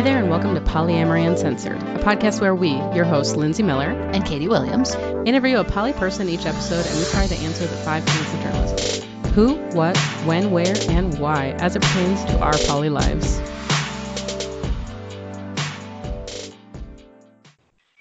Hi 0.00 0.04
there, 0.04 0.16
and 0.16 0.30
welcome 0.30 0.54
to 0.54 0.62
Polyamory 0.62 1.28
Uncensored, 1.28 1.76
a 1.76 1.98
podcast 1.98 2.40
where 2.40 2.54
we, 2.54 2.70
your 2.96 3.04
hosts, 3.04 3.36
Lindsay 3.36 3.62
Miller 3.62 3.90
and 3.90 4.24
Katie 4.24 4.48
Williams, 4.48 4.94
interview 5.26 5.58
a 5.58 5.64
poly 5.64 5.92
person 5.92 6.26
each 6.26 6.46
episode, 6.46 6.86
and 6.86 6.98
we 6.98 7.04
try 7.10 7.26
to 7.26 7.34
answer 7.34 7.66
the 7.66 7.76
five 7.76 8.02
tenets 8.06 8.32
of 8.32 8.40
journalism 8.40 9.32
who, 9.32 9.56
what, 9.76 9.94
when, 10.24 10.52
where, 10.52 10.74
and 10.88 11.18
why, 11.18 11.50
as 11.58 11.76
it 11.76 11.82
pertains 11.82 12.24
to 12.24 12.40
our 12.40 12.56
poly 12.66 12.88
lives. 12.88 13.38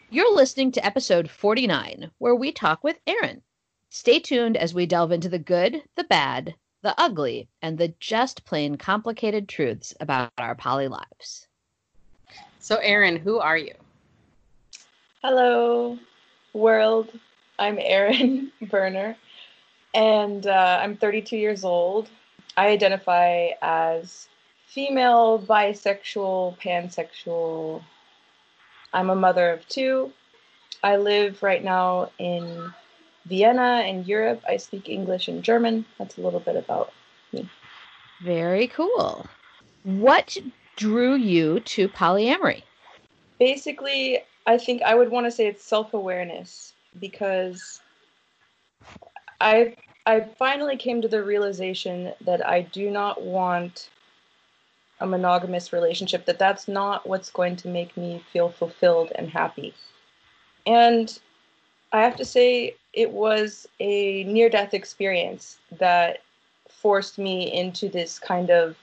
You're 0.09 0.33
listening 0.33 0.71
to 0.71 0.85
episode 0.85 1.29
49, 1.29 2.11
where 2.17 2.33
we 2.33 2.53
talk 2.53 2.81
with 2.81 2.97
Aaron. 3.07 3.41
Stay 3.89 4.21
tuned 4.21 4.55
as 4.55 4.73
we 4.73 4.85
delve 4.85 5.11
into 5.11 5.27
the 5.27 5.37
good, 5.37 5.83
the 5.97 6.05
bad, 6.05 6.55
the 6.81 6.97
ugly, 6.97 7.49
and 7.61 7.77
the 7.77 7.93
just 7.99 8.45
plain 8.45 8.77
complicated 8.77 9.49
truths 9.49 9.93
about 9.99 10.31
our 10.37 10.55
poly 10.55 10.87
lives. 10.87 11.48
So, 12.69 12.75
Aaron, 12.83 13.15
who 13.15 13.39
are 13.39 13.57
you? 13.57 13.73
Hello, 15.23 15.97
world. 16.53 17.09
I'm 17.57 17.79
Aaron 17.81 18.51
Berner, 18.61 19.15
and 19.95 20.45
uh, 20.45 20.77
I'm 20.79 20.95
32 20.95 21.35
years 21.35 21.63
old. 21.63 22.11
I 22.57 22.67
identify 22.67 23.47
as 23.63 24.27
female, 24.67 25.43
bisexual, 25.47 26.59
pansexual. 26.59 27.81
I'm 28.93 29.09
a 29.09 29.15
mother 29.15 29.49
of 29.49 29.67
two. 29.67 30.13
I 30.83 30.97
live 30.97 31.41
right 31.41 31.63
now 31.63 32.11
in 32.19 32.71
Vienna 33.25 33.81
in 33.87 34.05
Europe. 34.05 34.43
I 34.47 34.57
speak 34.57 34.89
English 34.89 35.27
and 35.27 35.41
German. 35.41 35.85
That's 35.97 36.19
a 36.19 36.21
little 36.21 36.39
bit 36.39 36.55
about 36.55 36.93
me. 37.33 37.49
Very 38.21 38.67
cool. 38.67 39.25
What 39.81 40.37
drew 40.79 41.15
you 41.15 41.59
to 41.59 41.89
polyamory? 41.89 42.63
Basically, 43.37 44.19
I 44.47 44.57
think 44.57 44.81
I 44.81 44.95
would 44.95 45.11
want 45.11 45.27
to 45.27 45.31
say 45.31 45.45
it's 45.45 45.63
self-awareness 45.63 46.73
because 46.99 47.81
I 49.41 49.75
I 50.05 50.21
finally 50.21 50.77
came 50.77 51.01
to 51.01 51.07
the 51.07 51.21
realization 51.21 52.13
that 52.21 52.45
I 52.47 52.61
do 52.61 52.89
not 52.89 53.21
want 53.21 53.89
a 55.01 55.05
monogamous 55.05 55.71
relationship 55.71 56.25
that 56.25 56.39
that's 56.39 56.67
not 56.67 57.07
what's 57.07 57.29
going 57.29 57.57
to 57.57 57.67
make 57.67 57.95
me 57.95 58.23
feel 58.31 58.49
fulfilled 58.49 59.11
and 59.15 59.29
happy. 59.29 59.73
And 60.65 61.19
I 61.91 62.01
have 62.01 62.15
to 62.15 62.25
say 62.25 62.75
it 62.93 63.11
was 63.11 63.67
a 63.79 64.23
near 64.23 64.49
death 64.49 64.73
experience 64.73 65.57
that 65.77 66.19
forced 66.69 67.17
me 67.17 67.53
into 67.53 67.89
this 67.89 68.17
kind 68.17 68.49
of 68.49 68.77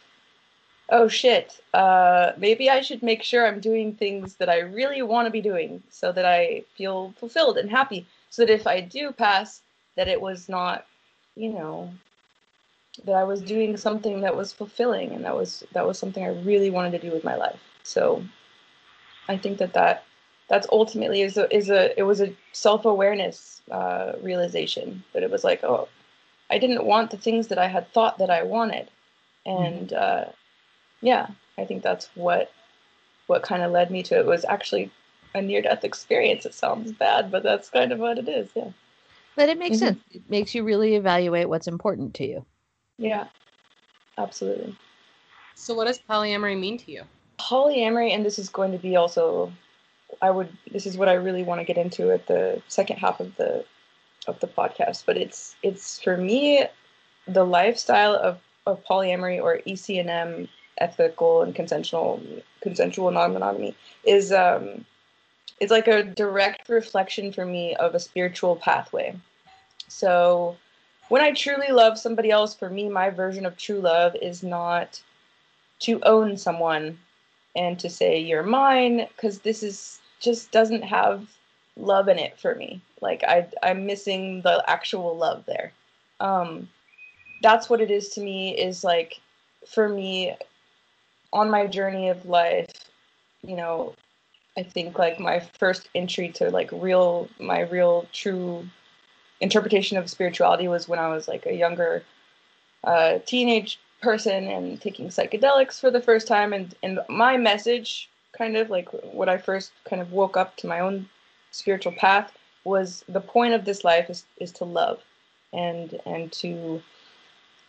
oh 0.91 1.09
shit. 1.09 1.61
Uh, 1.75 2.33
maybe 2.37 2.70
i 2.70 2.81
should 2.81 3.03
make 3.03 3.23
sure 3.23 3.47
i'm 3.47 3.61
doing 3.61 3.92
things 3.95 4.37
that 4.37 4.48
i 4.48 4.59
really 4.59 5.03
want 5.03 5.27
to 5.27 5.31
be 5.31 5.41
doing 5.41 5.83
so 5.91 6.12
that 6.12 6.25
i 6.25 6.62
feel 6.77 7.12
fulfilled 7.19 7.59
and 7.59 7.70
happy. 7.70 8.06
So 8.31 8.45
that 8.45 8.53
if 8.53 8.67
i 8.67 8.81
do 8.81 9.12
pass 9.12 9.62
that 9.97 10.09
it 10.09 10.20
was 10.20 10.48
not 10.48 10.87
you 11.34 11.51
know 11.53 11.91
that 13.05 13.15
i 13.15 13.25
was 13.25 13.43
doing 13.43 13.77
something 13.77 14.20
that 14.20 14.37
was 14.37 14.53
fulfilling 14.53 15.12
and 15.12 15.25
that 15.25 15.37
was 15.37 15.65
that 15.73 15.87
was 15.87 15.98
something 15.98 16.25
i 16.25 16.41
really 16.43 16.70
wanted 16.70 16.93
to 16.93 16.98
do 16.98 17.12
with 17.12 17.25
my 17.25 17.37
life. 17.37 17.61
So 17.83 18.25
i 19.28 19.37
think 19.37 19.59
that 19.59 19.75
that 19.75 20.05
that's 20.48 20.67
ultimately 20.71 21.23
is 21.23 21.37
a 21.37 21.55
is 21.55 21.71
a 21.71 21.98
it 21.98 22.05
was 22.05 22.21
a 22.21 22.33
self-awareness 22.53 23.62
uh, 23.71 24.12
realization 24.23 25.03
that 25.12 25.25
it 25.25 25.31
was 25.31 25.43
like 25.43 25.65
oh 25.65 25.89
i 26.50 26.59
didn't 26.59 26.84
want 26.84 27.11
the 27.11 27.17
things 27.17 27.48
that 27.48 27.59
i 27.59 27.67
had 27.67 27.93
thought 27.93 28.19
that 28.19 28.31
i 28.31 28.43
wanted. 28.43 28.89
And 29.45 29.93
uh, 29.93 30.25
yeah 31.07 31.29
i 31.57 31.65
think 31.65 31.83
that's 31.83 32.11
what 32.15 32.51
what 33.28 33.43
kind 33.43 33.62
of 33.62 33.72
led 33.72 33.91
me 33.91 34.03
to 34.05 34.19
it. 34.19 34.27
Was 34.27 34.44
actually 34.44 34.91
a 35.34 35.43
near 35.43 35.62
death 35.62 35.84
experience 35.84 36.44
it 36.44 36.55
sounds 36.55 36.93
bad 36.93 37.31
but 37.31 37.43
that's 37.43 37.71
kind 37.71 37.93
of 37.93 37.99
what 37.99 38.19
it 38.19 38.28
is 38.28 38.50
yeah. 38.55 38.71
But 39.37 39.50
it 39.50 39.59
makes 39.59 39.77
mm-hmm. 39.77 39.89
sense. 39.89 40.00
It 40.12 40.31
makes 40.31 40.55
you 40.55 40.65
really 40.65 40.95
evaluate 40.95 41.50
what's 41.50 41.69
important 41.69 42.15
to 42.15 42.27
you. 42.27 42.47
Yeah 42.99 43.27
absolutely. 44.19 44.77
So 45.55 45.75
what 45.75 45.87
does 45.87 46.00
polyamory 46.09 46.59
mean 46.59 46.78
to 46.78 46.91
you? 46.91 47.03
Polyamory 47.39 48.12
and 48.12 48.25
this 48.25 48.39
is 48.39 48.49
going 48.49 48.72
to 48.72 48.78
be 48.78 48.97
also 48.97 49.53
I 50.22 50.31
would 50.31 50.49
this 50.72 50.87
is 50.87 50.97
what 50.97 51.09
I 51.09 51.15
really 51.15 51.43
want 51.43 51.61
to 51.61 51.65
get 51.65 51.77
into 51.77 52.11
at 52.12 52.27
the 52.27 52.62
second 52.69 52.97
half 52.97 53.21
of 53.21 53.37
the 53.37 53.65
of 54.27 54.41
the 54.41 54.47
podcast, 54.47 55.05
but 55.06 55.16
it's 55.16 55.55
it's 55.62 56.00
for 56.00 56.16
me 56.16 56.65
the 57.28 57.45
lifestyle 57.45 58.15
of, 58.15 58.39
of 58.66 58.83
polyamory 58.84 59.43
or 59.43 59.61
ECNM 59.66 60.49
ethical 60.78 61.42
and 61.42 61.54
consensual 61.54 62.20
consensual 62.60 63.10
non-monogamy 63.10 63.75
is 64.04 64.32
um 64.32 64.84
it's 65.60 65.72
like 65.72 65.88
a 65.88 66.03
direct 66.03 66.69
reflection 66.69 67.32
for 67.32 67.47
me 67.47 67.75
of 67.76 67.94
a 67.94 68.00
spiritual 68.00 68.56
pathway. 68.56 69.16
So 69.88 70.56
when 71.09 71.22
I 71.22 71.32
truly 71.32 71.69
love 71.70 71.98
somebody 71.98 72.31
else, 72.31 72.54
for 72.54 72.69
me, 72.69 72.88
my 72.88 73.10
version 73.10 73.47
of 73.47 73.56
true 73.56 73.81
love 73.81 74.15
is 74.20 74.42
not 74.42 75.00
to 75.81 76.00
own 76.03 76.36
someone 76.36 76.98
and 77.54 77.78
to 77.78 77.88
say 77.88 78.19
you're 78.19 78.42
mine 78.42 79.06
because 79.16 79.41
this 79.41 79.62
is 79.62 80.00
just 80.20 80.50
doesn't 80.50 80.82
have 80.82 81.28
love 81.76 82.09
in 82.09 82.19
it 82.19 82.38
for 82.38 82.54
me 82.54 82.81
like 83.03 83.22
i 83.25 83.47
i'm 83.62 83.84
missing 83.84 84.41
the 84.42 84.65
actual 84.66 85.15
love 85.16 85.44
there 85.47 85.72
um 86.20 86.69
that's 87.42 87.69
what 87.69 87.82
it 87.82 87.91
is 87.91 88.09
to 88.09 88.22
me 88.22 88.56
is 88.56 88.82
like 88.82 89.20
for 89.66 89.88
me 89.88 90.34
on 91.32 91.50
my 91.50 91.66
journey 91.66 92.09
of 92.09 92.25
life 92.26 92.70
you 93.42 93.56
know 93.56 93.94
i 94.56 94.62
think 94.62 94.98
like 94.98 95.19
my 95.20 95.41
first 95.59 95.88
entry 95.94 96.28
to 96.28 96.50
like 96.50 96.70
real 96.72 97.28
my 97.38 97.60
real 97.60 98.06
true 98.12 98.66
interpretation 99.41 99.98
of 99.98 100.09
spirituality 100.09 100.69
was 100.69 100.88
when 100.88 100.98
i 100.98 101.09
was 101.09 101.28
like 101.28 101.47
a 101.47 101.54
younger 101.54 102.03
uh, 102.84 103.19
teenage 103.26 103.78
person 104.00 104.47
and 104.48 104.81
taking 104.81 105.09
psychedelics 105.09 105.81
for 105.81 105.91
the 105.91 106.00
first 106.00 106.26
time. 106.26 106.53
And 106.53 106.75
and 106.82 107.00
my 107.09 107.36
message 107.36 108.09
kind 108.32 108.56
of 108.56 108.70
like 108.70 108.88
what 109.12 109.28
I 109.28 109.38
first 109.38 109.72
kind 109.84 110.03
of 110.03 110.12
woke 110.12 110.36
up 110.36 110.56
to 110.59 110.66
my 110.66 110.81
own 110.81 111.09
spiritual 111.50 111.92
path 111.92 112.36
was 112.65 113.04
the 113.09 113.20
point 113.20 113.54
of 113.54 113.65
this 113.65 113.84
life 113.84 114.10
is, 114.10 114.25
is 114.38 114.53
to 114.53 114.65
love 114.65 115.00
and 115.53 116.00
and 116.06 116.32
to 116.32 116.82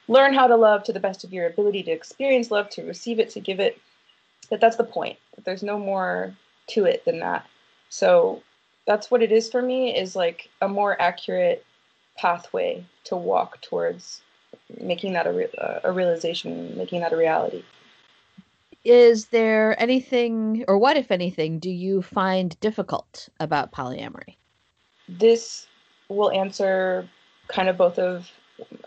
learn 0.07 0.33
how 0.33 0.47
to 0.47 0.55
love 0.55 0.83
to 0.83 0.93
the 0.93 0.99
best 0.99 1.23
of 1.23 1.33
your 1.33 1.47
ability 1.47 1.83
to 1.83 1.91
experience 1.91 2.51
love 2.51 2.69
to 2.71 2.83
receive 2.83 3.19
it 3.19 3.29
to 3.31 3.39
give 3.39 3.59
it. 3.59 3.79
That 4.49 4.61
that's 4.61 4.77
the 4.77 4.83
point. 4.83 5.17
There's 5.43 5.63
no 5.63 5.77
more 5.77 6.33
to 6.67 6.85
it 6.85 7.03
than 7.05 7.19
that. 7.19 7.45
So 7.89 8.41
that's 8.85 9.11
what 9.11 9.21
it 9.21 9.31
is 9.31 9.49
for 9.49 9.61
me 9.61 9.95
is 9.95 10.15
like 10.15 10.49
a 10.61 10.67
more 10.67 10.99
accurate 11.01 11.65
pathway 12.15 12.85
to 13.05 13.15
walk 13.15 13.61
towards 13.61 14.21
making 14.81 15.13
that 15.13 15.27
a, 15.27 15.31
re- 15.31 15.79
a 15.83 15.91
realization 15.91 16.77
making 16.77 17.01
that 17.01 17.13
a 17.13 17.17
reality. 17.17 17.63
Is 18.83 19.25
there 19.25 19.79
anything, 19.81 20.63
or 20.67 20.77
what, 20.77 20.95
if 20.95 21.11
anything, 21.11 21.59
do 21.59 21.69
you 21.69 22.01
find 22.01 22.57
difficult 22.61 23.27
about 23.39 23.73
polyamory? 23.73 24.35
This 25.09 25.67
will 26.07 26.31
answer 26.31 27.07
kind 27.49 27.67
of 27.67 27.77
both 27.77 27.99
of 27.99 28.29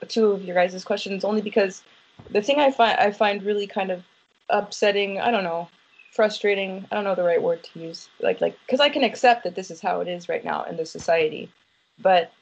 two 0.08 0.32
of 0.32 0.44
your 0.44 0.54
guys' 0.54 0.84
questions 0.84 1.25
only 1.25 1.42
because 1.42 1.82
the 2.31 2.42
thing 2.42 2.58
I 2.60 2.70
find 2.70 2.98
I 2.98 3.10
find 3.10 3.42
really 3.42 3.66
kind 3.66 3.91
of 3.91 4.03
upsetting, 4.48 5.20
I 5.20 5.31
don't 5.31 5.44
know, 5.44 5.69
frustrating, 6.12 6.86
I 6.91 6.94
don't 6.94 7.04
know 7.04 7.14
the 7.14 7.22
right 7.22 7.42
word 7.42 7.62
to 7.64 7.80
use. 7.80 8.09
Like 8.20 8.41
like 8.41 8.59
cuz 8.69 8.80
I 8.80 8.88
can 8.88 9.04
accept 9.04 9.44
that 9.44 9.54
this 9.54 9.70
is 9.70 9.80
how 9.80 10.00
it 10.00 10.09
is 10.09 10.28
right 10.28 10.44
now 10.44 10.64
in 10.64 10.76
the 10.76 10.86
society. 10.86 11.50
But 11.98 12.32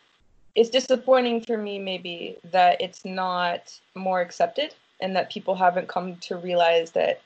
it's 0.54 0.70
disappointing 0.70 1.42
for 1.42 1.56
me 1.56 1.78
maybe 1.78 2.36
that 2.44 2.80
it's 2.80 3.04
not 3.04 3.78
more 3.94 4.20
accepted 4.20 4.74
and 5.00 5.14
that 5.14 5.30
people 5.30 5.54
haven't 5.54 5.88
come 5.88 6.16
to 6.16 6.36
realize 6.36 6.90
that 6.92 7.20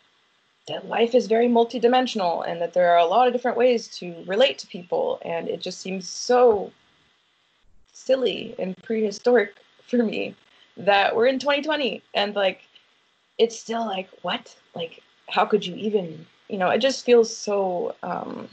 that 0.69 0.87
life 0.87 1.15
is 1.15 1.27
very 1.27 1.49
multidimensional 1.49 2.47
and 2.47 2.61
that 2.61 2.73
there 2.73 2.91
are 2.93 2.99
a 2.99 3.07
lot 3.07 3.27
of 3.27 3.33
different 3.33 3.57
ways 3.57 3.89
to 3.89 4.23
relate 4.27 4.59
to 4.59 4.67
people 4.67 5.19
and 5.23 5.49
it 5.49 5.61
just 5.61 5.81
seems 5.81 6.09
so 6.09 6.71
silly 7.93 8.55
and 8.59 8.77
prehistoric 8.83 9.57
for 9.89 10.03
me 10.03 10.35
that 10.77 11.15
we're 11.15 11.27
in 11.27 11.39
2020 11.39 12.03
and 12.15 12.35
like 12.35 12.63
it's 13.39 13.59
still 13.59 13.85
like 13.85 14.09
what? 14.23 14.55
Like 14.75 15.03
how 15.29 15.45
could 15.45 15.65
you 15.67 15.75
even 15.77 16.27
you 16.49 16.59
know 16.59 16.69
it 16.69 16.79
just 16.79 17.05
feels 17.05 17.35
so 17.35 17.95
um 18.03 18.49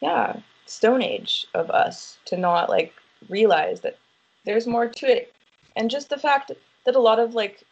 yeah 0.00 0.40
stone 0.66 1.02
age 1.02 1.46
of 1.54 1.70
us 1.70 2.18
to 2.24 2.36
not 2.36 2.68
like 2.68 2.92
realize 3.28 3.80
that 3.80 3.98
there's 4.44 4.66
more 4.66 4.88
to 4.88 5.06
it. 5.06 5.32
And 5.76 5.90
just 5.90 6.10
the 6.10 6.18
fact 6.18 6.50
that 6.84 6.96
a 6.96 7.00
lot 7.00 7.18
of 7.18 7.34
like 7.34 7.62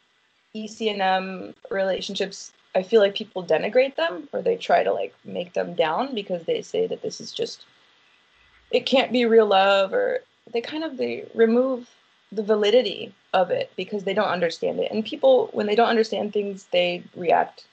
ECNM 0.55 1.55
relationships, 1.71 2.53
I 2.75 2.83
feel 2.83 3.01
like 3.01 3.15
people 3.15 3.45
denigrate 3.45 3.97
them 3.97 4.29
or 4.33 4.43
they 4.43 4.57
try 4.57 4.83
to 4.83 4.93
like 4.93 5.15
make 5.25 5.53
them 5.55 5.75
down 5.75 6.15
because 6.15 6.45
they 6.45 6.63
say 6.63 6.87
that 6.87 7.03
this 7.03 7.21
is 7.21 7.33
just 7.33 7.65
it 8.71 8.87
can't 8.87 9.13
be 9.13 9.25
real 9.25 9.47
love 9.47 9.93
or 9.93 10.21
they 10.53 10.61
kind 10.61 10.85
of 10.85 10.97
they 10.97 11.27
remove 11.35 11.89
the 12.33 12.43
validity 12.43 13.13
of 13.33 13.51
it 13.51 13.73
because 13.77 14.05
they 14.05 14.15
don't 14.15 14.29
understand 14.29 14.79
it. 14.79 14.91
And 14.91 15.05
people 15.05 15.51
when 15.53 15.67
they 15.67 15.75
don't 15.75 15.89
understand 15.89 16.33
things, 16.33 16.67
they 16.73 17.03
react 17.17 17.65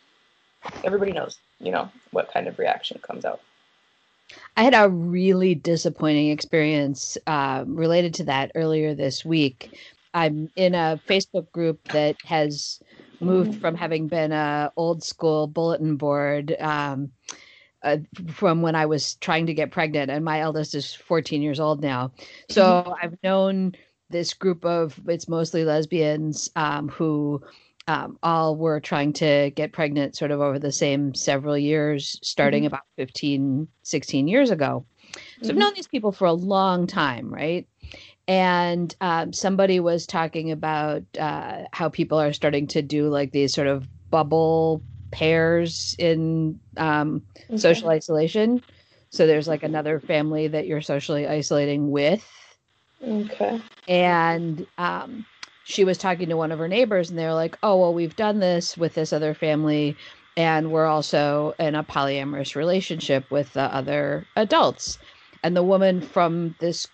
everybody 0.83 1.11
knows, 1.11 1.39
you 1.59 1.71
know, 1.71 1.89
what 2.11 2.31
kind 2.31 2.47
of 2.47 2.59
reaction 2.59 2.99
comes 3.01 3.25
out. 3.25 3.41
I 4.57 4.63
had 4.63 4.73
a 4.73 4.89
really 4.89 5.55
disappointing 5.55 6.31
experience 6.31 7.17
uh, 7.27 7.63
related 7.65 8.13
to 8.15 8.23
that 8.25 8.51
earlier 8.55 8.93
this 8.93 9.23
week. 9.23 9.77
I'm 10.13 10.49
in 10.55 10.75
a 10.75 10.99
Facebook 11.07 11.51
group 11.51 11.83
that 11.89 12.17
has 12.25 12.81
moved 13.19 13.55
from 13.55 13.75
having 13.75 14.07
been 14.07 14.31
a 14.31 14.71
old 14.75 15.03
school 15.03 15.47
bulletin 15.47 15.95
board 15.95 16.55
um, 16.59 17.11
uh, 17.83 17.97
from 18.31 18.62
when 18.62 18.75
I 18.75 18.85
was 18.85 19.15
trying 19.15 19.45
to 19.47 19.53
get 19.53 19.71
pregnant, 19.71 20.12
and 20.12 20.24
my 20.25 20.39
eldest 20.41 20.75
is 20.75 20.94
14 20.94 21.41
years 21.41 21.59
old 21.59 21.81
now. 21.81 22.12
So 22.50 22.95
I've 23.01 23.18
known 23.24 23.74
this 24.09 24.33
group 24.33 24.65
of 24.65 25.00
it's 25.07 25.27
mostly 25.27 25.65
lesbians 25.65 26.50
um, 26.56 26.89
who 26.89 27.41
um, 27.88 28.18
all 28.24 28.56
were 28.56 28.79
trying 28.79 29.13
to 29.13 29.51
get 29.51 29.71
pregnant 29.74 30.15
sort 30.15 30.31
of 30.31 30.41
over 30.41 30.59
the 30.59 30.71
same 30.71 31.13
several 31.13 31.57
years, 31.57 32.19
starting 32.24 32.63
Mhm. 32.63 32.68
about 32.68 32.83
15, 32.97 33.68
16 33.83 34.27
years 34.27 34.51
ago. 34.51 34.85
So 35.41 35.50
I've 35.51 35.56
Mhm. 35.56 35.59
known 35.59 35.73
these 35.75 35.88
people 35.88 36.12
for 36.12 36.25
a 36.25 36.33
long 36.33 36.88
time, 36.88 37.33
right? 37.33 37.68
And 38.27 38.94
um, 39.00 39.31
somebody 39.31 39.80
was 39.80 40.06
talking 40.06 40.51
about 40.51 41.03
uh, 41.18 41.63
how 41.71 41.89
people 41.89 42.19
are 42.19 42.33
starting 42.33 42.68
to 42.68 42.81
do 42.81 43.07
like 43.07 43.31
these 43.31 43.53
sort 43.53 43.68
of 43.68 43.88
bubble 44.09 44.83
pairs 45.12 45.95
in 46.00 46.59
um, 46.77 47.24
Okay. 47.50 47.57
social 47.59 47.89
isolation. 47.89 48.62
So 49.09 49.25
there's 49.27 49.48
like 49.48 49.63
another 49.63 50.00
family 50.00 50.48
that 50.50 50.68
you're 50.68 50.81
socially 50.81 51.27
isolating 51.27 51.89
with. 51.92 52.25
Okay. 53.01 53.62
And 53.88 54.65
um, 54.77 55.25
she 55.63 55.83
was 55.83 55.98
talking 55.98 56.30
to 56.30 56.38
one 56.38 56.51
of 56.51 56.59
her 56.59 56.68
neighbors, 56.68 57.09
and 57.09 57.18
they 57.18 57.25
were 57.25 57.33
like, 57.33 57.57
Oh, 57.63 57.80
well, 57.80 57.94
we've 57.94 58.15
done 58.15 58.39
this 58.39 58.77
with 58.77 58.94
this 58.94 59.13
other 59.13 59.33
family. 59.33 59.98
And 60.36 60.71
we're 60.71 60.86
also 60.86 61.54
in 61.59 61.74
a 61.75 61.83
polyamorous 61.83 62.56
relationship 62.56 63.25
with 63.31 63.54
the 63.54 63.74
other 63.74 64.27
adults. 64.36 65.00
And 65.44 65.56
the 65.56 65.63
woman 65.63 66.01
from 66.01 66.56
this 66.59 66.88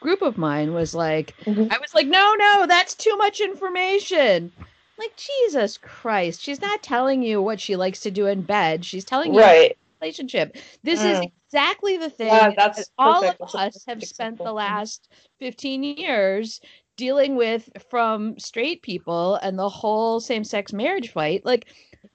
group 0.00 0.22
of 0.22 0.38
mine 0.38 0.72
was 0.72 0.94
like, 0.94 1.36
Mhm. 1.46 1.70
I 1.70 1.78
was 1.78 1.94
like, 1.94 2.06
no, 2.06 2.34
no, 2.38 2.66
that's 2.66 2.94
too 2.94 3.16
much 3.16 3.40
information. 3.40 4.52
Like, 4.98 5.12
Jesus 5.16 5.76
Christ. 5.78 6.40
She's 6.42 6.60
not 6.60 6.82
telling 6.82 7.22
you 7.22 7.42
what 7.42 7.60
she 7.60 7.76
likes 7.76 8.00
to 8.00 8.10
do 8.10 8.26
in 8.26 8.42
bed. 8.42 8.84
She's 8.84 9.04
telling 9.04 9.34
you 9.34 9.40
Right. 9.40 9.76
relationship. 10.00 10.56
This 10.82 11.00
is 11.02 11.18
Mm. 11.18 11.32
exactly 11.46 11.96
the 11.96 12.10
thing 12.10 12.28
Yeah, 12.28 12.52
that's 12.56 12.78
that 12.78 12.88
all 12.98 13.24
of 13.24 13.36
That's 13.38 13.54
us 13.54 13.84
have 13.86 13.96
perfect 13.98 14.08
spent 14.14 14.38
the. 14.38 14.52
Last 14.52 15.08
15 15.38 15.82
years 15.82 16.60
dealing 16.96 17.36
with 17.36 17.68
from 17.90 18.38
straight 18.38 18.80
people 18.82 19.34
and 19.36 19.58
the 19.58 19.68
whole 19.68 20.18
same 20.20 20.44
sex 20.44 20.72
marriage 20.72 21.12
fight. 21.12 21.44
Like, 21.44 21.66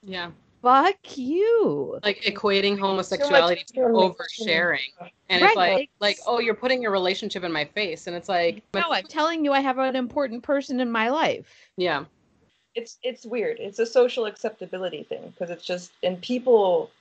Yeah. 0.03 0.31
fuck 0.63 0.95
you. 1.17 1.99
Like 2.03 2.21
equating 2.21 2.79
homosexuality 2.79 3.63
to 3.75 3.79
oversharing. 3.81 4.79
And 5.29 5.41
Right, 5.41 5.49
it's 5.49 5.55
like 5.55 5.73
like- 5.73 5.89
like, 5.99 6.17
oh, 6.27 6.39
you're 6.39 6.55
putting 6.55 6.81
your 6.81 6.91
relationship 6.91 7.43
in 7.43 7.51
my 7.51 7.65
face. 7.65 8.07
And 8.07 8.15
it's 8.15 8.27
like 8.29 8.63
No, 8.73 8.91
I'm 8.91 9.05
telling 9.05 9.45
you, 9.45 9.53
I 9.53 9.59
have 9.59 9.77
an 9.77 9.95
important 9.95 10.41
person 10.43 10.79
in 10.79 10.91
my 10.91 11.09
life. 11.09 11.47
yeah. 11.77 12.05
It's 12.75 12.97
it's 13.03 13.25
weird. 13.25 13.57
It's 13.59 13.79
a 13.79 13.85
social 13.85 14.25
acceptability 14.25 15.03
thing 15.03 15.21
because 15.31 15.49
it's 15.49 15.65
just 15.65 15.91
and 16.03 16.21
people 16.21 16.91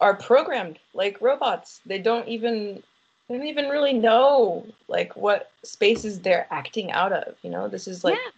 are 0.00 0.14
programmed 0.14 0.78
like 0.94 1.20
robots. 1.20 1.80
They 1.86 1.98
don't 1.98 2.26
even 2.28 2.82
they 3.28 3.36
don't 3.36 3.46
even 3.46 3.68
really 3.68 3.92
know 3.92 4.66
like 4.88 5.16
what 5.16 5.50
spaces 5.62 6.20
they're 6.20 6.46
acting 6.50 6.90
out 6.92 7.12
of. 7.12 7.34
You 7.42 7.50
know, 7.50 7.68
this 7.68 7.86
is 7.86 8.04
like 8.04 8.14
yeah. 8.14 8.30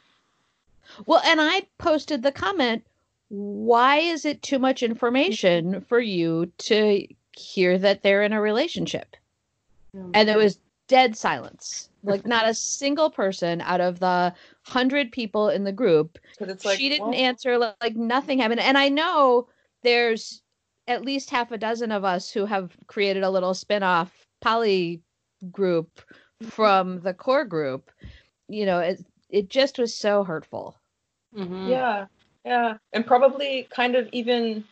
Well, 1.07 1.23
and 1.25 1.41
I 1.41 1.63
posted 1.79 2.23
the 2.23 2.33
comment 2.33 2.85
why 3.31 3.97
is 3.97 4.25
it 4.25 4.43
too 4.43 4.59
much 4.59 4.83
information 4.83 5.81
for 5.81 5.99
you 5.99 6.53
to 6.59 7.07
hear 7.33 7.79
that 7.79 8.03
they're 8.03 8.23
in 8.23 8.33
a 8.33 8.41
relationship? 8.41 9.17
And 10.13 10.29
it 10.29 10.37
was 10.37 10.59
dead 10.89 11.17
silence. 11.17 11.89
Like, 12.03 12.27
not 12.27 12.47
a 12.47 12.53
single 12.53 13.11
person 13.11 13.63
out 13.63 13.81
of 13.81 13.99
the 13.99 14.35
hundred 14.67 15.11
people 15.11 15.49
in 15.49 15.65
the 15.65 15.73
group 15.73 16.19
it's 16.39 16.65
like 16.65 16.79
she 16.79 16.91
didn't 16.91 17.07
well, 17.07 17.15
answer 17.15 17.57
like, 17.57 17.75
like 17.83 17.97
nothing 17.97 18.39
happened 18.39 18.61
and 18.61 18.77
i 18.77 18.89
know 18.91 19.47
there's 19.83 20.43
at 20.87 21.03
least 21.03 21.31
half 21.31 21.51
a 21.51 21.57
dozen 21.57 21.91
of 21.91 22.05
us 22.05 22.31
who 22.31 22.45
have 22.45 22.77
created 22.89 23.23
a 23.23 23.31
little 23.31 23.55
spin-off 23.55 24.27
poly 24.43 25.01
group 25.51 26.03
from 26.43 27.01
the 27.01 27.15
core 27.15 27.45
group 27.47 27.91
you 28.49 28.67
know 28.67 28.81
it, 28.81 29.03
it 29.31 29.49
just 29.49 29.79
was 29.79 29.95
so 29.97 30.25
hurtful 30.25 30.77
Mhm. 31.37 31.69
Yeah, 31.69 32.07
yeah, 32.45 32.77
and 32.93 33.07
probably 33.07 33.67
kind 33.71 33.97
of 33.97 34.09
even. 34.13 34.65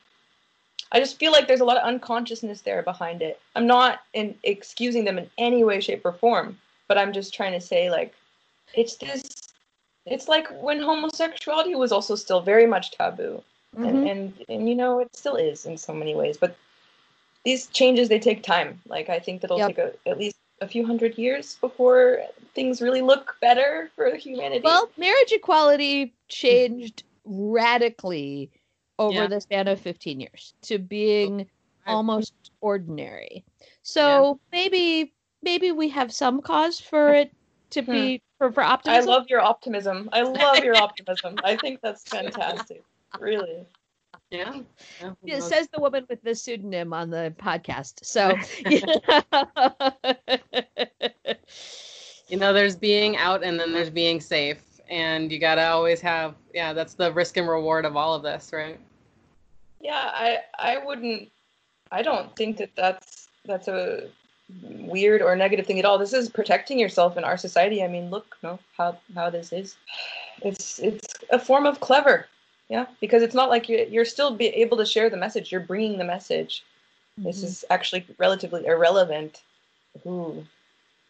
I 0.93 0.99
just 0.99 1.19
feel 1.19 1.33
like 1.33 1.49
there's 1.49 1.61
a 1.61 1.65
lot 1.65 1.79
of 1.79 1.85
unconsciousness 1.85 2.61
there 2.61 2.83
behind 2.83 3.23
it. 3.23 3.41
I'm 3.57 3.67
not 3.67 4.01
in 4.13 4.35
excusing 4.45 5.05
them 5.05 5.19
in 5.19 5.31
any 5.39 5.65
way, 5.65 5.81
shape, 5.81 6.05
or 6.05 6.13
form, 6.13 6.59
but 6.87 6.99
I'm 6.99 7.13
just 7.13 7.33
trying 7.33 7.53
to 7.53 7.61
say 7.61 7.91
like, 7.91 8.15
it's 8.75 8.97
this. 8.97 9.23
It's 10.05 10.29
like 10.29 10.49
when 10.63 10.81
homosexuality 10.83 11.75
was 11.77 11.93
also 11.93 12.15
still 12.15 12.41
very 12.41 12.67
much 12.67 12.91
taboo, 12.91 13.43
Mhm. 13.77 13.89
and, 13.89 14.09
and 14.09 14.45
and 14.49 14.69
you 14.69 14.75
know 14.75 14.99
it 15.01 15.09
still 15.17 15.37
is 15.37 15.65
in 15.65 15.79
so 15.79 15.95
many 15.95 16.15
ways. 16.15 16.37
But 16.37 16.57
these 17.45 17.69
changes 17.69 18.09
they 18.09 18.19
take 18.19 18.43
time. 18.43 18.81
Like 18.87 19.09
I 19.09 19.19
think 19.19 19.41
that'll 19.41 19.59
Yep. 19.59 19.69
take 19.69 19.79
a, 19.79 19.93
at 20.07 20.19
least 20.19 20.37
a 20.61 20.69
few 20.69 20.85
hundred 20.87 21.17
years 21.19 21.57
before 21.61 22.23
things 22.55 22.81
really 22.83 23.01
look 23.03 23.37
better 23.41 23.91
for 23.97 24.15
humanity. 24.15 24.63
well 24.63 24.89
marriage 24.97 25.33
equality 25.33 26.15
changed 26.29 27.03
radically 27.25 28.49
over 28.99 29.15
Yeah. 29.15 29.27
the 29.27 29.41
span 29.41 29.69
of 29.69 29.81
15 29.81 30.21
years 30.21 30.55
to 30.63 30.79
being 30.79 31.49
I- 31.87 31.93
almost 31.93 32.33
ordinary 32.61 33.45
so 33.83 34.39
maybe 34.53 35.13
maybe 35.43 35.73
we 35.73 35.89
have 35.89 36.13
some 36.13 36.41
cause 36.41 36.79
for 36.81 37.13
it 37.15 37.33
to 37.71 37.83
Hmm. 37.83 37.93
be 37.93 38.23
for, 38.39 38.53
for 38.53 38.63
I 38.63 39.01
love 39.01 39.27
your 39.29 39.41
optimism. 39.41 40.09
I 40.13 40.23
love 40.23 40.65
your 40.65 40.77
optimism. 40.83 41.37
I 41.45 41.57
think 41.57 41.81
that's 41.81 42.03
fantastic. 42.03 42.83
Really. 43.21 43.65
Yeah. 44.31 44.61
yeah. 45.01 45.13
Yeah, 45.23 45.39
says 45.39 45.69
the 45.73 45.81
woman 45.81 46.07
with 46.09 46.21
the 46.23 46.35
pseudonym 46.35 46.93
on 46.93 47.11
the 47.11 47.33
podcast. 47.39 48.05
So, 48.05 48.37
you 52.29 52.37
know, 52.37 52.53
there's 52.53 52.75
being 52.77 53.17
out 53.17 53.45
and 53.45 53.59
then 53.61 53.73
there's 53.73 53.91
being 53.91 54.21
safe. 54.21 54.72
And 54.93 55.33
you 55.33 55.39
gotta 55.39 55.67
always 55.67 56.03
have 56.03 56.35
yeah, 56.53 56.75
that's 56.75 56.93
the 56.93 57.11
risk 57.13 57.39
and 57.39 57.49
reward 57.49 57.87
of 57.87 57.97
all 57.97 58.15
of 58.15 58.23
this, 58.23 58.51
right? 58.53 58.79
Yeah, 59.81 60.11
I 60.13 60.39
I 60.59 60.85
wouldn't 60.85 61.31
I 61.91 62.03
don't 62.03 62.37
think 62.37 62.59
that 62.59 62.71
that's 62.77 63.29
that's 63.47 63.69
a 63.69 64.11
weird 64.63 65.23
or 65.23 65.35
negative 65.35 65.67
thing 65.67 65.79
at 65.79 65.87
all. 65.87 65.97
This 65.97 66.13
is 66.13 66.29
protecting 66.29 66.79
yourself 66.79 67.17
in 67.17 67.25
our 67.25 67.39
society. 67.39 67.83
I 67.83 67.89
mean, 67.89 68.11
look, 68.11 68.37
no, 68.43 68.59
how 68.77 68.99
how 69.15 69.31
this 69.31 69.51
is. 69.51 69.77
It's 70.43 70.79
it's 70.79 71.15
a 71.31 71.39
form 71.39 71.65
of 71.65 71.81
clever. 71.81 72.27
Yeah, 72.69 72.85
because 73.01 73.23
it's 73.23 73.35
not 73.35 73.49
like 73.49 73.71
you're, 73.71 73.85
you're 73.85 74.05
still 74.05 74.35
be 74.35 74.49
able 74.49 74.77
to 74.77 74.87
share 74.87 75.09
the 75.09 75.17
message. 75.17 75.51
You're 75.51 75.61
bringing 75.63 75.97
the 75.97 76.05
message. 76.05 76.65
This 77.17 77.39
mm-hmm. 77.39 77.47
is 77.47 77.65
actually 77.71 78.07
relatively 78.19 78.67
irrelevant 78.67 79.43
who 80.05 80.45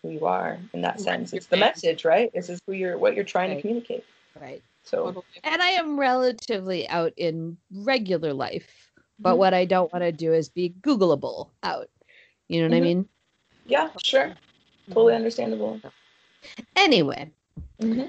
who 0.02 0.10
you 0.10 0.26
are 0.26 0.58
in 0.72 0.82
that 0.82 1.00
sense. 1.00 1.32
It's 1.32 1.46
the 1.46 1.56
message, 1.56 2.04
right? 2.04 2.32
This 2.32 2.48
is 2.50 2.58
who 2.66 2.72
you're 2.72 2.98
what 2.98 3.14
you're 3.14 3.24
trying 3.24 3.50
Right. 3.50 3.56
to 3.56 3.60
communicate. 3.62 4.04
right. 4.40 4.62
So 4.84 5.06
Totally. 5.06 5.24
And 5.44 5.62
I 5.62 5.68
am 5.68 5.98
relatively 5.98 6.88
out 6.88 7.12
in 7.16 7.56
regular 7.72 8.32
life, 8.32 8.90
but 9.18 9.34
Mhm. 9.34 9.38
what 9.38 9.54
I 9.54 9.64
don't 9.64 9.92
want 9.92 10.02
to 10.02 10.12
do 10.12 10.32
is 10.32 10.48
be 10.48 10.74
Googleable 10.82 11.50
out. 11.62 11.88
You 12.48 12.60
know 12.60 12.68
what 12.68 12.76
I 12.76 12.80
Mhm. 12.80 12.84
mean? 12.84 13.08
yeah, 13.66 13.90
sure, 14.02 14.34
totally 14.90 15.14
understandable. 15.14 15.80
Anyway, 16.76 17.30
hmm 17.80 18.02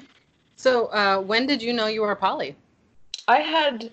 So, 0.55 0.87
uh, 0.87 1.19
when 1.19 1.45
did 1.47 1.61
you 1.61 1.73
know 1.73 1.87
you 1.87 2.01
were 2.01 2.15
poly? 2.15 2.55
I 3.27 3.39
had 3.39 3.91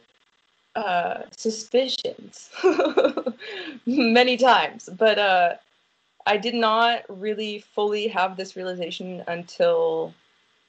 uh, 0.77 1.23
suspicions 1.37 2.51
many 3.87 4.37
times, 4.37 4.89
but 4.99 5.19
uh, 5.19 5.55
I 6.27 6.37
did 6.37 6.55
not 6.55 7.03
really 7.09 7.61
fully 7.75 8.09
have 8.09 8.37
this 8.37 8.57
realization 8.57 9.23
until 9.27 10.15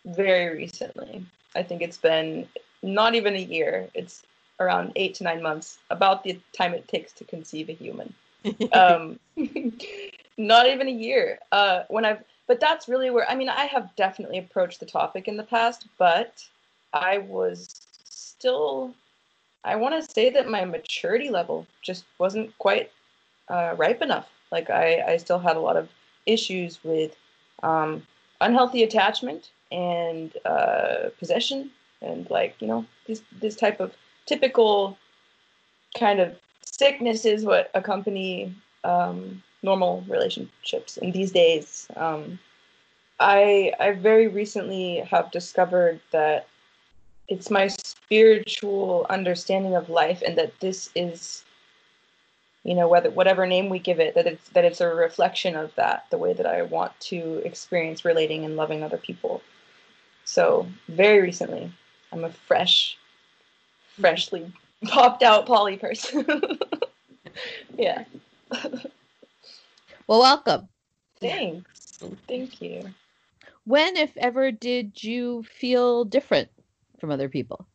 very 0.06 0.56
recently. 0.56 1.26
I 1.56 1.64
think 1.64 1.82
it's 1.82 1.98
been 1.98 2.48
not 2.82 3.16
even 3.16 3.36
a 3.36 3.40
year. 3.40 3.90
It's 3.94 4.24
around 4.60 4.92
eight 4.96 5.16
to 5.16 5.24
nine 5.24 5.42
months, 5.42 5.80
about 5.90 6.24
the 6.24 6.40
time 6.54 6.74
it 6.74 6.88
takes 6.88 7.12
to 7.14 7.24
conceive 7.26 7.70
a 7.70 7.74
human. 7.74 8.14
um, 8.74 9.20
not 10.38 10.68
even 10.68 10.88
a 10.88 10.92
year. 10.92 11.40
Uh, 11.52 11.84
when 11.90 12.06
I've, 12.06 12.24
but 12.48 12.60
that's 12.60 12.88
really 12.88 13.10
where 13.10 13.30
I 13.30 13.36
mean, 13.36 13.50
I 13.50 13.66
have 13.66 13.96
definitely 13.96 14.38
approached 14.38 14.80
the 14.80 14.86
topic 14.86 15.28
in 15.28 15.38
the 15.38 15.44
past, 15.44 15.88
but 15.98 16.44
I 16.94 17.20
was 17.20 17.88
still. 18.04 18.94
I 19.64 19.76
want 19.76 19.94
to 19.94 20.12
say 20.12 20.32
that 20.32 20.50
my 20.50 20.66
maturity 20.66 21.30
level 21.30 21.68
just 21.84 22.06
wasn't 22.18 22.58
quite 22.58 22.92
uh, 23.48 23.76
ripe 23.78 24.02
enough. 24.02 24.28
Like 24.52 24.70
I, 24.70 25.02
I 25.08 25.18
still 25.18 25.40
had 25.40 25.56
a 25.56 25.60
lot 25.60 25.78
of 25.78 25.90
issues 26.26 26.84
with 26.84 27.16
um, 27.64 28.06
unhealthy 28.40 28.84
attachment 28.84 29.52
and 29.72 30.36
uh, 30.46 31.10
possession, 31.20 31.72
and 32.02 32.30
like 32.30 32.56
you 32.60 32.68
know 32.68 32.86
this 33.08 33.22
this 33.40 33.56
type 33.56 33.80
of 33.80 33.94
typical 34.26 34.98
kind 35.98 36.20
of 36.20 36.36
sickness 36.66 37.26
is 37.26 37.46
what 37.46 37.70
accompany 37.74 38.54
um, 38.84 39.42
normal 39.64 40.04
relationships 40.08 40.98
in 40.98 41.12
these 41.12 41.32
days. 41.32 41.88
Um, 41.96 42.40
I 43.20 43.74
I 43.80 43.92
very 43.92 44.28
recently 44.28 44.98
have 45.00 45.32
discovered 45.32 46.00
that 46.12 46.48
it's 47.28 47.50
my 47.50 47.68
spiritual 47.68 49.06
understanding 49.10 49.76
of 49.76 49.90
life, 49.90 50.22
and 50.26 50.38
that 50.38 50.60
this 50.60 50.90
is, 50.96 51.46
you 52.64 52.76
know, 52.76 52.88
whether 52.88 53.10
whatever 53.10 53.48
name 53.48 53.70
we 53.70 53.80
give 53.80 54.00
it, 54.00 54.16
that 54.16 54.28
it's 54.28 54.50
that 54.50 54.66
it's 54.66 54.82
a 54.82 54.88
reflection 54.88 55.56
of 55.56 55.74
that, 55.76 56.06
the 56.10 56.18
way 56.18 56.34
that 56.34 56.46
I 56.46 56.62
want 56.62 56.98
to 57.02 57.42
experience 57.46 58.06
relating 58.06 58.46
and 58.46 58.56
loving 58.56 58.84
other 58.84 58.98
people. 58.98 59.42
So 60.26 60.68
very 60.88 61.22
recently, 61.22 61.72
I'm 62.12 62.24
a 62.24 62.30
fresh, 62.30 62.98
freshly 64.00 64.52
popped 64.86 65.24
out 65.24 65.46
poly 65.46 65.78
person. 65.78 66.26
yeah. 67.78 68.04
Well, 70.08 70.20
welcome. 70.20 70.68
Thanks. 71.20 72.00
Thank 72.28 72.62
you. 72.62 72.94
When, 73.66 73.96
if 73.96 74.16
ever, 74.18 74.52
did 74.52 75.04
you 75.04 75.44
feel 75.44 76.04
different 76.04 76.50
from 77.00 77.12
other 77.12 77.30
people? 77.30 77.68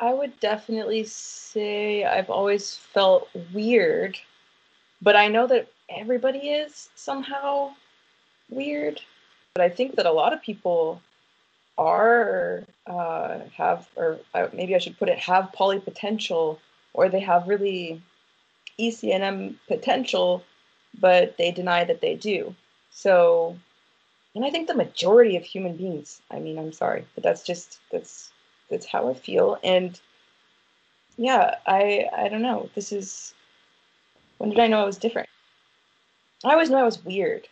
I 0.00 0.14
would 0.14 0.40
definitely 0.40 1.04
say 1.04 2.04
I've 2.04 2.30
always 2.30 2.74
felt 2.74 3.28
weird, 3.52 4.18
but 5.02 5.14
I 5.14 5.28
know 5.28 5.46
that 5.46 5.68
everybody 5.90 6.38
is 6.50 6.88
somehow 6.94 7.74
weird. 8.48 9.00
But 9.54 9.64
I 9.64 9.68
think 9.68 9.96
that 9.96 10.06
a 10.06 10.12
lot 10.12 10.32
of 10.32 10.40
people 10.40 11.02
are 11.76 12.62
uh, 12.86 13.40
have, 13.56 13.88
or 13.94 14.18
maybe 14.54 14.74
I 14.74 14.78
should 14.78 14.98
put 14.98 15.10
it, 15.10 15.18
have 15.18 15.52
poly 15.52 15.80
potential, 15.80 16.58
or 16.94 17.08
they 17.08 17.20
have 17.20 17.46
really 17.46 18.00
ECNM 18.78 19.56
potential, 19.68 20.42
but 20.98 21.36
they 21.36 21.50
deny 21.50 21.84
that 21.84 22.00
they 22.00 22.14
do. 22.14 22.54
So, 22.90 23.56
and 24.34 24.44
I 24.44 24.50
think 24.50 24.66
the 24.66 24.74
majority 24.74 25.36
of 25.36 25.44
human 25.44 25.76
beings, 25.76 26.22
I 26.30 26.38
mean, 26.38 26.58
I'm 26.58 26.72
sorry, 26.72 27.04
but 27.14 27.22
that's 27.22 27.42
just, 27.42 27.78
that's, 27.92 28.30
that's 28.70 28.86
how 28.86 29.08
I 29.08 29.14
feel. 29.14 29.58
And 29.62 30.00
yeah, 31.16 31.56
I, 31.66 32.06
I 32.16 32.28
don't 32.28 32.42
know. 32.42 32.70
This 32.74 32.92
is, 32.92 33.34
when 34.38 34.50
did 34.50 34.58
I 34.58 34.68
know 34.68 34.80
I 34.80 34.86
was 34.86 34.96
different? 34.96 35.28
I 36.44 36.52
always 36.52 36.70
knew 36.70 36.76
I 36.76 36.84
was 36.84 37.04
weird. 37.04 37.46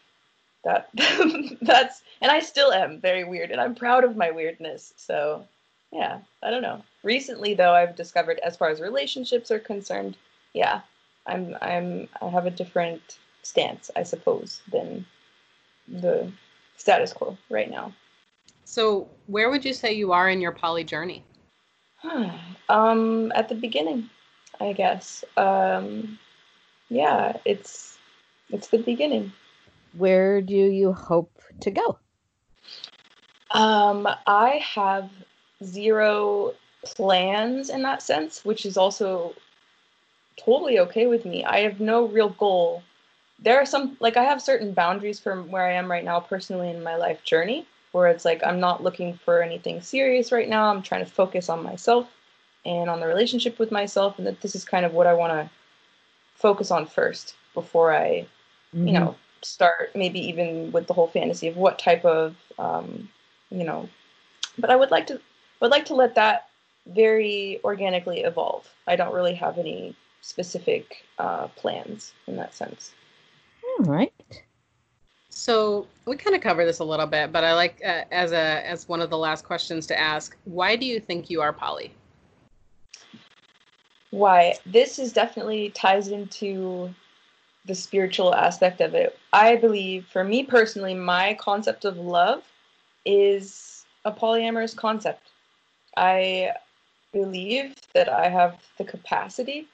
That, 0.64 0.88
that's, 1.62 2.02
and 2.20 2.30
I 2.30 2.40
still 2.40 2.72
am 2.72 3.00
very 3.00 3.24
weird, 3.24 3.50
and 3.50 3.60
I'm 3.60 3.74
proud 3.74 4.04
of 4.04 4.16
my 4.16 4.30
weirdness. 4.30 4.94
So, 4.96 5.44
yeah, 5.92 6.18
I 6.42 6.50
don't 6.50 6.62
know. 6.62 6.82
Recently, 7.02 7.54
though, 7.54 7.74
I've 7.74 7.96
discovered, 7.96 8.38
as 8.40 8.56
far 8.56 8.70
as 8.70 8.80
relationships 8.80 9.50
are 9.50 9.58
concerned, 9.58 10.16
yeah, 10.54 10.80
I'm, 11.26 11.56
I'm, 11.60 12.08
I 12.22 12.28
have 12.28 12.46
a 12.46 12.50
different 12.50 13.18
stance, 13.42 13.90
I 13.94 14.02
suppose, 14.02 14.62
than 14.70 15.04
the 15.86 16.30
status 16.76 17.12
quo 17.12 17.36
right 17.50 17.70
now. 17.70 17.92
So, 18.68 19.08
where 19.28 19.48
would 19.48 19.64
you 19.64 19.72
say 19.72 19.94
you 19.94 20.12
are 20.12 20.28
in 20.28 20.42
your 20.42 20.52
poly 20.52 20.84
journey? 20.84 21.24
um, 22.68 23.32
at 23.34 23.48
the 23.48 23.54
beginning, 23.54 24.10
I 24.60 24.74
guess. 24.74 25.24
Um, 25.38 26.18
yeah, 26.90 27.38
it's 27.46 27.96
it's 28.50 28.68
the 28.68 28.76
beginning. 28.76 29.32
Where 29.96 30.42
do 30.42 30.54
you 30.54 30.92
hope 30.92 31.32
to 31.60 31.70
go? 31.70 31.98
Um, 33.52 34.06
I 34.26 34.60
have 34.74 35.08
zero 35.64 36.52
plans 36.84 37.70
in 37.70 37.80
that 37.84 38.02
sense, 38.02 38.44
which 38.44 38.66
is 38.66 38.76
also 38.76 39.34
totally 40.36 40.78
okay 40.80 41.06
with 41.06 41.24
me. 41.24 41.42
I 41.42 41.60
have 41.60 41.80
no 41.80 42.06
real 42.06 42.28
goal 42.28 42.82
there 43.40 43.56
are 43.56 43.66
some 43.66 43.96
like 44.00 44.16
I 44.16 44.24
have 44.24 44.42
certain 44.42 44.72
boundaries 44.72 45.20
from 45.20 45.50
where 45.50 45.64
I 45.64 45.72
am 45.72 45.90
right 45.90 46.04
now 46.04 46.20
personally 46.20 46.70
in 46.70 46.82
my 46.82 46.96
life 46.96 47.22
journey 47.22 47.66
where 47.92 48.08
it's 48.08 48.24
like 48.24 48.42
I'm 48.44 48.60
not 48.60 48.82
looking 48.82 49.14
for 49.14 49.42
anything 49.42 49.80
serious 49.80 50.32
right 50.32 50.48
now. 50.48 50.70
I'm 50.70 50.82
trying 50.82 51.04
to 51.04 51.10
focus 51.10 51.48
on 51.48 51.62
myself 51.62 52.08
and 52.64 52.90
on 52.90 53.00
the 53.00 53.06
relationship 53.06 53.58
with 53.58 53.70
myself 53.70 54.18
and 54.18 54.26
that 54.26 54.40
this 54.40 54.54
is 54.54 54.64
kind 54.64 54.84
of 54.84 54.92
what 54.92 55.06
I 55.06 55.14
want 55.14 55.32
to 55.32 55.50
focus 56.34 56.70
on 56.70 56.86
first 56.86 57.34
before 57.54 57.92
I 57.92 58.26
mm-hmm. 58.74 58.86
you 58.88 58.92
know 58.94 59.16
start 59.42 59.90
maybe 59.94 60.20
even 60.20 60.72
with 60.72 60.86
the 60.86 60.94
whole 60.94 61.08
fantasy 61.08 61.48
of 61.48 61.56
what 61.56 61.78
type 61.78 62.04
of 62.04 62.36
um, 62.58 63.08
you 63.50 63.64
know 63.64 63.88
but 64.58 64.70
I 64.70 64.76
would 64.76 64.90
like 64.90 65.06
to 65.08 65.20
would 65.60 65.70
like 65.70 65.84
to 65.86 65.94
let 65.94 66.14
that 66.14 66.48
very 66.86 67.60
organically 67.64 68.20
evolve. 68.20 68.68
I 68.86 68.96
don't 68.96 69.14
really 69.14 69.34
have 69.34 69.58
any 69.58 69.94
specific 70.20 71.04
uh, 71.18 71.48
plans 71.48 72.12
in 72.26 72.36
that 72.36 72.54
sense. 72.54 72.92
All 73.78 73.84
right. 73.84 74.12
So 75.38 75.86
we 76.04 76.16
kind 76.16 76.34
of 76.34 76.42
cover 76.42 76.64
this 76.64 76.80
a 76.80 76.84
little 76.84 77.06
bit, 77.06 77.30
but 77.30 77.44
I 77.44 77.54
like 77.54 77.80
uh, 77.84 78.02
as 78.10 78.32
a 78.32 78.66
as 78.68 78.88
one 78.88 79.00
of 79.00 79.08
the 79.08 79.16
last 79.16 79.44
questions 79.44 79.86
to 79.86 79.96
ask. 79.96 80.36
Why 80.46 80.74
do 80.74 80.84
you 80.84 80.98
think 80.98 81.30
you 81.30 81.40
are 81.40 81.52
poly? 81.52 81.92
Why 84.10 84.56
this 84.66 84.98
is 84.98 85.12
definitely 85.12 85.70
ties 85.70 86.08
into 86.08 86.92
the 87.66 87.74
spiritual 87.76 88.34
aspect 88.34 88.80
of 88.80 88.94
it. 88.94 89.16
I 89.32 89.54
believe, 89.54 90.06
for 90.06 90.24
me 90.24 90.42
personally, 90.42 90.94
my 90.94 91.34
concept 91.34 91.84
of 91.84 91.98
love 91.98 92.42
is 93.06 93.86
a 94.04 94.10
polyamorous 94.10 94.74
concept. 94.74 95.30
I 95.96 96.50
believe 97.12 97.76
that 97.94 98.08
I 98.08 98.28
have 98.28 98.60
the 98.76 98.84
capacity 98.84 99.68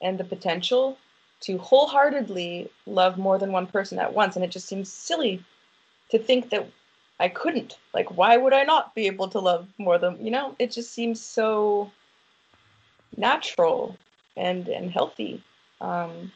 and 0.00 0.16
the 0.16 0.24
potential 0.24 0.96
to 1.40 1.58
wholeheartedly 1.58 2.70
love 2.86 3.18
more 3.18 3.38
than 3.38 3.52
one 3.52 3.66
person 3.66 3.98
at 3.98 4.12
once. 4.12 4.36
And 4.36 4.44
it 4.44 4.50
just 4.50 4.66
seems 4.66 4.92
silly 4.92 5.42
to 6.10 6.18
think 6.18 6.50
that 6.50 6.68
I 7.18 7.28
couldn't. 7.28 7.78
Like, 7.94 8.16
why 8.16 8.36
would 8.36 8.52
I 8.52 8.64
not 8.64 8.94
be 8.94 9.06
able 9.06 9.28
to 9.28 9.40
love 9.40 9.68
more 9.78 9.98
than, 9.98 10.24
you 10.24 10.30
know, 10.30 10.54
it 10.58 10.70
just 10.70 10.92
seems 10.92 11.20
so 11.20 11.90
natural 13.16 13.96
and, 14.36 14.68
and 14.68 14.90
healthy. 14.90 15.42
Um, 15.80 16.32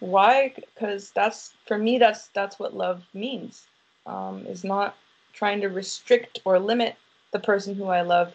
why? 0.00 0.52
Because 0.56 1.10
that's, 1.10 1.54
for 1.66 1.78
me, 1.78 1.98
that's, 1.98 2.28
that's 2.28 2.58
what 2.58 2.74
love 2.74 3.02
means, 3.14 3.66
um, 4.06 4.46
is 4.46 4.64
not 4.64 4.96
trying 5.32 5.60
to 5.60 5.68
restrict 5.68 6.40
or 6.44 6.58
limit 6.58 6.96
the 7.32 7.38
person 7.38 7.74
who 7.74 7.86
I 7.86 8.02
love 8.02 8.34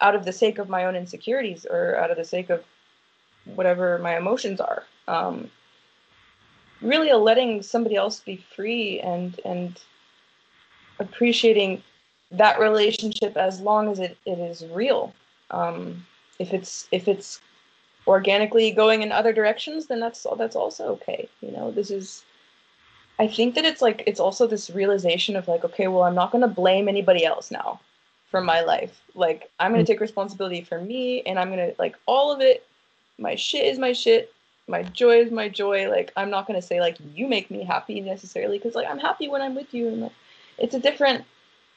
out 0.00 0.14
of 0.14 0.24
the 0.24 0.32
sake 0.32 0.58
of 0.58 0.68
my 0.68 0.84
own 0.84 0.96
insecurities 0.96 1.66
or 1.68 1.96
out 1.96 2.10
of 2.10 2.16
the 2.16 2.24
sake 2.24 2.50
of 2.50 2.64
whatever 3.44 3.98
my 3.98 4.16
emotions 4.16 4.60
are. 4.60 4.84
Um, 5.08 5.50
really, 6.80 7.10
a 7.10 7.16
letting 7.16 7.62
somebody 7.62 7.96
else 7.96 8.20
be 8.20 8.44
free 8.54 9.00
and 9.00 9.40
and 9.44 9.80
appreciating 10.98 11.82
that 12.30 12.58
relationship 12.58 13.36
as 13.36 13.60
long 13.60 13.90
as 13.90 13.98
it, 13.98 14.16
it 14.24 14.38
is 14.38 14.64
real. 14.72 15.14
Um, 15.50 16.04
if 16.38 16.52
it's 16.52 16.88
if 16.90 17.08
it's 17.08 17.40
organically 18.06 18.70
going 18.72 19.02
in 19.02 19.12
other 19.12 19.32
directions, 19.32 19.86
then 19.86 20.00
that's 20.00 20.26
that's 20.38 20.56
also 20.56 20.88
okay. 20.88 21.28
You 21.40 21.52
know, 21.52 21.70
this 21.70 21.90
is. 21.90 22.24
I 23.18 23.28
think 23.28 23.54
that 23.54 23.64
it's 23.64 23.82
like 23.82 24.02
it's 24.06 24.18
also 24.18 24.46
this 24.46 24.70
realization 24.70 25.36
of 25.36 25.46
like, 25.46 25.64
okay, 25.64 25.86
well, 25.86 26.02
I'm 26.02 26.14
not 26.14 26.32
going 26.32 26.42
to 26.42 26.48
blame 26.48 26.88
anybody 26.88 27.24
else 27.24 27.50
now 27.50 27.78
for 28.30 28.40
my 28.40 28.62
life. 28.62 29.02
Like, 29.14 29.50
I'm 29.60 29.72
going 29.72 29.84
to 29.84 29.88
mm. 29.88 29.94
take 29.94 30.00
responsibility 30.00 30.62
for 30.62 30.80
me, 30.80 31.22
and 31.22 31.38
I'm 31.38 31.48
going 31.48 31.70
to 31.70 31.74
like 31.78 31.94
all 32.06 32.32
of 32.32 32.40
it 32.40 32.66
my 33.18 33.34
shit 33.34 33.64
is 33.64 33.78
my 33.78 33.92
shit 33.92 34.32
my 34.68 34.82
joy 34.82 35.18
is 35.18 35.30
my 35.30 35.48
joy 35.48 35.88
like 35.90 36.12
i'm 36.16 36.30
not 36.30 36.46
going 36.46 36.60
to 36.60 36.66
say 36.66 36.80
like 36.80 36.96
you 37.14 37.26
make 37.26 37.50
me 37.50 37.64
happy 37.64 38.00
necessarily 38.00 38.58
because 38.58 38.74
like 38.74 38.88
i'm 38.88 38.98
happy 38.98 39.28
when 39.28 39.42
i'm 39.42 39.54
with 39.54 39.72
you 39.74 39.88
and 39.88 40.02
like, 40.02 40.12
it's 40.58 40.74
a 40.74 40.80
different 40.80 41.24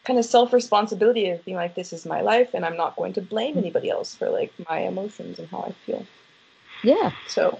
kind 0.03 0.19
of 0.19 0.25
self 0.25 0.53
responsibility 0.53 1.29
of 1.29 1.43
being 1.45 1.57
like 1.57 1.75
this 1.75 1.91
is 1.91 2.05
my 2.05 2.21
life 2.21 2.53
and 2.53 2.63
i'm 2.63 2.77
not 2.77 2.95
going 2.95 3.13
to 3.13 3.21
blame 3.21 3.57
anybody 3.57 3.89
else 3.89 4.13
for 4.13 4.29
like 4.29 4.53
my 4.69 4.79
emotions 4.79 5.39
and 5.39 5.47
how 5.49 5.61
i 5.61 5.71
feel. 5.85 6.05
Yeah. 6.85 7.11
So. 7.27 7.59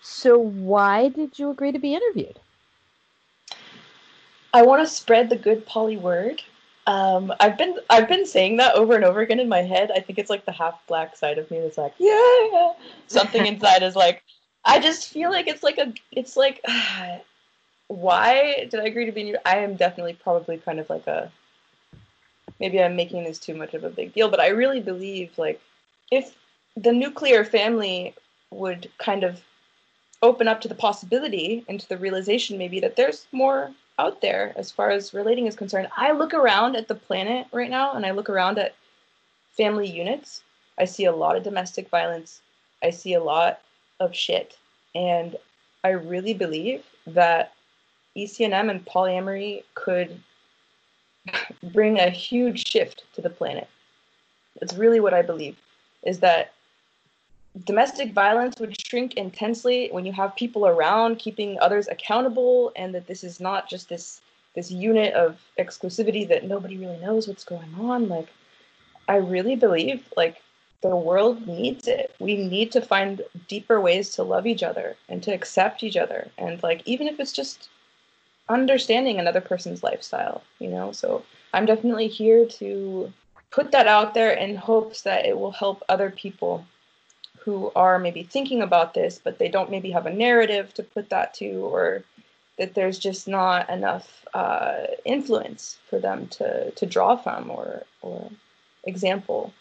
So 0.00 0.38
why 0.38 1.08
did 1.08 1.38
you 1.38 1.50
agree 1.50 1.72
to 1.72 1.78
be 1.78 1.94
interviewed? 1.94 2.38
I 4.54 4.62
want 4.62 4.86
to 4.86 4.92
spread 4.92 5.28
the 5.28 5.36
good 5.36 5.66
poly 5.66 5.96
word 5.96 6.42
um, 6.86 7.32
I've 7.38 7.56
been 7.56 7.78
I've 7.90 8.08
been 8.08 8.26
saying 8.26 8.56
that 8.56 8.74
over 8.74 8.94
and 8.96 9.04
over 9.04 9.20
again 9.20 9.38
in 9.38 9.48
my 9.48 9.62
head. 9.62 9.90
I 9.94 10.00
think 10.00 10.18
it's 10.18 10.30
like 10.30 10.44
the 10.44 10.52
half 10.52 10.84
black 10.86 11.16
side 11.16 11.38
of 11.38 11.50
me 11.50 11.60
that's 11.60 11.78
like, 11.78 11.94
yeah. 11.98 12.72
Something 13.06 13.46
inside 13.46 13.82
is 13.82 13.94
like, 13.94 14.24
I 14.64 14.80
just 14.80 15.08
feel 15.08 15.30
like 15.30 15.46
it's 15.46 15.62
like 15.62 15.78
a 15.78 15.92
it's 16.10 16.36
like 16.36 16.60
uh, 16.64 17.18
why 17.88 18.66
did 18.70 18.80
I 18.80 18.84
agree 18.84 19.06
to 19.06 19.12
be 19.12 19.22
your 19.22 19.38
I 19.46 19.58
am 19.58 19.76
definitely 19.76 20.14
probably 20.14 20.56
kind 20.58 20.80
of 20.80 20.90
like 20.90 21.06
a 21.06 21.30
maybe 22.58 22.82
I'm 22.82 22.96
making 22.96 23.24
this 23.24 23.38
too 23.38 23.54
much 23.54 23.74
of 23.74 23.84
a 23.84 23.90
big 23.90 24.12
deal, 24.12 24.28
but 24.28 24.40
I 24.40 24.48
really 24.48 24.80
believe 24.80 25.36
like 25.38 25.60
if 26.10 26.34
the 26.76 26.92
nuclear 26.92 27.44
family 27.44 28.14
would 28.50 28.90
kind 28.98 29.24
of 29.24 29.40
open 30.22 30.48
up 30.48 30.60
to 30.62 30.68
the 30.68 30.74
possibility 30.74 31.64
and 31.68 31.80
to 31.80 31.88
the 31.88 31.98
realization 31.98 32.56
maybe 32.56 32.78
that 32.80 32.96
there's 32.96 33.26
more 33.32 33.72
out 33.98 34.20
there 34.20 34.52
as 34.56 34.70
far 34.70 34.90
as 34.90 35.14
relating 35.14 35.46
is 35.46 35.56
concerned. 35.56 35.88
I 35.96 36.12
look 36.12 36.34
around 36.34 36.76
at 36.76 36.88
the 36.88 36.94
planet 36.94 37.46
right 37.52 37.70
now 37.70 37.92
and 37.92 38.06
I 38.06 38.10
look 38.10 38.30
around 38.30 38.58
at 38.58 38.74
family 39.56 39.88
units. 39.88 40.42
I 40.78 40.84
see 40.84 41.04
a 41.04 41.14
lot 41.14 41.36
of 41.36 41.42
domestic 41.42 41.88
violence, 41.88 42.40
I 42.82 42.90
see 42.90 43.14
a 43.14 43.22
lot 43.22 43.60
of 44.00 44.14
shit. 44.14 44.56
And 44.94 45.36
I 45.84 45.90
really 45.90 46.34
believe 46.34 46.84
that 47.06 47.52
ECNM 48.16 48.70
and 48.70 48.84
polyamory 48.84 49.64
could 49.74 50.20
bring 51.72 51.98
a 51.98 52.10
huge 52.10 52.68
shift 52.68 53.04
to 53.14 53.20
the 53.20 53.30
planet. 53.30 53.68
That's 54.60 54.74
really 54.74 55.00
what 55.00 55.14
I 55.14 55.22
believe 55.22 55.56
is 56.02 56.18
that 56.20 56.52
domestic 57.64 58.12
violence 58.12 58.58
would 58.58 58.78
shrink 58.80 59.14
intensely 59.14 59.88
when 59.92 60.06
you 60.06 60.12
have 60.12 60.34
people 60.36 60.66
around 60.66 61.18
keeping 61.18 61.58
others 61.60 61.86
accountable 61.88 62.72
and 62.76 62.94
that 62.94 63.06
this 63.06 63.22
is 63.22 63.40
not 63.40 63.68
just 63.68 63.88
this 63.88 64.20
this 64.54 64.70
unit 64.70 65.14
of 65.14 65.40
exclusivity 65.58 66.28
that 66.28 66.44
nobody 66.44 66.76
really 66.76 66.98
knows 66.98 67.26
what's 67.26 67.44
going 67.44 67.74
on. 67.78 68.08
Like 68.08 68.28
i 69.08 69.16
really 69.16 69.56
believe 69.56 70.08
like 70.16 70.42
the 70.82 70.96
world 70.96 71.46
needs 71.46 71.86
it. 71.86 72.14
We 72.18 72.36
need 72.36 72.72
to 72.72 72.80
find 72.80 73.22
deeper 73.46 73.80
ways 73.80 74.10
to 74.14 74.22
love 74.24 74.46
each 74.46 74.62
other 74.62 74.96
and 75.08 75.22
to 75.22 75.32
accept 75.32 75.84
each 75.84 75.96
other. 75.96 76.28
And 76.38 76.62
like 76.62 76.82
even 76.86 77.06
if 77.06 77.20
it's 77.20 77.32
just 77.32 77.68
understanding 78.48 79.18
another 79.18 79.40
person's 79.40 79.82
lifestyle 79.82 80.42
you 80.58 80.68
know? 80.68 80.92
So 80.92 81.24
i'm 81.54 81.66
definitely 81.66 82.08
here 82.08 82.46
to 82.46 83.12
put 83.50 83.70
that 83.72 83.86
out 83.86 84.14
there 84.14 84.32
in 84.32 84.56
hopes 84.56 85.02
that 85.02 85.26
it 85.26 85.38
will 85.38 85.52
help 85.52 85.82
other 85.88 86.10
people 86.10 86.64
who 87.44 87.72
are 87.74 87.98
maybe 87.98 88.22
thinking 88.22 88.62
about 88.62 88.94
this, 88.94 89.20
but 89.22 89.38
they 89.38 89.48
don't 89.48 89.70
maybe 89.70 89.90
have 89.90 90.06
a 90.06 90.12
narrative 90.12 90.72
to 90.74 90.82
put 90.82 91.10
that 91.10 91.34
to, 91.34 91.50
or 91.66 92.04
that 92.58 92.74
there's 92.74 92.98
just 92.98 93.26
not 93.26 93.68
enough 93.68 94.24
uh, 94.34 94.86
influence 95.04 95.78
for 95.88 95.98
them 95.98 96.28
to, 96.28 96.70
to 96.72 96.86
draw 96.86 97.16
from 97.16 97.50
or, 97.50 97.82
or 98.02 98.30
example. 98.84 99.52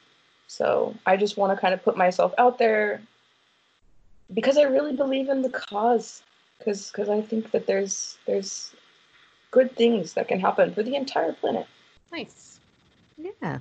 So 0.47 0.93
I 1.05 1.17
just 1.17 1.37
want 1.37 1.55
to 1.55 1.61
kind 1.61 1.73
of 1.73 1.83
put 1.83 1.97
myself 1.97 2.33
out 2.37 2.57
there 2.57 3.01
because 4.33 4.57
I 4.57 4.63
really 4.63 4.93
believe 4.95 5.29
in 5.29 5.41
the 5.41 5.49
cause. 5.49 6.23
Because 6.57 6.91
because 6.91 7.09
I 7.09 7.21
think 7.21 7.51
that 7.51 7.65
there's 7.65 8.17
there's 8.27 8.71
good 9.49 9.75
things 9.75 10.13
that 10.13 10.27
can 10.27 10.39
happen 10.39 10.73
for 10.73 10.83
the 10.83 10.95
entire 10.95 11.33
planet. 11.33 11.65
Nice. 12.11 12.59
Yeah. 13.17 13.59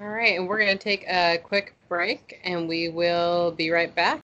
All 0.00 0.08
right, 0.08 0.36
and 0.36 0.48
we're 0.48 0.58
going 0.58 0.76
to 0.76 0.82
take 0.82 1.06
a 1.06 1.38
quick 1.38 1.76
break 1.88 2.40
and 2.42 2.68
we 2.68 2.88
will 2.88 3.52
be 3.52 3.70
right 3.70 3.94
back. 3.94 4.24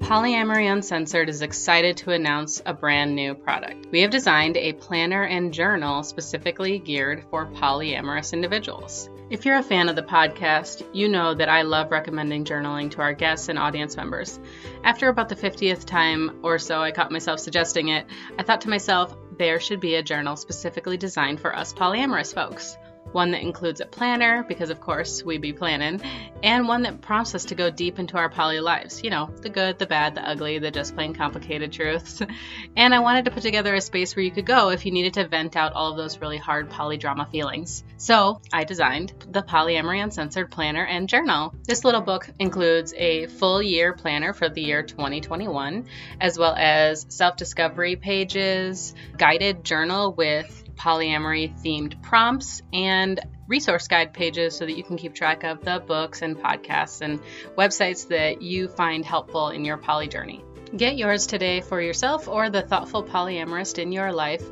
Polyamory 0.00 0.72
Uncensored 0.72 1.28
is 1.28 1.42
excited 1.42 1.98
to 1.98 2.12
announce 2.12 2.62
a 2.64 2.72
brand 2.72 3.14
new 3.14 3.34
product. 3.34 3.88
We 3.92 4.00
have 4.00 4.10
designed 4.10 4.56
a 4.56 4.72
planner 4.72 5.22
and 5.22 5.52
journal 5.52 6.02
specifically 6.02 6.78
geared 6.78 7.24
for 7.30 7.44
polyamorous 7.44 8.32
individuals. 8.32 9.10
If 9.28 9.44
you're 9.44 9.58
a 9.58 9.62
fan 9.62 9.90
of 9.90 9.96
the 9.96 10.02
podcast, 10.02 10.82
you 10.94 11.10
know 11.10 11.34
that 11.34 11.50
I 11.50 11.60
love 11.60 11.90
recommending 11.90 12.46
journaling 12.46 12.90
to 12.92 13.02
our 13.02 13.12
guests 13.12 13.50
and 13.50 13.58
audience 13.58 13.98
members. 13.98 14.40
After 14.82 15.10
about 15.10 15.28
the 15.28 15.36
50th 15.36 15.84
time 15.84 16.40
or 16.42 16.58
so 16.58 16.80
I 16.80 16.92
caught 16.92 17.12
myself 17.12 17.38
suggesting 17.38 17.88
it, 17.88 18.06
I 18.38 18.42
thought 18.42 18.62
to 18.62 18.70
myself, 18.70 19.14
there 19.38 19.60
should 19.60 19.80
be 19.80 19.94
a 19.94 20.02
journal 20.02 20.36
specifically 20.36 20.96
designed 20.96 21.40
for 21.40 21.54
us 21.54 21.72
polyamorous 21.72 22.34
folks 22.34 22.76
one 23.12 23.30
that 23.32 23.42
includes 23.42 23.80
a 23.80 23.86
planner, 23.86 24.44
because 24.44 24.70
of 24.70 24.80
course 24.80 25.22
we 25.22 25.38
be 25.38 25.52
planning, 25.52 26.00
and 26.42 26.68
one 26.68 26.82
that 26.82 27.00
prompts 27.00 27.34
us 27.34 27.46
to 27.46 27.54
go 27.54 27.70
deep 27.70 27.98
into 27.98 28.16
our 28.16 28.28
poly 28.28 28.60
lives. 28.60 29.02
You 29.02 29.10
know, 29.10 29.30
the 29.42 29.48
good, 29.48 29.78
the 29.78 29.86
bad, 29.86 30.14
the 30.14 30.28
ugly, 30.28 30.58
the 30.58 30.70
just 30.70 30.94
plain 30.94 31.14
complicated 31.14 31.72
truths. 31.72 32.22
and 32.76 32.94
I 32.94 33.00
wanted 33.00 33.24
to 33.24 33.30
put 33.30 33.42
together 33.42 33.74
a 33.74 33.80
space 33.80 34.14
where 34.14 34.24
you 34.24 34.30
could 34.30 34.46
go 34.46 34.70
if 34.70 34.86
you 34.86 34.92
needed 34.92 35.14
to 35.14 35.26
vent 35.26 35.56
out 35.56 35.72
all 35.72 35.90
of 35.90 35.96
those 35.96 36.20
really 36.20 36.38
hard 36.38 36.70
polydrama 36.70 37.30
feelings. 37.30 37.84
So 37.96 38.40
I 38.52 38.64
designed 38.64 39.12
the 39.30 39.42
Polyamory 39.42 40.02
Uncensored 40.02 40.50
Planner 40.50 40.84
and 40.84 41.08
Journal. 41.08 41.54
This 41.64 41.84
little 41.84 42.00
book 42.00 42.28
includes 42.38 42.94
a 42.96 43.26
full 43.26 43.62
year 43.62 43.92
planner 43.92 44.32
for 44.32 44.48
the 44.48 44.62
year 44.62 44.82
2021, 44.82 45.86
as 46.20 46.38
well 46.38 46.54
as 46.56 47.06
self 47.08 47.36
discovery 47.36 47.96
pages, 47.96 48.94
guided 49.16 49.64
journal 49.64 50.12
with 50.12 50.64
polyamory 50.78 51.52
themed 51.62 52.00
prompts 52.02 52.62
and 52.72 53.20
resource 53.46 53.88
guide 53.88 54.12
pages 54.12 54.56
so 54.56 54.64
that 54.64 54.76
you 54.76 54.84
can 54.84 54.96
keep 54.96 55.14
track 55.14 55.44
of 55.44 55.64
the 55.64 55.82
books 55.86 56.22
and 56.22 56.38
podcasts 56.38 57.00
and 57.00 57.20
websites 57.56 58.08
that 58.08 58.42
you 58.42 58.68
find 58.68 59.04
helpful 59.04 59.48
in 59.48 59.64
your 59.64 59.76
poly 59.76 60.08
journey. 60.08 60.44
Get 60.76 60.98
yours 60.98 61.26
today 61.26 61.62
for 61.62 61.80
yourself 61.80 62.28
or 62.28 62.50
the 62.50 62.62
thoughtful 62.62 63.02
polyamorist 63.02 63.78
in 63.78 63.90
your 63.90 64.12
life 64.12 64.44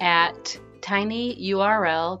at 0.00 0.58
tinyurl.com 0.80 2.20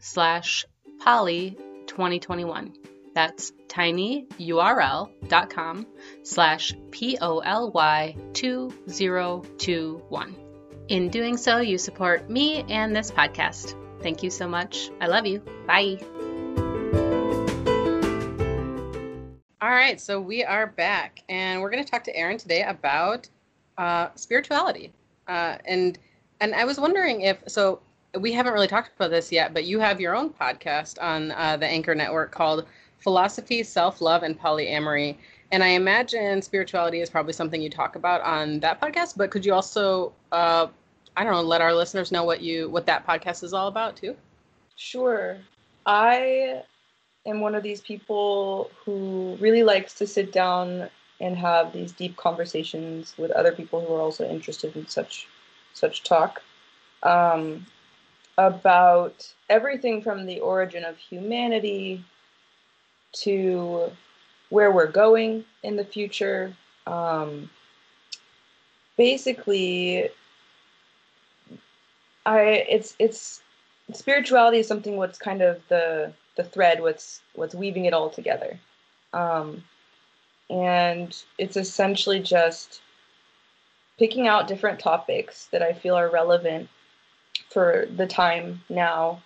slash 0.00 0.64
poly 1.00 1.58
2021. 1.86 2.72
That's 3.14 3.52
tinyurl.com 3.68 5.86
slash 6.22 6.74
P-O-L-Y 6.90 8.16
2021. 8.32 10.41
In 10.92 11.08
doing 11.08 11.38
so, 11.38 11.56
you 11.56 11.78
support 11.78 12.28
me 12.28 12.66
and 12.68 12.94
this 12.94 13.10
podcast. 13.10 13.74
Thank 14.02 14.22
you 14.22 14.28
so 14.28 14.46
much. 14.46 14.90
I 15.00 15.06
love 15.06 15.24
you. 15.24 15.38
Bye. 15.66 15.96
All 19.62 19.70
right, 19.70 19.98
so 19.98 20.20
we 20.20 20.44
are 20.44 20.66
back, 20.66 21.22
and 21.30 21.62
we're 21.62 21.70
going 21.70 21.82
to 21.82 21.90
talk 21.90 22.04
to 22.04 22.14
Aaron 22.14 22.36
today 22.36 22.64
about 22.64 23.26
uh, 23.78 24.08
spirituality. 24.16 24.92
Uh, 25.28 25.56
and 25.64 25.98
and 26.42 26.54
I 26.54 26.66
was 26.66 26.78
wondering 26.78 27.22
if 27.22 27.38
so 27.46 27.80
we 28.20 28.30
haven't 28.30 28.52
really 28.52 28.68
talked 28.68 28.94
about 28.94 29.10
this 29.10 29.32
yet, 29.32 29.54
but 29.54 29.64
you 29.64 29.80
have 29.80 29.98
your 29.98 30.14
own 30.14 30.28
podcast 30.28 31.02
on 31.02 31.30
uh, 31.32 31.56
the 31.56 31.66
Anchor 31.66 31.94
Network 31.94 32.32
called 32.32 32.66
Philosophy, 32.98 33.62
Self 33.62 34.02
Love, 34.02 34.24
and 34.24 34.38
Polyamory. 34.38 35.16
And 35.52 35.64
I 35.64 35.68
imagine 35.68 36.42
spirituality 36.42 37.00
is 37.00 37.08
probably 37.08 37.32
something 37.32 37.62
you 37.62 37.70
talk 37.70 37.96
about 37.96 38.20
on 38.20 38.60
that 38.60 38.78
podcast. 38.78 39.16
But 39.16 39.30
could 39.30 39.46
you 39.46 39.54
also 39.54 40.12
uh, 40.32 40.66
I 41.16 41.24
don't 41.24 41.32
know, 41.32 41.42
let 41.42 41.60
our 41.60 41.74
listeners 41.74 42.10
know 42.10 42.24
what 42.24 42.40
you 42.40 42.68
what 42.70 42.86
that 42.86 43.06
podcast 43.06 43.42
is 43.42 43.52
all 43.52 43.68
about 43.68 43.96
too. 43.96 44.16
Sure. 44.76 45.38
I 45.86 46.62
am 47.26 47.40
one 47.40 47.54
of 47.54 47.62
these 47.62 47.80
people 47.80 48.70
who 48.84 49.36
really 49.40 49.62
likes 49.62 49.94
to 49.94 50.06
sit 50.06 50.32
down 50.32 50.88
and 51.20 51.36
have 51.36 51.72
these 51.72 51.92
deep 51.92 52.16
conversations 52.16 53.14
with 53.16 53.30
other 53.30 53.52
people 53.52 53.84
who 53.84 53.94
are 53.94 54.00
also 54.00 54.28
interested 54.28 54.74
in 54.76 54.86
such 54.88 55.28
such 55.74 56.02
talk 56.02 56.42
um, 57.02 57.64
about 58.38 59.32
everything 59.48 60.02
from 60.02 60.26
the 60.26 60.40
origin 60.40 60.84
of 60.84 60.96
humanity 60.98 62.04
to 63.12 63.90
where 64.50 64.70
we're 64.70 64.90
going 64.90 65.44
in 65.62 65.76
the 65.76 65.84
future. 65.84 66.54
Um, 66.86 67.48
basically, 68.96 70.10
I 72.24 72.40
it's 72.68 72.94
it's 72.98 73.42
spirituality 73.92 74.58
is 74.58 74.68
something 74.68 74.96
what's 74.96 75.18
kind 75.18 75.42
of 75.42 75.60
the 75.68 76.12
the 76.36 76.44
thread 76.44 76.80
what's 76.80 77.20
what's 77.34 77.54
weaving 77.54 77.84
it 77.84 77.94
all 77.94 78.10
together. 78.10 78.58
Um, 79.12 79.64
and 80.48 81.16
it's 81.38 81.56
essentially 81.56 82.20
just 82.20 82.80
picking 83.98 84.26
out 84.26 84.48
different 84.48 84.78
topics 84.78 85.46
that 85.52 85.62
I 85.62 85.72
feel 85.72 85.94
are 85.94 86.10
relevant 86.10 86.68
for 87.50 87.86
the 87.96 88.06
time 88.06 88.62
now 88.68 89.22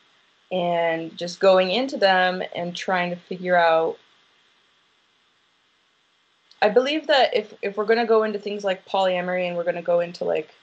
and 0.53 1.17
just 1.17 1.41
going 1.41 1.71
into 1.71 1.97
them 1.97 2.43
and 2.55 2.75
trying 2.75 3.11
to 3.11 3.17
figure 3.17 3.57
out 3.57 3.99
I 6.63 6.69
believe 6.69 7.07
that 7.09 7.35
if 7.35 7.55
if 7.63 7.77
we're 7.77 7.85
going 7.85 7.99
to 7.99 8.07
go 8.07 8.23
into 8.23 8.39
things 8.39 8.65
like 8.65 8.87
polyamory 8.87 9.47
and 9.47 9.57
we're 9.57 9.65
going 9.65 9.77
to 9.77 9.83
go 9.83 10.01
into 10.01 10.25
like 10.25 10.55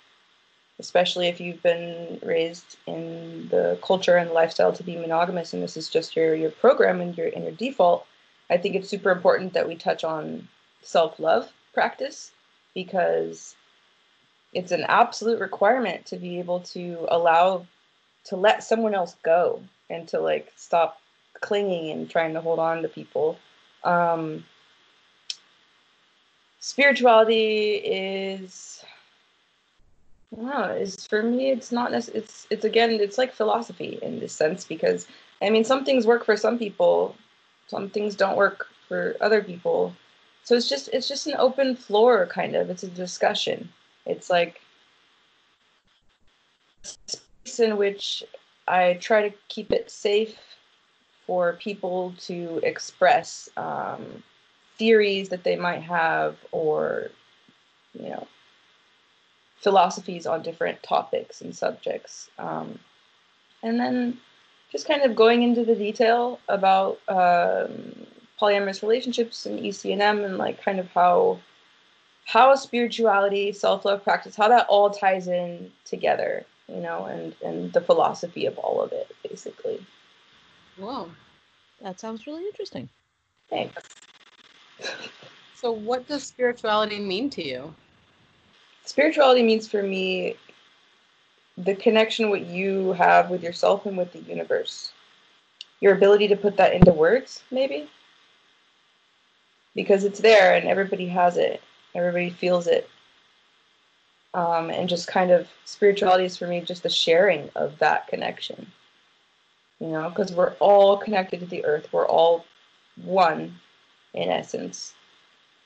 especially 0.84 1.28
if 1.28 1.39
you've 1.39 1.63
been 1.63 2.19
raised 2.24 2.78
in 2.86 3.48
the 3.50 3.80
culture 3.82 4.17
and 4.17 4.32
lifestyle 4.32 4.74
to 4.74 4.84
be 4.84 4.96
monogamous 4.96 5.54
and 5.54 5.63
this 5.63 5.78
is 5.78 5.89
just 5.89 6.15
your 6.15 6.36
your 6.36 6.52
program 6.52 7.02
and 7.02 7.17
your 7.17 7.28
and 7.28 7.43
your 7.46 7.54
default 7.54 8.06
i 8.50 8.58
think 8.58 8.76
it's 8.76 8.89
super 8.89 9.12
important 9.12 9.54
that 9.54 9.67
we 9.67 9.76
touch 9.76 10.04
on 10.04 10.48
self-love 10.82 11.50
practice 11.74 12.32
because 12.76 13.56
it's 14.54 14.72
an 14.72 14.84
absolute 14.88 15.39
requirement 15.39 16.06
to 16.06 16.17
be 16.17 16.38
able 16.39 16.60
to 16.60 17.08
allow 17.10 17.65
to 18.26 18.36
let 18.36 18.63
someone 18.63 18.93
else 18.93 19.15
go 19.24 19.62
and 19.89 20.08
to 20.08 20.19
like 20.19 20.52
stop 20.56 21.00
clinging 21.41 21.91
and 21.91 22.10
trying 22.10 22.34
to 22.34 22.41
hold 22.41 22.60
on 22.60 22.82
to 22.82 22.88
people. 22.88 23.38
Um, 23.84 24.46
spirituality 26.60 27.76
is 27.76 28.84
no, 30.38 30.63
it's 30.63 31.06
for 31.08 31.24
me. 31.24 31.52
It's 31.52 31.72
not. 31.72 31.93
It's 31.93 32.48
it's 32.50 32.65
again. 32.65 32.91
It's 32.91 33.17
like 33.17 33.34
philosophy 33.34 34.00
in 34.02 34.19
this 34.19 34.34
sense 34.34 34.63
because 34.65 35.08
I 35.41 35.50
mean, 35.50 35.63
some 35.63 35.86
things 35.86 36.08
work 36.08 36.26
for 36.26 36.38
some 36.38 36.58
people, 36.58 37.15
some 37.67 37.89
things 37.89 38.15
don't 38.15 38.38
work 38.38 38.67
for 38.88 39.15
other 39.22 39.43
people. 39.43 39.93
So 40.43 40.56
it's 40.56 40.69
just 40.69 40.89
it's 40.93 41.08
just 41.08 41.28
an 41.28 41.36
open 41.38 41.76
floor 41.76 42.26
kind 42.28 42.56
of. 42.56 42.69
It's 42.69 42.84
a 42.84 42.88
discussion. 42.88 43.69
It's 44.06 44.30
like 44.30 44.62
space 46.84 47.60
in 47.60 47.78
which 47.78 48.24
I 48.67 48.96
try 48.96 49.30
to 49.30 49.36
keep 49.50 49.72
it 49.72 49.91
safe 49.91 50.38
for 51.28 51.54
people 51.54 52.13
to 52.22 52.60
express 52.63 53.50
um, 53.58 54.24
theories 54.78 55.30
that 55.30 55.43
they 55.43 55.56
might 55.56 55.84
have 55.84 56.38
or 56.52 57.10
you 57.93 58.10
know 58.10 58.28
philosophies 59.63 60.26
on 60.26 60.41
different 60.41 60.82
topics 60.84 61.41
and 61.41 61.56
subjects 61.56 62.30
um, 62.38 62.78
and 63.63 63.80
then 63.80 64.17
just 64.71 64.88
kind 64.88 65.04
of 65.04 65.15
going 65.15 65.43
into 65.43 65.63
the 65.63 65.76
detail 65.76 66.39
about 66.49 66.99
um, 67.08 67.95
polyamorous 68.39 68.82
relationships 68.82 69.45
and 69.45 69.60
ecnm 69.60 70.26
and 70.26 70.38
like 70.38 70.62
kind 70.63 70.80
of 70.80 70.88
how 70.91 71.39
how 72.26 72.54
spirituality 72.56 73.52
self-love 73.52 74.04
practice 74.04 74.36
how 74.36 74.47
that 74.47 74.65
all 74.67 74.89
ties 74.89 75.28
in 75.28 75.71
together 75.86 76.45
you 76.67 76.82
know 76.82 77.06
and 77.06 77.36
and 77.43 77.71
the 77.73 77.82
philosophy 77.82 78.45
of 78.45 78.58
all 78.58 78.82
of 78.82 78.91
it 78.91 79.12
basically 79.28 79.86
Whoa. 80.78 81.08
That 81.84 81.99
sounds 81.99 82.26
really 82.26 82.45
interesting. 82.45 82.89
thanks 83.49 83.84
So, 85.56 85.71
what 85.71 86.08
does 86.10 86.23
spirituality 86.23 86.99
mean 86.99 87.30
to 87.32 87.41
you? 87.47 87.73
Spirituality 88.86 89.43
means 89.43 89.67
for 89.67 89.84
me 89.84 90.36
the 91.58 91.76
connection 91.76 92.30
what 92.30 92.46
you 92.46 92.93
have 92.93 93.30
with 93.30 93.43
yourself 93.43 93.86
and 93.86 93.98
with 93.98 94.12
the 94.12 94.19
universe. 94.19 94.91
Your 95.80 95.96
ability 95.96 96.28
to 96.30 96.36
put 96.36 96.58
that 96.58 96.74
into 96.74 96.91
words 96.91 97.43
maybe? 97.52 97.89
Because 99.76 100.04
it's 100.04 100.19
there 100.19 100.56
and 100.56 100.67
everybody 100.67 101.08
has 101.08 101.38
it. 101.38 101.62
Everybody 101.96 102.30
feels 102.30 102.67
it. 102.67 102.89
Um, 104.34 104.72
and 104.72 104.89
just 104.89 105.08
kind 105.08 105.30
of 105.30 105.48
spirituality 105.65 106.26
is 106.26 106.38
for 106.38 106.48
me 106.48 106.62
just 106.62 106.84
the 106.84 106.89
sharing 106.89 107.50
of 107.56 107.78
that 107.80 108.08
connection. 108.08 108.72
You 109.80 109.89
know 109.89 110.10
because 110.10 110.32
we're 110.32 110.54
all 110.60 110.98
connected 110.98 111.41
to 111.41 111.46
the 111.46 111.65
earth. 111.65 111.88
We're 111.91 112.08
all 112.08 112.46
one 113.04 113.60
in 114.13 114.30
essence 114.30 114.93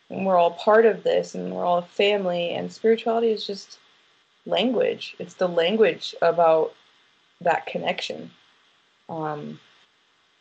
and 0.09 0.25
we're 0.25 0.37
all 0.37 0.51
part 0.51 0.85
of 0.85 1.03
this 1.03 1.35
and 1.35 1.53
we're 1.53 1.65
all 1.65 1.79
a 1.79 1.83
family 1.83 2.51
and 2.51 2.71
spirituality 2.71 3.31
is 3.31 3.45
just 3.45 3.79
language. 4.45 5.15
It's 5.19 5.35
the 5.35 5.47
language 5.47 6.15
about 6.21 6.73
that 7.41 7.65
connection. 7.65 8.31
Um, 9.09 9.59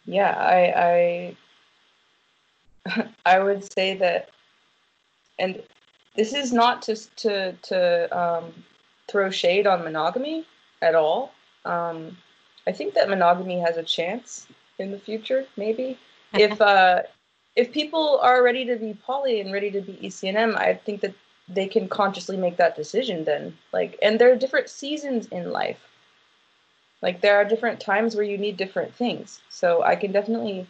yeah 0.07 0.35
i 0.39 1.37
i 2.95 3.07
i 3.27 3.39
would 3.39 3.71
say 3.73 3.95
that 3.97 4.31
and 5.39 5.63
this 6.15 6.33
is 6.33 6.53
not 6.53 6.81
to 6.83 6.97
to 7.17 7.53
to 7.63 8.19
um, 8.19 8.53
throw 9.09 9.31
shade 9.31 9.67
on 9.67 9.85
monogamy 9.85 10.47
at 10.81 10.95
all. 10.95 11.33
Um, 11.65 12.17
i 12.67 12.73
think 12.73 12.95
that 12.95 13.09
monogamy 13.11 13.59
has 13.61 13.77
a 13.77 13.83
chance 13.83 14.47
in 14.79 14.91
the 14.91 14.99
future 14.99 15.47
maybe. 15.57 15.99
If 16.33 16.61
uh 16.61 17.03
if 17.57 17.73
people 17.73 18.19
are 18.23 18.43
ready 18.43 18.65
to 18.67 18.77
be 18.77 18.95
poly 19.07 19.41
and 19.41 19.53
ready 19.53 19.71
to 19.71 19.81
be 19.81 19.95
ECNM, 19.95 20.57
I 20.57 20.75
think 20.75 21.01
that 21.01 21.15
they 21.49 21.67
can 21.67 21.89
consciously 21.89 22.37
make 22.37 22.57
that 22.59 22.77
decision 22.77 23.25
then. 23.25 23.57
Like, 23.73 23.99
and 24.03 24.19
there 24.19 24.31
are 24.31 24.37
different 24.37 24.69
seasons 24.69 25.27
in 25.29 25.51
life. 25.51 25.81
Like, 27.03 27.21
there 27.21 27.37
are 27.37 27.45
different 27.45 27.81
times 27.81 28.15
where 28.15 28.25
you 28.25 28.37
need 28.37 28.57
different 28.57 28.95
things. 28.95 29.41
So 29.49 29.83
I 29.83 29.97
can 29.97 30.13
definitely 30.13 30.67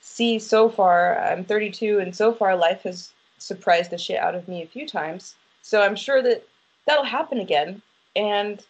see 0.00 0.38
so 0.38 0.68
far, 0.68 1.18
I'm 1.20 1.44
32, 1.44 2.00
and 2.00 2.14
so 2.14 2.32
far 2.32 2.56
life 2.56 2.82
has 2.82 3.12
surprised 3.38 3.90
the 3.90 3.98
shit 3.98 4.18
out 4.18 4.34
of 4.34 4.48
me 4.48 4.62
a 4.62 4.66
few 4.66 4.86
times. 4.86 5.34
So 5.62 5.82
I'm 5.82 5.96
sure 5.96 6.22
that 6.22 6.46
that'll 6.86 7.04
happen 7.04 7.38
again. 7.38 7.82
And, 8.16 8.64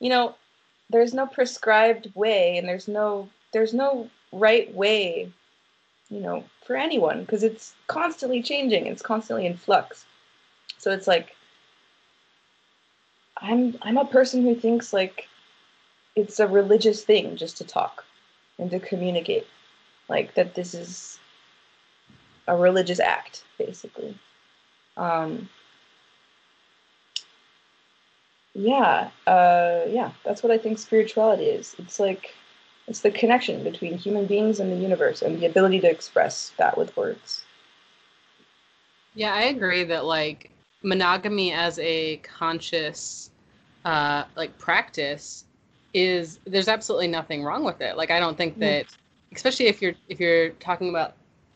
you 0.00 0.08
know, 0.08 0.34
there's 0.90 1.14
no 1.14 1.26
prescribed 1.26 2.12
way 2.14 2.58
and 2.58 2.68
there's 2.68 2.88
no 2.88 3.28
there's 3.52 3.74
no 3.74 4.08
right 4.32 4.72
way 4.74 5.32
you 6.10 6.20
know, 6.20 6.44
for 6.64 6.76
anyone 6.76 7.20
because 7.20 7.42
it's 7.42 7.74
constantly 7.86 8.42
changing. 8.42 8.86
It's 8.86 9.02
constantly 9.02 9.46
in 9.46 9.56
flux. 9.56 10.04
So 10.78 10.90
it's 10.90 11.06
like 11.06 11.34
I'm 13.38 13.76
I'm 13.82 13.98
a 13.98 14.04
person 14.04 14.42
who 14.42 14.54
thinks 14.54 14.92
like 14.92 15.28
it's 16.14 16.40
a 16.40 16.46
religious 16.46 17.04
thing 17.04 17.36
just 17.36 17.58
to 17.58 17.64
talk 17.64 18.04
and 18.58 18.70
to 18.70 18.80
communicate. 18.80 19.46
Like 20.08 20.34
that 20.34 20.54
this 20.54 20.74
is 20.74 21.18
a 22.46 22.56
religious 22.56 23.00
act, 23.00 23.44
basically. 23.58 24.16
Um, 24.96 25.48
yeah, 28.54 29.10
uh, 29.26 29.82
yeah, 29.88 30.12
that's 30.24 30.42
what 30.42 30.52
I 30.52 30.58
think 30.58 30.78
spirituality 30.78 31.44
is. 31.44 31.74
It's 31.78 32.00
like 32.00 32.34
it's 32.88 33.00
the 33.00 33.10
connection 33.10 33.64
between 33.64 33.98
human 33.98 34.26
beings 34.26 34.60
and 34.60 34.70
the 34.70 34.76
universe 34.76 35.22
and 35.22 35.38
the 35.40 35.46
ability 35.46 35.80
to 35.80 35.90
express 35.90 36.52
that 36.58 36.76
with 36.78 36.96
words. 36.96 37.42
Yeah, 39.14 39.34
I 39.34 39.44
agree 39.44 39.84
that 39.84 40.04
like 40.04 40.50
monogamy 40.82 41.52
as 41.52 41.78
a 41.80 42.18
conscious 42.18 43.30
uh 43.84 44.24
like 44.36 44.56
practice 44.58 45.44
is 45.94 46.38
there's 46.46 46.68
absolutely 46.68 47.08
nothing 47.08 47.42
wrong 47.42 47.64
with 47.64 47.80
it. 47.80 47.96
Like 47.96 48.10
I 48.10 48.20
don't 48.20 48.36
think 48.36 48.58
that 48.60 48.86
especially 49.34 49.66
if 49.66 49.80
you're 49.82 49.94
if 50.08 50.20
you're 50.20 50.50
talking 50.50 50.90
about 50.90 51.14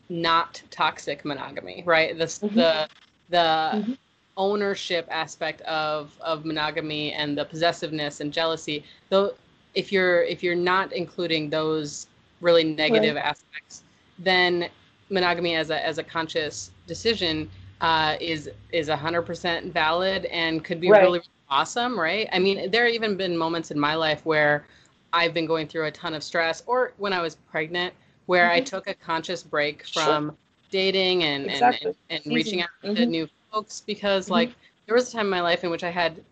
not 0.09 0.61
toxic 0.71 1.23
monogamy, 1.23 1.83
right? 1.85 2.17
The 2.17 2.25
Mhm. 2.25 2.53
the 2.55 2.89
the 3.29 3.37
Mhm. 3.77 3.97
ownership 4.37 5.07
aspect 5.11 5.61
of 5.61 6.17
of 6.21 6.45
monogamy 6.45 7.13
and 7.13 7.37
the 7.37 7.45
possessiveness 7.45 8.19
and 8.21 8.33
jealousy. 8.33 8.83
Though 9.09 9.35
if 9.73 9.91
you're 9.91 10.23
if 10.23 10.43
you're 10.43 10.55
not 10.55 10.91
including 10.93 11.49
those 11.49 12.07
really 12.41 12.63
negative 12.63 13.17
aspects, 13.17 13.83
then 14.19 14.69
monogamy 15.09 15.55
as 15.55 15.69
a 15.69 15.85
as 15.85 15.97
a 15.97 16.03
conscious 16.03 16.71
decision 16.87 17.49
uh, 17.81 18.15
is 18.19 18.49
is 18.71 18.89
hundred 18.89 19.23
percent 19.23 19.73
valid 19.73 20.25
and 20.25 20.63
could 20.63 20.79
be 20.79 20.89
Right. 20.89 21.01
really 21.01 21.21
awesome, 21.49 21.99
right? 21.99 22.29
I 22.31 22.39
mean, 22.39 22.71
there 22.71 22.85
have 22.85 22.93
even 22.93 23.17
been 23.17 23.37
moments 23.37 23.71
in 23.71 23.79
my 23.79 23.95
life 23.95 24.25
where 24.25 24.65
I've 25.13 25.33
been 25.33 25.45
going 25.45 25.67
through 25.67 25.85
a 25.85 25.91
ton 25.91 26.13
of 26.13 26.23
stress, 26.23 26.63
or 26.67 26.93
when 26.97 27.11
I 27.11 27.21
was 27.21 27.35
pregnant, 27.35 27.93
where 28.27 28.49
I 28.49 28.61
Mhm. 28.61 28.65
took 28.65 28.87
a 28.87 28.93
conscious 28.93 29.43
break 29.43 29.85
Sure. 29.85 30.03
from 30.03 30.37
dating 30.69 31.23
and 31.23 31.45
Exactly. 31.49 31.93
and, 32.09 32.21
and, 32.25 32.35
reaching 32.35 32.61
out 32.61 32.69
to 32.83 33.05
Mhm. 33.05 33.09
new 33.09 33.27
folks 33.51 33.81
because 33.81 34.27
Mhm. 34.27 34.31
like 34.31 34.51
there 34.85 34.95
was 34.95 35.09
a 35.09 35.11
time 35.11 35.25
in 35.25 35.29
my 35.29 35.41
life 35.41 35.63
in 35.65 35.69
which 35.69 35.83
I 35.83 35.89
had 35.89 36.23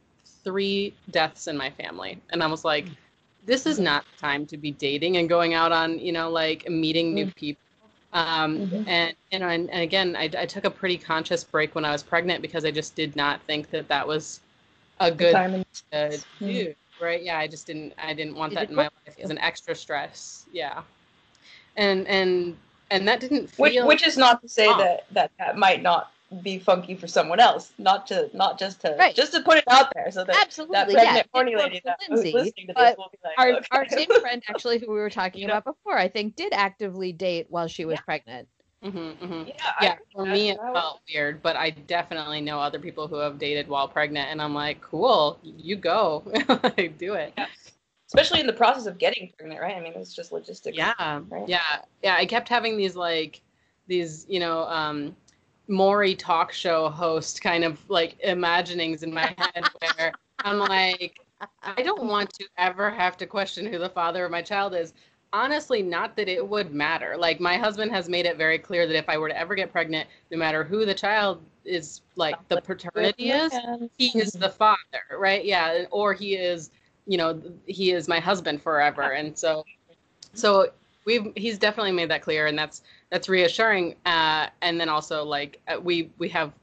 three 0.44 0.94
deaths 1.12 1.48
in 1.48 1.58
my 1.58 1.70
family, 1.70 2.22
and 2.30 2.42
I 2.42 2.48
was 2.48 2.64
like, 2.64 2.86
this 3.50 3.66
is 3.68 3.80
not 3.80 4.06
the 4.16 4.22
time 4.22 4.46
to 4.48 4.58
be 4.58 4.72
dating 4.72 5.18
and 5.18 5.30
going 5.30 5.54
out 5.56 5.74
on 5.74 6.00
you 6.00 6.14
know 6.14 6.30
like 6.30 6.70
meeting 6.70 7.14
new 7.16 7.26
Mhm. 7.28 7.36
people. 7.36 7.62
Um, 8.14 8.60
Mhm. 8.60 8.84
and 8.88 9.16
you 9.32 9.40
know, 9.40 9.50
and, 9.50 9.70
and 9.72 9.82
again, 9.82 10.16
I, 10.16 10.30
I 10.38 10.46
took 10.46 10.66
a 10.66 10.72
pretty 10.72 10.98
conscious 10.98 11.44
break 11.44 11.76
when 11.76 11.86
I 11.86 11.92
was 11.92 12.04
pregnant 12.04 12.42
because 12.42 12.66
I 12.66 12.72
just 12.72 12.96
did 12.96 13.16
not 13.16 13.42
think 13.44 13.70
that 13.72 13.88
that 13.90 14.08
was 14.08 14.42
a 15.00 15.12
The 15.12 15.18
good 15.18 15.34
time 15.34 15.54
and 15.56 15.66
uh, 15.94 16.18
Mhm. 16.42 16.76
right? 17.00 17.22
Yeah, 17.24 17.38
I 17.40 17.48
just 17.48 17.68
didn't 17.68 17.94
I 17.98 18.14
didn't 18.14 18.36
want 18.36 18.52
Did 18.52 18.60
that 18.60 18.70
in 18.70 18.76
my 18.76 18.84
work? 18.84 18.94
life 19.08 19.18
as 19.22 19.30
an 19.30 19.38
extra 19.40 19.76
stress. 19.76 20.46
Yeah. 20.52 20.84
And 21.76 22.08
and 22.08 22.58
and 22.92 23.08
that 23.08 23.20
didn't 23.20 23.50
which 23.58 23.74
feel 23.74 23.88
which 23.88 24.08
is 24.08 24.18
not 24.18 24.42
to 24.42 24.50
say 24.50 24.68
wrong. 24.68 24.80
that, 24.80 25.06
that 25.12 25.32
that 25.40 25.58
might 25.58 25.82
not 25.84 26.12
be 26.42 26.60
funky 26.60 26.96
for 26.96 27.08
someone 27.08 27.40
else. 27.40 27.72
Not 27.78 28.08
to 28.08 28.30
not 28.34 28.60
just 28.60 28.82
to 28.82 28.96
Right. 29.00 29.16
just 29.16 29.34
to 29.34 29.42
put 29.42 29.58
it 29.58 29.64
out 29.68 29.92
there 29.94 30.12
so 30.12 30.24
that 30.24 30.36
Absolutely, 30.42 30.94
that 30.96 31.04
yeah. 31.04 31.14
pregnant 31.14 31.26
it 31.26 31.30
horny 31.34 31.56
lady 31.56 31.80
for 31.80 31.88
that 31.88 32.00
Lindsay, 32.10 32.32
listening 32.34 32.68
to 32.68 32.74
this 32.74 32.96
will 32.98 33.10
be 33.12 33.18
like, 33.24 33.38
our 33.38 33.50
okay. 33.58 33.66
our 33.72 33.90
same 33.90 34.08
friend 34.22 34.44
actually 34.48 34.80
who 34.80 34.88
we 34.92 35.00
were 35.00 35.10
talking 35.10 35.42
You 35.42 35.48
know? 35.48 35.54
about 35.58 35.76
before, 35.76 35.98
I 35.98 36.08
think, 36.08 36.36
did 36.36 36.54
actively 36.54 37.12
date 37.12 37.48
while 37.50 37.68
she 37.68 37.86
was 37.86 37.96
Yeah. 37.98 38.02
pregnant. 38.02 38.48
Mhm, 38.84 39.18
mhm. 39.18 39.48
yeah, 39.48 39.54
Yeah, 39.82 39.92
I, 39.94 39.98
for 40.14 40.26
that- 40.26 40.32
me 40.32 40.52
it 40.52 40.58
felt 40.74 41.02
weird, 41.14 41.42
but 41.42 41.56
I 41.58 41.72
definitely 41.72 42.40
know 42.42 42.60
other 42.62 42.80
people 42.80 43.08
who 43.10 43.16
have 43.16 43.38
dated 43.38 43.68
while 43.68 43.88
pregnant, 43.90 44.30
and 44.32 44.42
I'm 44.42 44.54
like, 44.54 44.80
cool, 44.82 45.38
you 45.44 45.76
go, 45.76 46.24
like, 46.64 46.98
do 46.98 47.14
it. 47.16 47.34
yeah. 47.38 47.48
especially 48.08 48.40
in 48.40 48.48
the 48.48 48.54
process 48.54 48.86
of 48.88 48.98
getting 48.98 49.32
pregnant, 49.38 49.62
right? 49.62 49.76
I 49.76 49.80
mean, 49.82 49.94
it's 49.96 50.16
just 50.16 50.32
logistics. 50.32 50.76
Yeah, 50.78 50.94
Right. 51.30 51.48
yeah, 51.48 51.60
yeah. 52.02 52.16
I 52.16 52.26
kept 52.26 52.48
having 52.50 52.78
these 52.78 52.96
like 52.96 53.42
these, 53.88 54.26
you 54.30 54.40
know, 54.40 54.64
um, 54.64 55.16
Maury 55.70 56.16
talk 56.16 56.52
show 56.52 56.90
host 56.90 57.42
kind 57.42 57.64
of 57.64 57.88
like 57.90 58.20
imaginings 58.22 59.04
in 59.04 59.14
my 59.14 59.34
head 59.38 59.64
where 59.80 60.12
I'm 60.40 60.58
like, 60.58 61.20
I 61.64 61.82
don't 61.84 62.06
want 62.06 62.34
to 62.34 62.46
ever 62.58 62.90
have 62.90 63.16
to 63.18 63.26
question 63.26 63.66
who 63.66 63.78
the 63.78 63.90
father 63.90 64.26
of 64.26 64.32
my 64.32 64.42
child 64.42 64.74
is. 64.74 64.94
Honestly, 65.32 65.84
not 65.84 66.16
that 66.18 66.28
it 66.28 66.46
would 66.46 66.74
matter. 66.74 67.16
Like 67.16 67.40
my 67.40 67.56
husband 67.56 67.92
has 67.92 68.10
made 68.10 68.26
it 68.26 68.36
very 68.36 68.58
clear 68.58 68.88
that 68.88 68.98
if 68.98 69.08
I 69.08 69.18
were 69.18 69.30
to 69.30 69.38
ever 69.38 69.54
get 69.54 69.72
pregnant, 69.72 70.10
no 70.32 70.40
matter 70.40 70.64
who 70.64 70.86
the 70.86 70.96
child 70.96 71.44
is, 71.66 72.02
like 72.16 72.36
the 72.48 72.62
paternity 72.62 73.30
is, 73.30 73.54
he 73.98 74.08
is 74.18 74.32
the 74.32 74.50
father, 74.50 74.78
right? 75.18 75.46
Yeah, 75.46 75.84
or 75.92 76.14
he 76.14 76.36
is, 76.36 76.72
you 77.06 77.18
know, 77.18 77.40
he 77.68 77.92
is 77.92 78.08
my 78.08 78.20
husband 78.20 78.64
forever, 78.64 79.12
and 79.14 79.38
so, 79.38 79.64
so 80.34 80.72
we've 81.06 81.32
he's 81.36 81.60
definitely 81.60 81.92
made 81.92 82.10
that 82.10 82.24
clear, 82.24 82.48
and 82.48 82.58
that's 82.58 82.82
that's 83.10 83.30
reassuring. 83.30 83.96
Uh, 84.06 84.48
and 84.62 84.80
then 84.80 84.90
also 84.90 85.24
like 85.24 85.60
uh, 85.68 85.80
we 85.80 86.10
we 86.18 86.30
have 86.30 86.54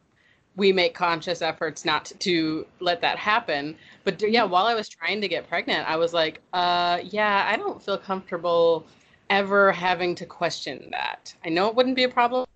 we 0.57 0.73
make 0.73 0.95
conscious 0.95 1.43
efforts 1.43 1.85
not 1.85 2.11
to 2.21 2.67
let 2.81 3.01
that 3.03 3.19
happen. 3.19 3.77
But 4.05 4.23
yeah, 4.23 4.45
while 4.45 4.67
I 4.67 4.75
was 4.75 4.89
trying 4.89 5.21
to 5.21 5.29
get 5.29 5.49
pregnant, 5.49 5.89
I 5.89 5.97
was 5.97 6.15
like, 6.15 6.41
uh, 6.55 7.01
yeah, 7.05 7.47
I 7.51 7.57
don't 7.57 7.83
feel 7.83 7.99
comfortable 7.99 8.87
ever 9.29 9.71
having 9.73 10.15
to 10.15 10.25
question 10.25 10.89
that. 10.93 11.35
I 11.45 11.51
know 11.51 11.69
it 11.69 11.75
wouldn't 11.75 11.97
be 11.97 12.05
a 12.05 12.09
problem, 12.09 12.47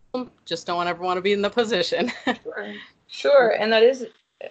just 0.47 0.67
don't 0.67 0.87
ever 0.87 1.03
want 1.03 1.19
to 1.19 1.21
be 1.21 1.33
in 1.33 1.43
the 1.43 1.51
position. 1.51 2.11
sure. 2.43 2.75
Sure, 3.13 3.51
and 3.59 3.73
that 3.73 3.83
is 3.83 4.07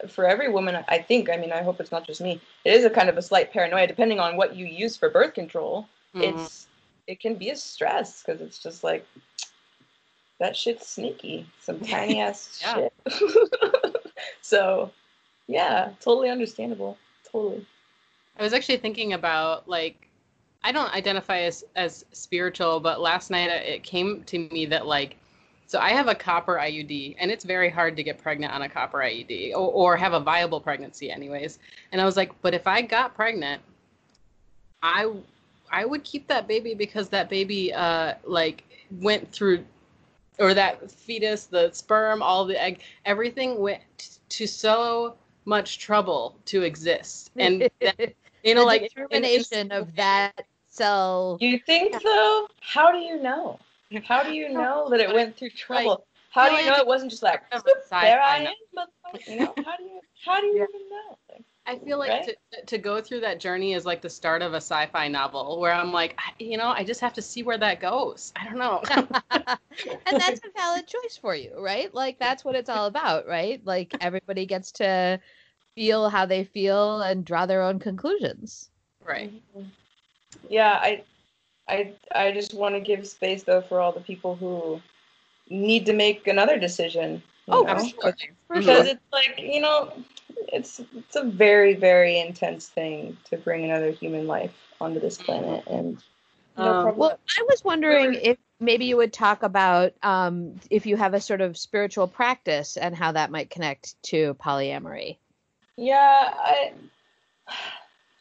for 0.10 0.26
every 0.26 0.50
woman. 0.50 0.84
I 0.88 1.00
think. 1.00 1.30
I 1.30 1.38
mean, 1.38 1.52
I 1.52 1.64
hope 1.64 1.80
it's 1.80 1.92
not 1.92 2.06
just 2.06 2.22
me. 2.22 2.42
It 2.66 2.74
is 2.74 2.84
a 2.84 2.90
kind 2.90 3.10
of 3.10 3.18
a 3.18 3.22
slight 3.22 3.52
paranoia, 3.52 3.88
depending 3.88 4.20
on 4.20 4.36
what 4.36 4.56
you 4.56 4.66
use 4.66 4.98
for 4.98 5.10
birth 5.10 5.34
control. 5.34 5.88
Mm-hmm. 6.14 6.40
It's 6.40 6.68
it 7.10 7.20
can 7.20 7.34
be 7.34 7.50
a 7.50 7.56
stress 7.56 8.22
because 8.22 8.40
it's 8.40 8.60
just 8.60 8.84
like 8.84 9.04
that 10.40 10.56
shit's 10.56 10.88
sneaky. 10.88 11.48
Some 11.60 11.80
tiny 11.80 12.22
ass 12.22 12.64
shit. 12.76 12.94
so, 14.42 14.92
yeah, 15.48 15.90
totally 16.00 16.30
understandable. 16.30 16.98
Totally. 17.30 17.66
I 18.38 18.44
was 18.44 18.54
actually 18.54 18.78
thinking 18.78 19.14
about 19.14 19.68
like 19.68 20.08
I 20.64 20.72
don't 20.72 20.94
identify 20.94 21.40
as 21.40 21.66
as 21.76 22.06
spiritual, 22.12 22.80
but 22.80 23.02
last 23.02 23.32
night 23.32 23.50
uh, 23.50 23.56
it 23.56 23.82
came 23.82 24.24
to 24.26 24.38
me 24.38 24.68
that 24.68 24.86
like 24.86 25.18
so 25.66 25.80
I 25.80 25.90
have 25.90 26.08
a 26.08 26.16
copper 26.16 26.56
IUD, 26.56 27.16
and 27.20 27.30
it's 27.32 27.44
very 27.44 27.70
hard 27.70 27.96
to 27.98 28.04
get 28.04 28.18
pregnant 28.18 28.54
on 28.54 28.64
a 28.64 28.70
copper 28.70 29.00
IUD 29.00 29.52
or, 29.52 29.72
or 29.72 29.98
have 29.98 30.14
a 30.14 30.20
viable 30.20 30.60
pregnancy, 30.60 31.12
anyways. 31.12 31.60
And 31.92 32.02
I 32.02 32.06
was 32.06 32.18
like, 32.18 32.32
but 32.42 32.54
if 32.54 32.66
I 32.66 32.82
got 32.82 33.14
pregnant, 33.14 33.62
I 34.82 35.12
I 35.72 35.86
would 35.86 36.04
keep 36.04 36.28
that 36.28 36.48
baby 36.48 36.74
because 36.74 37.10
that 37.10 37.30
baby 37.30 37.74
uh 37.74 38.16
like 38.24 38.64
went 38.92 39.32
through 39.32 39.66
or 40.40 40.54
that 40.54 40.90
fetus, 40.90 41.46
the 41.46 41.70
sperm, 41.72 42.24
all 42.24 42.46
the 42.46 42.62
egg, 42.62 42.80
everything 43.06 43.60
went 43.60 44.20
to 44.30 44.48
so 44.48 45.16
much 45.46 45.80
trouble 45.80 46.38
to 46.46 46.64
exist. 46.64 47.32
And 47.38 47.70
that, 47.82 48.14
you 48.44 48.56
know, 48.56 48.66
like 48.66 48.84
determination 48.84 49.72
of 49.72 49.94
that 49.96 50.46
cell. 50.68 51.38
You 51.42 51.60
think 51.60 52.02
though? 52.02 52.48
How 52.62 52.92
do 52.92 53.00
you 53.00 53.22
know? 53.22 53.60
How 54.06 54.24
do 54.24 54.34
you 54.34 54.50
know 54.50 54.88
that 54.90 55.00
it 55.00 55.14
went 55.14 55.36
through 55.36 55.50
trouble? 55.50 55.90
Like, 55.90 56.00
how 56.32 56.50
do 56.50 56.64
you 56.64 56.70
know 56.70 56.78
it 56.78 56.88
wasn't 56.88 57.12
just 57.12 57.24
like 57.24 57.42
there 57.52 58.22
I 58.22 58.38
am? 58.38 58.54
You 59.28 59.40
know, 59.40 59.54
how 59.66 59.76
do 59.78 59.84
you 59.84 60.00
how 60.24 60.40
do 60.40 60.46
you 60.48 60.54
even 60.56 60.90
know? 60.90 61.18
I 61.70 61.78
feel 61.78 62.00
like 62.00 62.10
right? 62.10 62.36
to, 62.52 62.66
to 62.66 62.78
go 62.80 63.00
through 63.00 63.20
that 63.20 63.40
journey 63.40 63.74
is 63.74 63.86
like 63.86 64.02
the 64.02 64.10
start 64.10 64.42
of 64.42 64.54
a 64.54 64.58
sci-fi 64.58 65.08
novel 65.08 65.60
where 65.60 65.72
I'm 65.72 65.92
like, 65.92 66.18
you 66.40 66.58
know, 66.58 66.70
I 66.70 66.84
just 66.84 67.00
have 67.00 67.14
to 67.14 67.22
see 67.22 67.44
where 67.44 67.60
that 67.60 67.80
goes. 67.80 68.34
I 68.36 68.46
don't 68.46 68.58
know. 68.58 68.82
and 69.30 70.20
that's 70.20 70.42
a 70.44 70.50
valid 70.58 70.88
choice 70.88 71.16
for 71.22 71.36
you, 71.36 71.52
right? 71.60 71.94
Like 71.94 72.18
that's 72.18 72.44
what 72.44 72.56
it's 72.56 72.72
all 72.72 72.88
about, 72.88 73.28
right? 73.28 73.64
Like 73.64 73.94
everybody 74.02 74.48
gets 74.48 74.72
to 74.74 75.20
feel 75.76 76.10
how 76.10 76.26
they 76.26 76.44
feel 76.44 77.04
and 77.04 77.24
draw 77.24 77.46
their 77.46 77.62
own 77.62 77.78
conclusions. 77.78 78.72
Right. 79.06 79.32
Yeah, 80.50 80.72
I 80.72 81.04
I 81.68 81.94
I 82.16 82.32
just 82.32 82.56
want 82.56 82.74
to 82.74 82.82
give 82.82 83.08
space 83.08 83.44
though 83.44 83.62
for 83.62 83.80
all 83.80 83.92
the 83.92 84.02
people 84.02 84.36
who 84.36 84.82
need 85.52 85.86
to 85.86 85.94
make 85.94 86.26
another 86.26 86.58
decision. 86.58 87.22
Oh, 87.48 87.62
know? 87.62 87.70
absolutely. 87.70 88.32
Because 88.52 88.66
mm-hmm. 88.66 88.88
it's 88.88 89.02
like, 89.14 89.40
you 89.40 89.62
know, 89.62 89.94
it's 90.52 90.82
it's 90.96 91.16
a 91.16 91.24
very 91.24 91.74
very 91.76 92.20
intense 92.20 92.68
thing 92.68 93.18
to 93.26 93.38
bring 93.38 93.66
another 93.66 93.92
human 93.92 94.28
life 94.28 94.54
onto 94.82 95.00
this 95.00 95.18
planet 95.18 95.64
and 95.68 96.04
um, 96.58 96.96
well 96.98 97.18
i 97.38 97.44
was 97.48 97.64
wondering 97.64 98.14
if 98.16 98.38
maybe 98.60 98.86
you 98.86 98.98
would 98.98 99.14
talk 99.14 99.44
about 99.44 99.94
um, 100.04 100.60
if 100.70 100.86
you 100.86 100.98
have 100.98 101.14
a 101.14 101.22
sort 101.22 101.40
of 101.42 101.58
spiritual 101.58 102.08
practice 102.08 102.76
and 102.78 102.96
how 102.96 103.12
that 103.14 103.32
might 103.32 103.50
connect 103.50 103.96
to 104.04 104.34
polyamory. 104.36 105.18
Yeah 105.78 106.34
i 106.38 106.74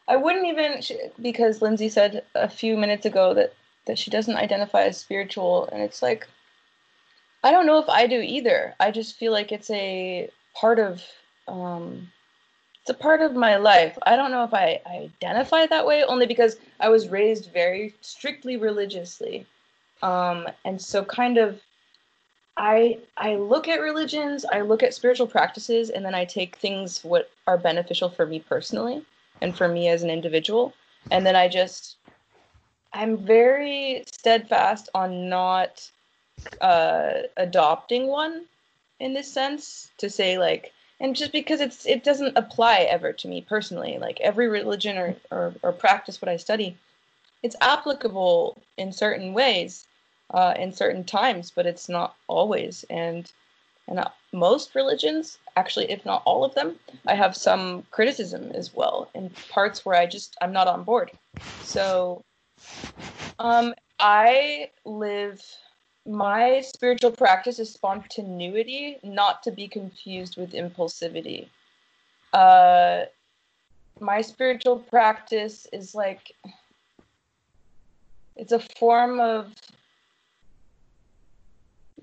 i 0.07 0.17
wouldn't 0.17 0.47
even 0.47 0.81
because 1.21 1.61
lindsay 1.63 1.89
said 1.89 2.25
a 2.35 2.49
few 2.49 2.77
minutes 2.77 3.07
ago 3.07 3.35
that 3.35 3.53
that 3.87 3.99
she 3.99 4.11
doesn't 4.11 4.37
identify 4.37 4.83
as 4.83 4.99
spiritual 4.99 5.69
and 5.73 5.83
it's 5.83 6.03
like 6.03 6.29
i 7.43 7.51
don't 7.51 7.67
know 7.67 7.79
if 7.79 7.89
i 7.89 8.07
do 8.07 8.21
either. 8.21 8.75
I 8.79 8.91
just 8.91 9.17
feel 9.17 9.33
like 9.33 9.51
it's 9.53 9.71
a 9.71 10.31
part 10.55 10.79
of 10.79 11.03
um, 11.49 12.09
it's 12.81 12.91
a 12.91 12.95
part 12.95 13.21
of 13.21 13.35
my 13.35 13.57
life. 13.57 13.99
I 14.07 14.17
don't 14.17 14.31
know 14.31 14.45
if 14.45 14.55
I, 14.55 14.81
I 14.87 15.11
identify 15.23 15.67
that 15.67 15.87
way, 15.87 16.05
only 16.05 16.27
because 16.27 16.57
I 16.81 16.89
was 16.89 17.09
raised 17.09 17.53
very 17.53 17.95
strictly 18.01 18.57
religiously. 18.57 19.47
Um, 20.03 20.47
and 20.65 20.81
so 20.81 21.05
kind 21.05 21.39
of 21.39 21.61
I 22.57 22.99
I 23.17 23.37
look 23.37 23.69
at 23.69 23.81
religions, 23.81 24.45
I 24.45 24.63
look 24.63 24.83
at 24.83 24.95
spiritual 24.95 25.27
practices, 25.27 25.91
and 25.91 26.05
then 26.05 26.15
I 26.15 26.25
take 26.25 26.57
things 26.57 27.05
what 27.05 27.31
are 27.47 27.59
beneficial 27.59 28.09
for 28.09 28.27
me 28.27 28.41
personally 28.41 29.05
and 29.41 29.57
for 29.57 29.69
me 29.69 29.89
as 29.89 30.03
an 30.03 30.11
individual. 30.11 30.75
And 31.11 31.25
then 31.25 31.37
I 31.37 31.49
just 31.49 31.97
I'm 32.93 33.17
very 33.17 34.03
steadfast 34.11 34.89
on 34.95 35.29
not 35.29 35.89
uh, 36.61 37.13
adopting 37.37 38.07
one 38.07 38.47
in 38.99 39.15
this 39.15 39.33
sense 39.33 39.91
to 39.99 40.11
say 40.11 40.39
like 40.39 40.73
and 41.01 41.17
just 41.17 41.33
because 41.33 41.61
it's 41.61 41.87
it 41.87 42.05
doesn't 42.05 42.37
apply 42.37 42.81
ever 42.81 43.13
to 43.13 43.29
me 43.29 43.41
personally 43.41 43.99
like 43.99 44.21
every 44.21 44.49
religion 44.49 44.99
or, 44.99 45.17
or, 45.31 45.55
or 45.63 45.73
practice 45.73 46.21
what 46.21 46.29
i 46.29 46.37
study 46.37 46.77
it's 47.43 47.57
applicable 47.61 48.61
in 48.77 48.93
certain 48.93 49.33
ways 49.33 49.87
uh, 50.31 50.55
in 50.59 50.73
certain 50.73 51.05
times 51.05 51.51
but 51.55 51.67
it's 51.67 51.89
not 51.89 52.17
always. 52.27 52.85
And 52.91 53.31
and 53.87 54.01
uh, 54.01 54.09
most 54.33 54.75
religions 54.75 55.39
actually 55.57 55.91
if 55.91 56.05
not 56.05 56.23
all 56.27 56.45
of 56.45 56.55
them 56.55 56.79
i 57.07 57.15
have 57.15 57.35
some 57.35 57.85
criticism 57.91 58.51
as 58.53 58.75
well 58.75 59.09
in 59.15 59.31
parts 59.51 59.85
where 59.87 59.97
i 59.97 60.05
just 60.05 60.37
i'm 60.43 60.53
not 60.53 60.69
on 60.69 60.85
board. 60.85 61.11
So 61.63 62.23
um 63.39 63.75
i 63.99 64.71
live 64.85 65.43
my 66.09 66.63
spiritual 66.63 67.11
practice 67.11 67.59
is 67.59 67.71
spontaneity, 67.71 68.99
not 69.03 69.43
to 69.43 69.51
be 69.51 69.69
confused 69.69 70.39
with 70.39 70.53
impulsivity. 70.53 71.49
Uh, 72.33 73.03
my 74.01 74.23
spiritual 74.23 74.79
practice 74.79 75.67
is 75.73 75.95
like 75.95 76.33
it's 78.37 78.53
a 78.53 78.61
form 78.79 79.21
of 79.21 79.53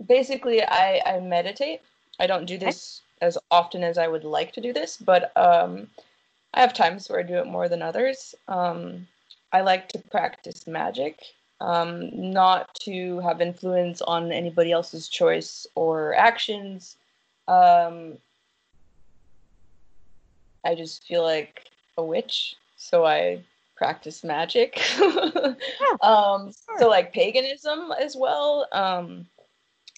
basically 0.06 0.62
I, 0.62 1.02
I 1.06 1.20
meditate. 1.22 1.82
I 2.20 2.28
don't 2.28 2.46
do 2.46 2.58
this 2.58 3.02
as 3.22 3.38
often 3.50 3.84
as 3.84 3.98
I 3.98 4.08
would 4.08 4.24
like 4.24 4.52
to 4.54 4.62
do 4.62 4.72
this, 4.72 4.98
but 4.98 5.36
um, 5.36 5.88
I 6.54 6.62
have 6.62 6.74
times 6.74 7.10
where 7.10 7.20
I 7.20 7.24
do 7.24 7.38
it 7.38 7.48
more 7.48 7.70
than 7.70 7.82
others. 7.82 8.36
Um, 8.48 9.08
I 9.52 9.62
like 9.62 9.90
to 9.90 10.00
practice 10.00 10.68
magic 10.68 11.22
um, 11.62 12.10
not 12.14 12.74
to 12.82 13.20
have 13.20 13.42
influence 13.42 14.02
on 14.02 14.32
anybody 14.32 14.72
else's 14.72 15.08
choice 15.08 15.66
or 15.76 16.14
actions. 16.16 16.98
Um, 17.48 18.18
I 20.66 20.76
just 20.76 21.04
feel 21.06 21.24
like 21.24 21.66
a 21.98 22.04
witch, 22.04 22.56
so 22.78 23.06
I 23.06 23.42
practice 23.76 24.24
magic. 24.24 24.82
um, 26.02 26.52
So 26.80 26.90
like 26.90 27.14
paganism 27.14 27.92
as 28.00 28.16
well, 28.16 28.68
um, 28.72 29.28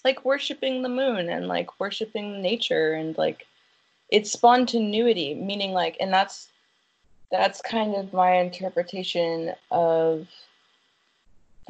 like 0.04 0.24
worshiping 0.24 0.82
the 0.82 0.88
moon 0.88 1.28
and 1.28 1.48
like 1.48 1.80
worshiping 1.80 2.40
nature 2.42 2.92
and 2.92 3.16
like 3.18 3.46
it's 4.10 4.32
spontaneity, 4.32 5.34
meaning 5.34 5.72
like, 5.72 5.96
and 6.00 6.12
that's 6.12 6.48
that's 7.30 7.60
kind 7.60 7.94
of 7.94 8.12
my 8.12 8.36
interpretation 8.36 9.52
of 9.70 10.26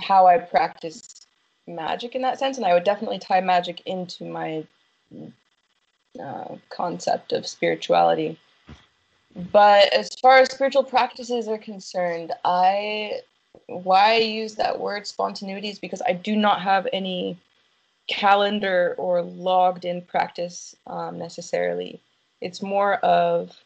how 0.01 0.27
I 0.27 0.39
practice 0.39 1.27
magic 1.67 2.15
in 2.15 2.23
that 2.23 2.39
sense, 2.39 2.57
and 2.57 2.67
I 2.67 2.75
would 2.75 2.85
definitely 2.85 3.19
tie 3.19 3.41
magic 3.41 3.83
into 3.87 4.25
my 4.25 4.67
uh, 6.21 6.57
concept 6.71 7.33
of 7.33 7.47
spirituality. 7.47 8.39
But 9.53 9.93
as 9.93 10.15
far 10.21 10.39
as 10.39 10.51
spiritual 10.51 10.85
practices 10.85 11.49
are 11.49 11.59
concerned, 11.59 12.33
I 12.45 13.21
why 13.67 14.15
I 14.15 14.19
use 14.19 14.55
that 14.55 14.81
word 14.81 15.07
spontaneity 15.07 15.69
is 15.69 15.79
because 15.79 16.03
I 16.07 16.13
do 16.13 16.35
not 16.35 16.61
have 16.63 16.89
any 16.93 17.39
calendar 18.09 18.95
or 18.99 19.23
logged 19.23 19.85
in 19.85 20.03
practice 20.03 20.75
um, 20.87 21.19
necessarily. 21.19 22.01
It's 22.41 22.63
more 22.63 22.95
of 22.97 23.57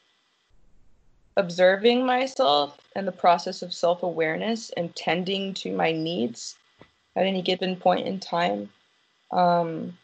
observing 1.36 2.04
myself 2.04 2.78
and 2.94 3.06
the 3.06 3.12
process 3.12 3.62
of 3.62 3.72
self 3.72 4.02
awareness 4.02 4.70
and 4.76 4.94
tending 4.94 5.54
to 5.54 5.72
my 5.72 5.92
needs 5.92 6.56
at 7.16 7.26
any 7.26 7.42
given 7.42 7.76
point 7.76 8.06
in 8.06 8.20
time. 8.20 8.70
Um, 9.30 9.96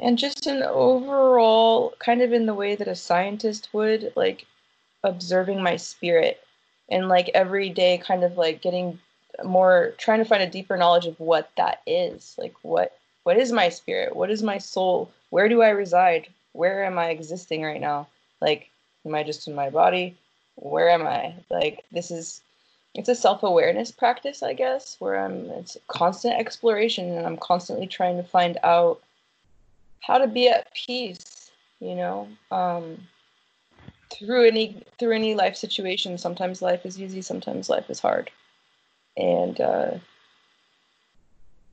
and 0.00 0.18
just 0.18 0.46
an 0.46 0.62
overall 0.62 1.94
kind 1.98 2.22
of 2.22 2.32
in 2.32 2.46
the 2.46 2.54
way 2.54 2.74
that 2.74 2.88
a 2.88 2.96
scientist 2.96 3.68
would 3.72 4.12
like 4.16 4.46
observing 5.04 5.62
my 5.62 5.76
spirit 5.76 6.42
and 6.88 7.08
like 7.08 7.30
every 7.34 7.68
day 7.68 7.98
kind 7.98 8.24
of 8.24 8.36
like 8.36 8.62
getting 8.62 8.98
more 9.44 9.94
trying 9.98 10.18
to 10.18 10.24
find 10.24 10.42
a 10.42 10.50
deeper 10.50 10.76
knowledge 10.76 11.06
of 11.06 11.18
what 11.20 11.50
that 11.56 11.82
is 11.86 12.34
like 12.38 12.54
what 12.62 12.98
what 13.24 13.38
is 13.38 13.52
my 13.52 13.70
spirit? 13.70 14.14
What 14.14 14.30
is 14.30 14.42
my 14.42 14.58
soul? 14.58 15.10
Where 15.30 15.48
do 15.48 15.62
i 15.62 15.70
reside? 15.70 16.28
Where 16.52 16.84
am 16.84 16.98
i 16.98 17.08
existing 17.08 17.62
right 17.62 17.80
now? 17.80 18.06
Like 18.40 18.70
Am 19.06 19.14
I 19.14 19.22
just 19.22 19.48
in 19.48 19.54
my 19.54 19.70
body? 19.70 20.16
Where 20.56 20.88
am 20.88 21.06
I? 21.06 21.34
Like 21.50 21.84
this 21.92 22.10
is 22.10 22.42
it's 22.94 23.08
a 23.08 23.14
self-awareness 23.14 23.90
practice, 23.90 24.42
I 24.42 24.54
guess, 24.54 24.96
where 25.00 25.24
I'm 25.24 25.50
it's 25.50 25.76
constant 25.88 26.38
exploration 26.38 27.16
and 27.16 27.26
I'm 27.26 27.36
constantly 27.36 27.86
trying 27.86 28.16
to 28.16 28.22
find 28.22 28.58
out 28.62 29.02
how 30.00 30.18
to 30.18 30.26
be 30.26 30.48
at 30.48 30.72
peace, 30.74 31.50
you 31.80 31.94
know. 31.94 32.28
Um, 32.50 32.98
through 34.12 34.46
any 34.46 34.82
through 34.98 35.12
any 35.12 35.34
life 35.34 35.56
situation, 35.56 36.18
sometimes 36.18 36.62
life 36.62 36.86
is 36.86 37.00
easy, 37.00 37.22
sometimes 37.22 37.68
life 37.68 37.90
is 37.90 38.00
hard. 38.00 38.30
And 39.16 39.60
uh, 39.60 39.90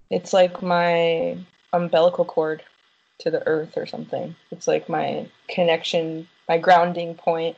it's 0.10 0.34
like 0.34 0.62
my 0.62 1.38
umbilical 1.74 2.26
cord 2.26 2.63
to 3.22 3.32
the 3.32 3.46
earth 3.48 3.78
or 3.78 3.86
something. 3.86 4.36
It's 4.52 4.68
like 4.68 4.90
my 4.90 5.28
connection, 5.48 6.28
my 6.48 6.58
grounding 6.58 7.16
point. 7.16 7.58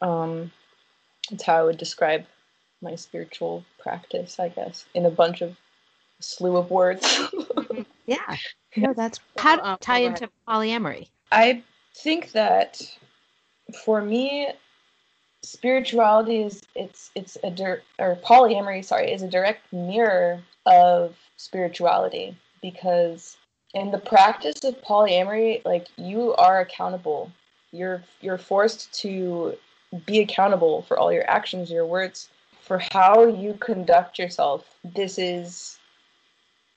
Um, 0.00 0.52
it's 1.30 1.42
how 1.42 1.56
I 1.56 1.62
would 1.64 1.78
describe 1.78 2.24
my 2.82 2.94
spiritual 2.96 3.64
practice, 3.78 4.38
I 4.38 4.50
guess, 4.50 4.84
in 4.94 5.06
a 5.06 5.10
bunch 5.10 5.40
of 5.40 5.56
slew 6.20 6.56
of 6.56 6.70
words. 6.70 7.20
yeah. 8.06 8.36
No, 8.76 8.92
that's 8.92 9.20
how 9.38 9.56
to 9.56 9.66
um, 9.66 9.78
tie 9.80 10.00
into 10.00 10.28
polyamory. 10.46 11.08
I 11.32 11.62
think 11.94 12.32
that 12.32 12.82
for 13.84 14.02
me, 14.02 14.48
spirituality 15.42 16.42
is 16.42 16.62
it's 16.74 17.10
it's 17.14 17.36
a 17.42 17.50
dir- 17.50 17.82
or 17.98 18.16
polyamory, 18.16 18.84
sorry, 18.84 19.12
is 19.12 19.22
a 19.22 19.28
direct 19.28 19.72
mirror 19.72 20.42
of 20.66 21.16
spirituality 21.36 22.36
because 22.60 23.36
in 23.74 23.90
the 23.90 23.98
practice 23.98 24.62
of 24.64 24.80
polyamory, 24.82 25.64
like 25.64 25.88
you 25.96 26.34
are 26.36 26.60
accountable. 26.60 27.30
You're 27.72 28.02
you're 28.20 28.38
forced 28.38 28.92
to 29.02 29.56
be 30.06 30.20
accountable 30.20 30.82
for 30.82 30.98
all 30.98 31.12
your 31.12 31.28
actions, 31.28 31.70
your 31.70 31.86
words, 31.86 32.28
for 32.62 32.80
how 32.92 33.26
you 33.26 33.54
conduct 33.54 34.18
yourself. 34.18 34.64
This 34.84 35.18
is 35.18 35.78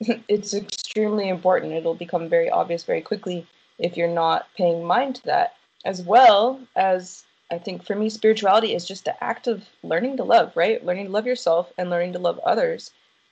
it's 0.00 0.54
extremely 0.54 1.28
important. 1.28 1.72
It'll 1.72 1.94
become 1.94 2.28
very 2.28 2.50
obvious 2.50 2.84
very 2.84 3.00
quickly 3.00 3.46
if 3.78 3.96
you're 3.96 4.08
not 4.08 4.48
paying 4.56 4.84
mind 4.84 5.16
to 5.16 5.24
that. 5.26 5.54
As 5.84 6.02
well 6.02 6.60
as 6.74 7.24
I 7.50 7.58
think 7.58 7.84
for 7.84 7.94
me, 7.94 8.10
spirituality 8.10 8.74
is 8.74 8.84
just 8.84 9.04
the 9.04 9.22
act 9.22 9.46
of 9.46 9.64
learning 9.82 10.16
to 10.18 10.24
love, 10.24 10.52
right? 10.56 10.84
Learning 10.84 11.06
to 11.06 11.12
love 11.12 11.26
yourself 11.26 11.72
and 11.78 11.88
learning 11.88 12.12
to 12.14 12.18
love 12.18 12.40
others. 12.40 12.90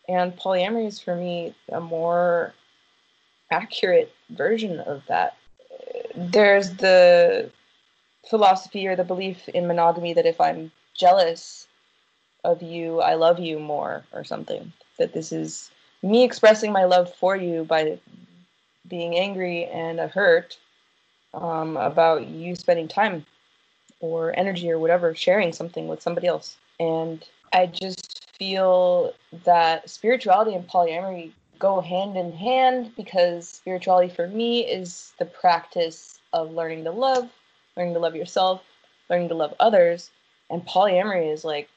And 0.09 0.37
polyamory 0.37 0.87
is 0.87 1.01
for 1.01 1.17
me 1.17 1.55
a 1.71 1.81
more 1.81 2.55
accurate 3.51 4.13
version 4.31 4.81
of 4.81 5.03
that. 5.09 5.37
There's 6.15 6.75
the 6.77 7.51
philosophy 8.29 8.87
or 8.87 8.97
the 8.97 9.05
belief 9.05 9.49
in 9.51 9.67
monogamy 9.67 10.15
that 10.15 10.27
if 10.27 10.41
I'm 10.41 10.73
jealous 10.95 11.69
of 12.45 12.63
you, 12.63 13.01
I 13.01 13.15
love 13.15 13.39
you 13.39 13.59
more 13.59 14.05
or 14.13 14.25
something. 14.25 14.73
That 14.99 15.13
this 15.13 15.33
is 15.33 15.71
me 16.03 16.25
expressing 16.25 16.73
my 16.73 16.85
love 16.85 17.15
for 17.15 17.37
you 17.37 17.65
by 17.65 17.99
being 18.89 19.17
angry 19.17 19.65
and 19.67 19.99
hurt 19.99 20.59
um, 21.35 21.77
about 21.77 22.27
you 22.27 22.55
spending 22.57 22.89
time 22.89 23.27
or 24.01 24.39
energy 24.39 24.71
or 24.71 24.79
whatever 24.79 25.15
sharing 25.15 25.53
something 25.53 25.89
with 25.89 26.03
somebody 26.03 26.27
else. 26.27 26.57
And 26.79 27.25
I 27.53 27.67
just 27.67 28.31
feel 28.39 29.15
that 29.45 29.89
spirituality 29.89 30.55
and 30.55 30.69
polyamory 30.69 31.33
go 31.59 31.81
hand 31.81 32.17
in 32.17 32.33
hand 32.33 32.93
because 32.97 33.49
spirituality 33.49 34.13
for 34.13 34.29
me 34.29 34.61
is 34.61 35.13
the 35.19 35.25
practice 35.25 36.19
of 36.33 36.53
learning 36.53 36.85
to 36.85 36.91
love, 36.91 37.31
learning 37.77 37.95
to 37.95 38.01
love 38.01 38.17
yourself, 38.17 38.63
learning 39.09 39.29
to 39.29 39.35
love 39.35 39.55
others. 39.61 40.11
And 40.51 40.67
polyamory 40.67 41.33
is 41.33 41.45
like, 41.45 41.69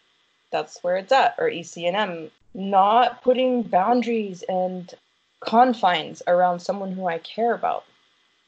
that's 0.51 0.83
where 0.83 0.97
it's 0.97 1.11
at, 1.11 1.35
or 1.37 1.49
ECNM, 1.49 2.31
not 2.53 3.21
putting 3.23 3.63
boundaries 3.63 4.43
and 4.43 4.93
confines 5.39 6.21
around 6.27 6.59
someone 6.59 6.91
who 6.91 7.07
I 7.07 7.19
care 7.19 7.53
about. 7.53 7.85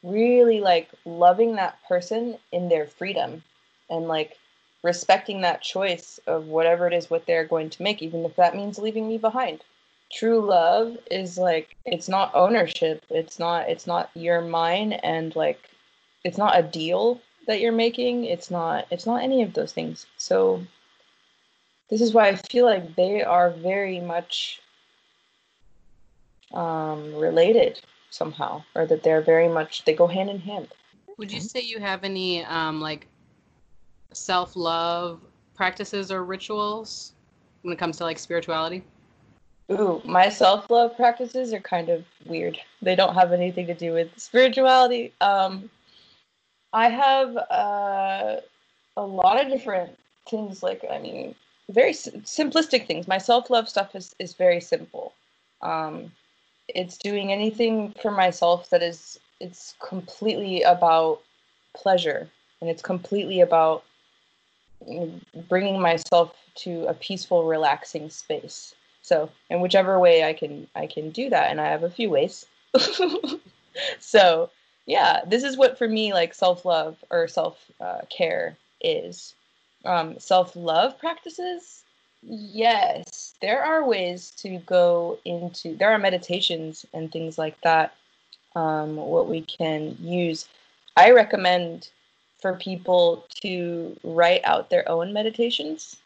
Really 0.04 0.62
like 0.62 0.90
loving 1.06 1.56
that 1.56 1.78
person 1.88 2.38
in 2.52 2.70
their 2.70 2.88
freedom 2.88 3.44
and 3.90 4.08
like 4.08 4.38
respecting 4.84 5.42
that 5.42 5.62
choice 5.62 6.20
of 6.26 6.48
whatever 6.48 6.88
it 6.88 6.94
is 6.94 7.10
what 7.10 7.26
they're 7.28 7.46
going 7.46 7.70
to 7.70 7.84
make, 7.84 8.02
even 8.02 8.26
if 8.26 8.36
that 8.36 8.56
means 8.56 8.80
leaving 8.80 9.08
me 9.08 9.18
behind 9.18 9.64
true 10.12 10.42
love 10.42 10.98
is 11.10 11.38
like 11.38 11.76
it's 11.86 12.10
not 12.10 12.36
ownership. 12.36 13.06
It's 13.10 13.40
not 13.40 13.70
it's 13.70 13.88
not 13.88 14.10
your 14.14 14.42
mine 14.42 14.94
and 14.94 15.36
like 15.36 15.70
it's 16.24 16.38
not 16.38 16.58
a 16.58 16.64
deal 16.64 17.22
that 17.48 17.60
you're 17.60 17.72
making. 17.72 18.26
It's 18.26 18.52
not 18.52 18.86
it's 18.92 19.06
not 19.06 19.24
any 19.24 19.42
of 19.42 19.54
those 19.54 19.74
things. 19.74 20.06
So 20.18 20.62
this 21.90 22.02
is 22.02 22.14
why 22.14 22.30
i 22.30 22.36
feel 22.36 22.66
like 22.66 22.96
they 22.96 23.22
are 23.22 23.52
very 23.52 24.00
much 24.00 24.62
um, 26.54 27.14
related 27.16 27.82
somehow 28.10 28.64
or 28.76 28.86
that 28.86 29.04
they're 29.04 29.22
very 29.22 29.48
much 29.48 29.86
they 29.86 29.94
go 29.94 30.08
hand 30.08 30.30
in 30.30 30.40
hand. 30.40 30.70
Would 31.18 31.32
you 31.32 31.42
say 31.42 31.62
you 31.62 31.80
have 31.80 32.04
any 32.04 32.44
um, 32.46 32.82
like 32.82 33.08
self-love 34.14 35.22
practices 35.54 36.12
or 36.12 36.24
rituals 36.24 37.14
when 37.62 37.74
it 37.74 37.78
comes 37.78 37.98
to 37.98 38.04
like 38.04 38.20
spirituality 38.20 38.84
Ooh, 39.72 40.02
my 40.04 40.28
self 40.30 40.70
love 40.70 40.96
practices 40.98 41.54
are 41.54 41.60
kind 41.62 41.90
of 41.90 42.04
weird. 42.26 42.60
They 42.82 42.96
don't 42.96 43.14
have 43.14 43.32
anything 43.32 43.68
to 43.68 43.74
do 43.74 43.94
with 43.94 44.10
spirituality. 44.18 45.14
Um, 45.22 45.70
I 46.74 46.90
have 46.90 47.38
uh, 47.38 48.38
a 48.98 49.02
lot 49.02 49.42
of 49.42 49.50
different 49.50 49.98
things. 50.30 50.62
Like, 50.62 50.84
I 50.92 51.00
mean, 51.00 51.36
very 51.70 51.94
simplistic 51.94 52.86
things. 52.86 53.08
My 53.08 53.18
self 53.18 53.50
love 53.50 53.70
stuff 53.70 53.96
is 53.96 54.14
is 54.20 54.34
very 54.34 54.60
simple. 54.60 55.14
Um, 55.62 56.12
it's 56.68 56.98
doing 56.98 57.32
anything 57.32 57.94
for 58.02 58.12
myself 58.12 58.70
that 58.72 58.82
is 58.82 59.20
it's 59.40 59.76
completely 59.80 60.64
about 60.64 61.22
pleasure, 61.74 62.30
and 62.60 62.70
it's 62.70 62.82
completely 62.82 63.40
about 63.40 63.84
bringing 65.48 65.80
myself 65.80 66.36
to 66.56 66.86
a 66.88 66.94
peaceful, 66.94 67.46
relaxing 67.46 68.10
space. 68.10 68.76
So, 69.02 69.30
in 69.50 69.62
whichever 69.62 70.00
way 70.00 70.24
I 70.24 70.34
can 70.34 70.68
I 70.76 70.88
can 70.88 71.12
do 71.12 71.30
that, 71.30 71.50
and 71.50 71.60
I 71.60 71.68
have 71.68 71.84
a 71.84 71.90
few 71.90 72.10
ways. 72.10 72.46
so, 74.00 74.50
yeah, 74.86 75.22
this 75.26 75.44
is 75.44 75.58
what 75.58 75.78
for 75.78 75.88
me 75.88 76.14
like 76.14 76.34
self 76.34 76.66
love 76.66 76.98
or 77.10 77.28
self 77.28 77.72
uh, 77.80 78.02
care 78.10 78.58
is. 78.82 79.34
Um, 79.86 80.20
self 80.20 80.56
love 80.56 81.00
practices. 81.00 81.84
Yes, 82.24 83.34
there 83.42 83.64
are 83.64 83.84
ways 83.84 84.32
to 84.38 84.58
go 84.60 85.18
into. 85.26 85.76
There 85.76 85.92
are 85.92 85.98
meditations 85.98 86.86
and 86.94 87.12
things 87.12 87.38
like 87.38 87.60
that. 87.62 87.96
Um, 88.56 88.98
what 88.98 89.28
we 89.28 89.42
can 89.42 89.98
use. 90.00 90.48
I 90.98 91.12
recommend 91.12 91.90
for 92.42 92.56
people 92.56 93.26
to 93.42 93.96
write 94.04 94.42
out 94.44 94.70
their 94.70 94.88
own 94.90 95.14
meditations 95.14 95.98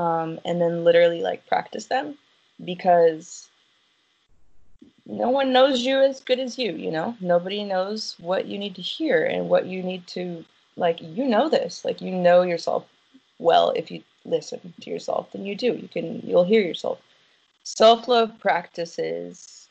um, 0.00 0.40
and 0.46 0.58
then 0.60 0.82
literally 0.82 1.20
like 1.20 1.46
practice 1.46 1.86
them 1.86 2.16
because 2.64 3.48
no 5.04 5.28
one 5.28 5.52
knows 5.52 5.82
you 5.82 6.00
as 6.00 6.20
good 6.20 6.38
as 6.40 6.58
you 6.58 6.72
you 6.72 6.90
know? 6.90 7.14
Nobody 7.20 7.64
knows 7.64 8.16
what 8.18 8.46
you 8.46 8.58
need 8.58 8.74
to 8.76 8.82
hear 8.82 9.24
and 9.24 9.50
what 9.50 9.66
you 9.66 9.82
need 9.82 10.06
to 10.08 10.42
like 10.76 10.98
you 11.02 11.26
know 11.26 11.50
this. 11.50 11.84
Like 11.84 12.00
you 12.00 12.12
know 12.12 12.40
yourself 12.42 12.86
well 13.38 13.72
if 13.76 13.90
you 13.90 14.02
listen 14.24 14.72
to 14.80 14.90
yourself 14.90 15.32
then 15.32 15.44
you 15.44 15.54
do. 15.54 15.74
You 15.74 15.88
can 15.88 16.20
you'll 16.24 16.44
hear 16.44 16.62
yourself. 16.62 16.98
Self-love 17.64 18.38
practices 18.40 19.68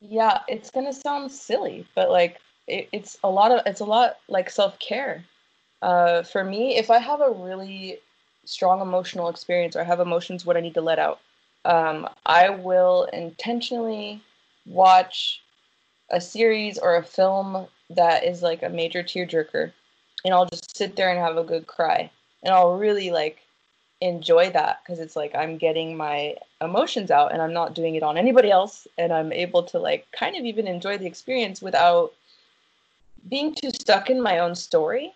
yeah 0.00 0.38
it's 0.46 0.70
gonna 0.70 0.92
sound 0.92 1.30
silly 1.30 1.84
but 1.96 2.08
like 2.08 2.38
it, 2.68 2.88
it's 2.92 3.18
a 3.24 3.28
lot 3.28 3.50
of 3.50 3.60
it's 3.66 3.80
a 3.80 3.84
lot 3.84 4.16
like 4.28 4.48
self-care. 4.48 5.22
Uh, 5.82 6.22
for 6.24 6.42
me 6.42 6.76
if 6.76 6.90
i 6.90 6.98
have 6.98 7.20
a 7.20 7.30
really 7.30 8.00
strong 8.48 8.80
emotional 8.80 9.28
experience 9.28 9.76
or 9.76 9.84
have 9.84 10.00
emotions 10.00 10.46
what 10.46 10.56
I 10.56 10.60
need 10.60 10.74
to 10.74 10.80
let 10.80 10.98
out, 10.98 11.20
um, 11.64 12.08
I 12.24 12.48
will 12.48 13.04
intentionally 13.12 14.22
watch 14.66 15.42
a 16.10 16.20
series 16.20 16.78
or 16.78 16.96
a 16.96 17.02
film 17.02 17.66
that 17.90 18.24
is 18.24 18.42
like 18.42 18.62
a 18.62 18.68
major 18.68 19.02
tearjerker, 19.02 19.70
and 20.24 20.34
I'll 20.34 20.46
just 20.46 20.76
sit 20.76 20.96
there 20.96 21.10
and 21.10 21.18
have 21.18 21.36
a 21.36 21.44
good 21.44 21.66
cry, 21.66 22.10
and 22.42 22.54
I'll 22.54 22.78
really 22.78 23.10
like 23.10 23.40
enjoy 24.00 24.48
that 24.50 24.80
because 24.82 25.00
it's 25.00 25.16
like 25.16 25.34
I'm 25.34 25.58
getting 25.58 25.96
my 25.96 26.36
emotions 26.60 27.10
out 27.10 27.32
and 27.32 27.42
I'm 27.42 27.52
not 27.52 27.74
doing 27.74 27.96
it 27.96 28.02
on 28.02 28.16
anybody 28.16 28.50
else, 28.50 28.86
and 28.96 29.12
I'm 29.12 29.32
able 29.32 29.62
to 29.64 29.78
like 29.78 30.06
kind 30.12 30.36
of 30.36 30.44
even 30.44 30.66
enjoy 30.66 30.96
the 30.96 31.06
experience 31.06 31.60
without 31.60 32.14
being 33.28 33.54
too 33.54 33.70
stuck 33.70 34.08
in 34.08 34.22
my 34.22 34.38
own 34.38 34.54
story 34.54 35.12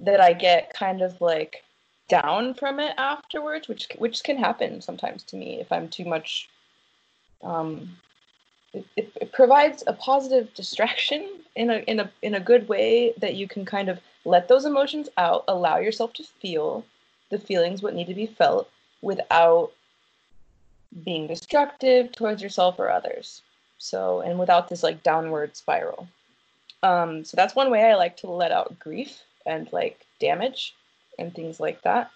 that 0.00 0.20
I 0.20 0.32
get 0.32 0.72
kind 0.72 1.02
of 1.02 1.20
like 1.20 1.62
down 2.12 2.52
from 2.52 2.78
it 2.78 2.94
afterwards, 2.98 3.68
which 3.68 3.88
which 3.96 4.22
can 4.22 4.36
happen 4.36 4.82
sometimes 4.82 5.22
to 5.22 5.36
me 5.36 5.60
if 5.60 5.72
I'm 5.72 5.88
too 5.88 6.04
much. 6.04 6.48
Um, 7.42 7.96
it, 8.74 8.84
it, 8.96 9.12
it 9.22 9.32
provides 9.32 9.82
a 9.86 9.94
positive 9.94 10.52
distraction 10.52 11.22
in 11.56 11.70
a 11.70 11.78
in 11.90 12.00
a 12.00 12.10
in 12.20 12.34
a 12.34 12.40
good 12.50 12.68
way 12.68 13.14
that 13.16 13.34
you 13.34 13.48
can 13.48 13.64
kind 13.64 13.88
of 13.88 13.98
let 14.26 14.46
those 14.46 14.66
emotions 14.66 15.08
out, 15.16 15.44
allow 15.48 15.78
yourself 15.78 16.12
to 16.14 16.22
feel 16.22 16.84
the 17.30 17.38
feelings 17.38 17.82
what 17.82 17.94
need 17.94 18.08
to 18.08 18.14
be 18.14 18.26
felt, 18.26 18.68
without 19.00 19.72
being 21.04 21.26
destructive 21.26 22.12
towards 22.12 22.42
yourself 22.42 22.78
or 22.78 22.90
others. 22.90 23.40
So, 23.78 24.20
and 24.20 24.38
without 24.38 24.68
this 24.68 24.82
like 24.82 25.02
downward 25.02 25.56
spiral. 25.56 26.06
Um, 26.82 27.24
so 27.24 27.36
that's 27.36 27.56
one 27.56 27.70
way 27.70 27.82
I 27.84 27.94
like 27.94 28.16
to 28.18 28.30
let 28.30 28.52
out 28.52 28.78
grief 28.78 29.22
and 29.46 29.72
like 29.72 30.04
damage 30.20 30.74
and 31.18 31.34
things 31.34 31.60
like 31.60 31.82
that. 31.82 32.10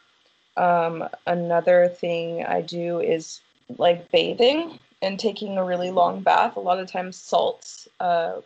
Um, 0.57 1.09
another 1.27 1.89
thing 1.89 2.45
I 2.45 2.63
do 2.63 3.01
is 3.01 3.41
like 3.79 4.11
bathing 4.11 4.79
and 5.03 5.19
taking 5.19 5.59
a 5.59 5.65
really 5.65 5.91
long 5.91 6.21
bath. 6.21 6.57
A 6.57 6.61
lot 6.61 6.79
of 6.79 6.91
times, 6.91 7.17
salts, 7.17 7.89
uh, 8.01 8.41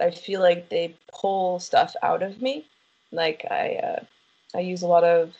I 0.00 0.10
feel 0.10 0.40
like 0.40 0.68
they 0.68 0.94
pull 1.12 1.58
stuff 1.58 1.94
out 2.02 2.22
of 2.22 2.40
me. 2.40 2.66
Like 3.12 3.44
I, 3.50 3.76
uh, 3.76 4.04
I 4.54 4.60
use 4.60 4.82
a 4.82 4.86
lot 4.86 5.04
of 5.04 5.34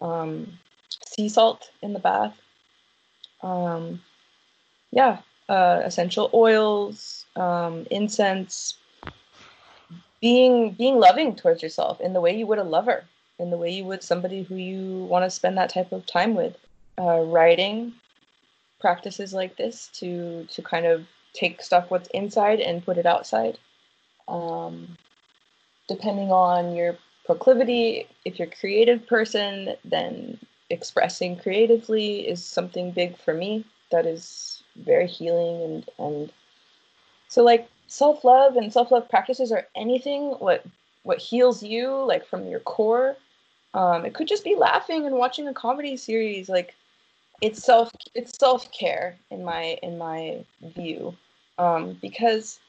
um, 0.00 0.58
sea 1.06 1.28
salt 1.28 1.70
in 1.82 1.92
the 1.92 1.98
bath. 1.98 2.40
Um, 3.42 4.00
yeah, 4.90 5.18
uh, 5.48 5.82
essential 5.84 6.30
oils, 6.32 7.26
um, 7.36 7.86
incense, 7.90 8.78
being 10.20 10.70
being 10.72 10.98
loving 10.98 11.36
towards 11.36 11.62
yourself 11.62 12.00
in 12.00 12.14
the 12.14 12.20
way 12.20 12.36
you 12.36 12.46
would 12.46 12.58
a 12.58 12.64
lover, 12.64 13.04
in 13.38 13.50
the 13.50 13.56
way 13.56 13.70
you 13.70 13.84
would 13.84 14.02
somebody 14.02 14.42
who 14.42 14.56
you 14.56 15.04
want 15.04 15.24
to 15.24 15.30
spend 15.30 15.58
that 15.58 15.70
type 15.70 15.92
of 15.92 16.06
time 16.06 16.34
with. 16.34 16.56
Uh, 16.96 17.20
writing 17.22 17.92
practices 18.80 19.32
like 19.32 19.56
this 19.56 19.88
to 19.94 20.46
to 20.50 20.62
kind 20.62 20.86
of 20.86 21.06
take 21.32 21.62
stuff 21.62 21.90
what's 21.90 22.08
inside 22.10 22.60
and 22.60 22.84
put 22.84 22.98
it 22.98 23.06
outside. 23.06 23.58
Um, 24.28 24.96
depending 25.88 26.30
on 26.30 26.76
your 26.76 26.96
proclivity, 27.26 28.06
if 28.24 28.38
you're 28.38 28.48
a 28.48 28.60
creative 28.60 29.06
person, 29.06 29.74
then 29.84 30.38
expressing 30.70 31.36
creatively 31.36 32.28
is 32.28 32.44
something 32.44 32.90
big 32.90 33.16
for 33.18 33.34
me. 33.34 33.64
That 33.90 34.06
is 34.06 34.62
very 34.76 35.06
healing 35.06 35.62
and 35.62 35.90
and 35.98 36.32
so 37.28 37.42
like 37.42 37.68
self 37.86 38.24
love 38.24 38.56
and 38.56 38.72
self 38.72 38.90
love 38.90 39.08
practices 39.08 39.52
are 39.52 39.66
anything 39.74 40.30
what 40.38 40.64
what 41.02 41.18
heals 41.18 41.62
you 41.62 41.90
like 42.04 42.26
from 42.26 42.46
your 42.48 42.60
core. 42.60 43.16
Um, 43.74 44.06
it 44.06 44.14
could 44.14 44.28
just 44.28 44.44
be 44.44 44.54
laughing 44.54 45.04
and 45.04 45.16
watching 45.16 45.48
a 45.48 45.54
comedy 45.54 45.96
series. 45.96 46.48
Like 46.48 46.74
it's 47.40 47.62
self 47.62 47.90
it's 48.14 48.38
self 48.38 48.70
care 48.72 49.18
in 49.30 49.44
my 49.44 49.78
in 49.82 49.98
my 49.98 50.44
view 50.62 51.16
um, 51.58 51.98
because 52.00 52.60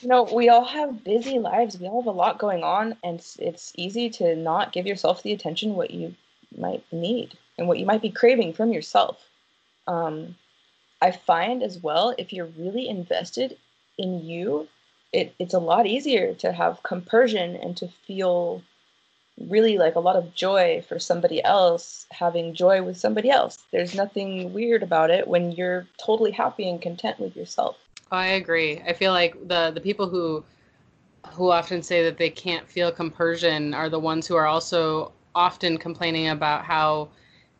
you 0.00 0.08
know 0.08 0.22
we 0.22 0.48
all 0.48 0.64
have 0.64 1.04
busy 1.04 1.38
lives. 1.38 1.78
We 1.78 1.86
all 1.86 2.02
have 2.02 2.06
a 2.06 2.16
lot 2.16 2.38
going 2.38 2.62
on, 2.62 2.96
and 3.02 3.18
it's, 3.18 3.36
it's 3.38 3.72
easy 3.76 4.08
to 4.10 4.36
not 4.36 4.72
give 4.72 4.86
yourself 4.86 5.22
the 5.22 5.32
attention 5.32 5.74
what 5.74 5.90
you 5.90 6.14
might 6.56 6.84
need 6.92 7.36
and 7.58 7.66
what 7.66 7.78
you 7.78 7.86
might 7.86 8.02
be 8.02 8.10
craving 8.10 8.52
from 8.52 8.72
yourself. 8.72 9.18
Um, 9.86 10.36
I 11.00 11.10
find 11.10 11.62
as 11.62 11.78
well 11.78 12.14
if 12.16 12.32
you're 12.32 12.50
really 12.56 12.88
invested 12.88 13.58
in 13.98 14.24
you, 14.24 14.68
it, 15.12 15.34
it's 15.38 15.54
a 15.54 15.58
lot 15.58 15.86
easier 15.86 16.34
to 16.34 16.52
have 16.52 16.82
compersion 16.84 17.56
and 17.56 17.76
to 17.78 17.88
feel 18.06 18.62
really 19.48 19.78
like 19.78 19.94
a 19.96 20.00
lot 20.00 20.16
of 20.16 20.34
joy 20.34 20.84
for 20.88 20.98
somebody 20.98 21.42
else 21.42 22.06
having 22.10 22.54
joy 22.54 22.82
with 22.82 22.96
somebody 22.96 23.30
else. 23.30 23.58
There's 23.70 23.94
nothing 23.94 24.52
weird 24.52 24.82
about 24.82 25.10
it 25.10 25.26
when 25.26 25.52
you're 25.52 25.86
totally 26.04 26.30
happy 26.30 26.68
and 26.68 26.80
content 26.80 27.18
with 27.18 27.36
yourself. 27.36 27.76
I 28.10 28.26
agree. 28.28 28.82
I 28.86 28.92
feel 28.92 29.12
like 29.12 29.48
the 29.48 29.70
the 29.74 29.80
people 29.80 30.08
who 30.08 30.44
who 31.30 31.50
often 31.50 31.82
say 31.82 32.02
that 32.02 32.18
they 32.18 32.30
can't 32.30 32.68
feel 32.68 32.92
compersion 32.92 33.74
are 33.74 33.88
the 33.88 33.98
ones 33.98 34.26
who 34.26 34.36
are 34.36 34.46
also 34.46 35.12
often 35.34 35.78
complaining 35.78 36.28
about 36.28 36.64
how 36.64 37.08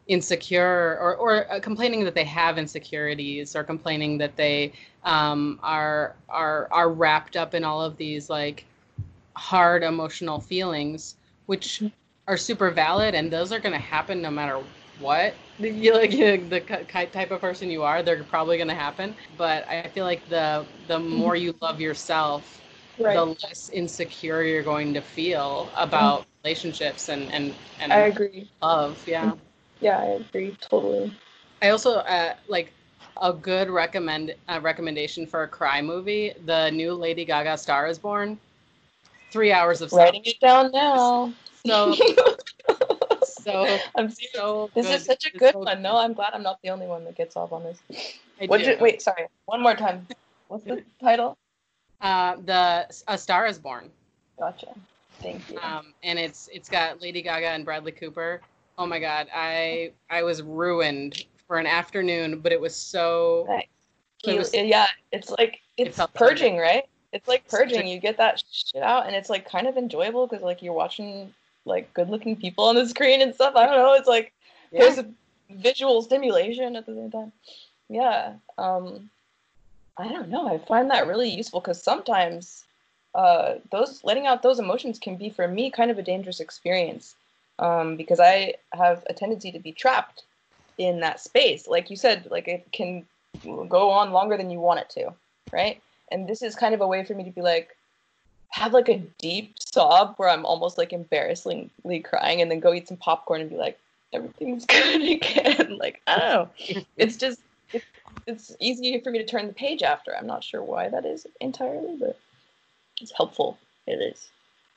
insecure 0.09 0.99
or, 1.01 1.17
or 1.17 1.51
uh, 1.51 1.61
complaining 1.61 2.05
that 2.05 2.15
they 2.15 2.25
have 2.25 2.59
insecurities 2.59 3.55
or 3.55 3.63
complaining 3.63 4.19
that 4.19 4.37
they 4.37 4.73
um, 5.05 5.59
are 5.63 6.17
are 6.29 6.69
are 6.71 6.91
wrapped 6.91 7.37
up 7.37 7.55
in 7.55 7.65
all 7.65 7.81
of 7.81 7.97
these 7.97 8.29
like 8.29 8.67
hard 9.37 9.83
emotional 9.83 10.39
feelings 10.39 11.15
which 11.53 11.67
mm-hmm. 11.81 11.89
are 12.31 12.39
super 12.39 12.71
valid 12.71 13.15
and 13.15 13.31
those 13.31 13.53
are 13.53 13.61
going 13.61 13.77
to 13.81 13.87
happen 13.97 14.23
no 14.23 14.31
matter 14.31 14.59
what 14.99 15.35
you 15.59 15.93
like 16.03 16.11
the 16.13 16.61
mm-hmm. 16.61 17.11
type 17.19 17.31
of 17.31 17.41
person 17.41 17.71
you 17.71 17.83
are 17.83 18.03
they're 18.03 18.25
probably 18.25 18.57
going 18.57 18.75
to 18.77 18.83
happen 18.87 19.15
but 19.37 19.69
i 19.69 19.87
feel 19.95 20.07
like 20.13 20.27
the 20.29 20.65
the 20.89 20.99
mm-hmm. 20.99 21.17
more 21.23 21.37
you 21.37 21.55
love 21.61 21.81
yourself 21.81 22.63
right. 22.99 23.15
the 23.15 23.25
less 23.25 23.71
insecure 23.71 24.43
you're 24.43 24.63
going 24.63 24.95
to 24.95 25.01
feel 25.01 25.69
about 25.77 26.27
relationships 26.45 27.09
and 27.09 27.31
and 27.33 27.55
and 27.81 27.93
I 27.93 28.01
agree. 28.01 28.49
Love, 28.63 29.03
yeah. 29.07 29.33
Yeah, 29.81 29.99
I 29.99 30.05
agree 30.23 30.57
totally. 30.61 31.13
I 31.61 31.71
also 31.71 31.99
uh, 31.99 32.35
like 32.49 32.73
a 33.21 33.33
good 33.33 33.69
recommend 33.69 34.35
uh, 34.49 34.61
recommendation 34.63 35.27
for 35.27 35.43
a 35.43 35.49
cry 35.49 35.83
movie. 35.83 36.33
The 36.47 36.71
new 36.71 36.95
Lady 36.95 37.25
Gaga 37.25 37.59
Star 37.59 37.87
is 37.87 37.99
Born. 37.99 38.39
Three 39.33 39.51
hours 39.51 39.81
of 39.81 39.93
writing 39.93 40.23
it 40.27 40.39
down 40.41 40.71
now. 40.73 41.33
So 41.65 41.95
so 43.43 43.79
I'm. 43.97 44.11
So 44.35 44.71
this 44.75 44.87
good. 44.87 44.95
is 44.95 45.05
such 45.07 45.27
a 45.33 45.39
good 45.39 45.55
one. 45.55 45.81
No, 45.81 45.97
I'm 45.97 46.13
glad 46.13 46.35
I'm 46.35 46.43
not 46.43 46.61
the 46.63 46.69
only 46.69 46.87
one 46.87 47.05
that 47.05 47.17
gets 47.17 47.35
off 47.35 47.51
on 47.51 47.65
this. 47.65 47.81
You, 48.41 48.49
wait, 48.49 49.01
sorry. 49.01 49.27
One 49.47 49.63
more 49.63 49.75
time. 49.75 50.07
What's 50.49 50.65
the 50.65 50.83
title? 51.01 51.39
Uh, 52.03 52.37
the 52.45 52.87
A 53.09 53.17
Star 53.17 53.47
is 53.47 53.59
Born. 53.59 53.91
Gotcha. 54.39 54.75
Thank 55.21 55.49
you. 55.51 55.59
Um, 55.61 55.95
and 56.03 56.19
it's 56.19 56.51
it's 56.53 56.69
got 56.69 57.01
Lady 57.01 57.23
Gaga 57.23 57.49
and 57.49 57.65
Bradley 57.65 57.93
Cooper. 57.93 58.43
Oh 58.77 58.87
my 58.87 58.99
God, 58.99 59.29
I 59.35 59.93
I 60.11 60.23
was 60.23 60.43
ruined 60.43 61.25
for 61.47 61.59
an 61.59 61.67
afternoon, 61.67 62.41
but 62.41 62.53
it 62.53 62.61
was 62.61 62.77
so. 62.77 63.47
Nice. 63.49 63.67
It 64.25 64.39
was, 64.39 64.55
yeah, 64.55 64.87
it's 65.11 65.31
like 65.31 65.61
it's 65.77 65.99
it 65.99 66.15
purging, 66.15 66.57
right? 66.57 66.85
It's 67.13 67.29
like 67.29 67.47
purging. 67.49 67.87
You 67.87 67.99
get 67.99 68.17
that 68.17 68.43
shit 68.51 68.83
out, 68.83 69.07
and 69.07 69.15
it's 69.15 69.31
like 69.31 69.49
kind 69.49 69.67
of 69.67 69.77
enjoyable 69.77 70.27
because 70.27 70.43
like 70.43 70.63
you're 70.63 70.73
watching 70.73 71.33
like 71.65 71.93
good-looking 71.95 72.37
people 72.37 72.65
on 72.65 72.75
the 72.75 72.89
screen 72.89 73.21
and 73.21 73.35
stuff. 73.35 73.55
I 73.55 73.67
don't 73.67 73.77
know. 73.77 73.93
It's 73.95 74.09
like 74.09 74.33
yeah. 74.71 74.81
there's 74.81 74.99
a 74.99 75.07
visual 75.51 76.03
stimulation 76.03 76.77
at 76.77 76.87
the 76.87 76.95
same 76.95 77.11
time. 77.11 77.33
Yeah. 77.89 78.35
Um, 78.59 79.11
I 79.99 80.09
don't 80.09 80.31
know. 80.31 80.49
I 80.49 80.59
find 80.59 80.91
that 80.91 81.07
really 81.07 81.29
useful 81.29 81.61
because 81.61 81.83
sometimes 81.83 82.65
uh, 83.15 83.57
those 83.71 84.03
letting 84.05 84.27
out 84.27 84.43
those 84.43 84.59
emotions 84.59 84.99
can 84.99 85.17
be 85.17 85.29
for 85.29 85.47
me 85.47 85.71
kind 85.71 85.91
of 85.91 85.99
a 85.99 86.03
dangerous 86.03 86.41
experience 86.41 87.15
um, 87.59 87.97
because 87.97 88.19
I 88.19 88.55
have 88.73 89.05
a 89.11 89.13
tendency 89.13 89.53
to 89.53 89.59
be 89.59 89.73
trapped 89.73 90.25
in 90.79 91.01
that 91.01 91.21
space. 91.21 91.69
Like 91.69 91.91
you 91.91 91.97
said, 91.97 92.29
like 92.31 92.49
it 92.49 92.67
can 92.73 93.05
go 93.69 93.91
on 93.91 94.13
longer 94.13 94.37
than 94.37 94.51
you 94.51 94.61
want 94.61 94.81
it 94.81 94.91
to, 94.91 95.13
right? 95.53 95.81
And 96.13 96.29
this 96.29 96.43
is 96.43 96.55
kind 96.55 96.75
of 96.75 96.81
a 96.81 96.87
way 96.87 97.05
for 97.05 97.15
me 97.15 97.25
to 97.25 97.31
be 97.31 97.43
like, 97.43 97.77
have 98.51 98.75
like 98.75 98.89
a 98.89 98.99
deep 99.19 99.55
sob 99.59 100.15
where 100.19 100.29
I'm 100.29 100.45
almost 100.45 100.77
like 100.77 100.93
embarrassingly 100.93 102.01
crying, 102.01 102.43
and 102.43 102.51
then 102.51 102.61
go 102.61 102.75
eat 102.75 102.89
some 102.89 102.99
popcorn 102.99 103.41
and 103.41 103.51
be 103.51 103.57
like, 103.57 103.79
everything's 104.13 104.67
good 104.67 105.03
again. 105.03 105.77
like 105.81 106.03
I 106.07 106.19
don't 106.19 106.29
know, 106.29 106.83
it's 106.97 107.17
just 107.17 107.41
it's, 107.73 107.87
it's 108.27 108.57
easy 108.61 109.01
for 109.01 109.11
me 109.11 109.19
to 109.19 109.27
turn 109.27 109.47
the 109.47 109.53
page 109.53 109.83
after. 109.83 110.15
I'm 110.17 110.27
not 110.27 110.45
sure 110.45 110.63
why 110.63 110.89
that 110.89 111.05
is 111.07 111.27
entirely, 111.41 111.97
but 111.99 112.19
it's 113.01 113.13
helpful. 113.13 113.59
It 113.87 113.95
is. 113.95 114.29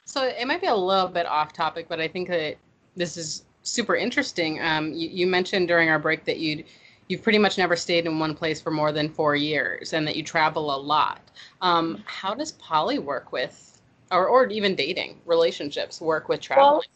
So 0.05 0.23
it 0.23 0.47
might 0.47 0.61
be 0.61 0.67
a 0.67 0.75
little 0.75 1.07
bit 1.07 1.25
off 1.25 1.53
topic, 1.53 1.87
but 1.89 1.99
I 1.99 2.07
think 2.07 2.29
that 2.29 2.55
this 2.95 3.17
is 3.17 3.43
super 3.63 3.95
interesting. 3.95 4.61
Um, 4.61 4.93
you, 4.93 5.09
you, 5.09 5.27
mentioned 5.27 5.67
during 5.67 5.89
our 5.89 5.99
break 5.99 6.25
that 6.25 6.37
you'd 6.37 6.65
you've 7.07 7.23
pretty 7.23 7.37
much 7.37 7.57
never 7.57 7.75
stayed 7.75 8.05
in 8.05 8.19
one 8.19 8.35
place 8.35 8.61
for 8.61 8.71
more 8.71 8.91
than 8.91 9.09
four 9.09 9.35
years, 9.35 9.93
and 9.93 10.07
that 10.07 10.15
you 10.15 10.23
travel 10.23 10.75
a 10.75 10.77
lot. 10.77 11.21
Um, 11.61 12.03
how 12.05 12.33
does 12.33 12.53
poly 12.53 12.99
work 12.99 13.31
with, 13.31 13.81
or 14.11 14.27
or 14.27 14.47
even 14.47 14.75
dating 14.75 15.19
relationships 15.25 16.01
work 16.01 16.29
with 16.29 16.41
traveling? 16.41 16.87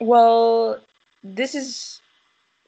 Well, 0.00 0.08
well 0.08 0.80
this 1.22 1.54
is 1.54 2.00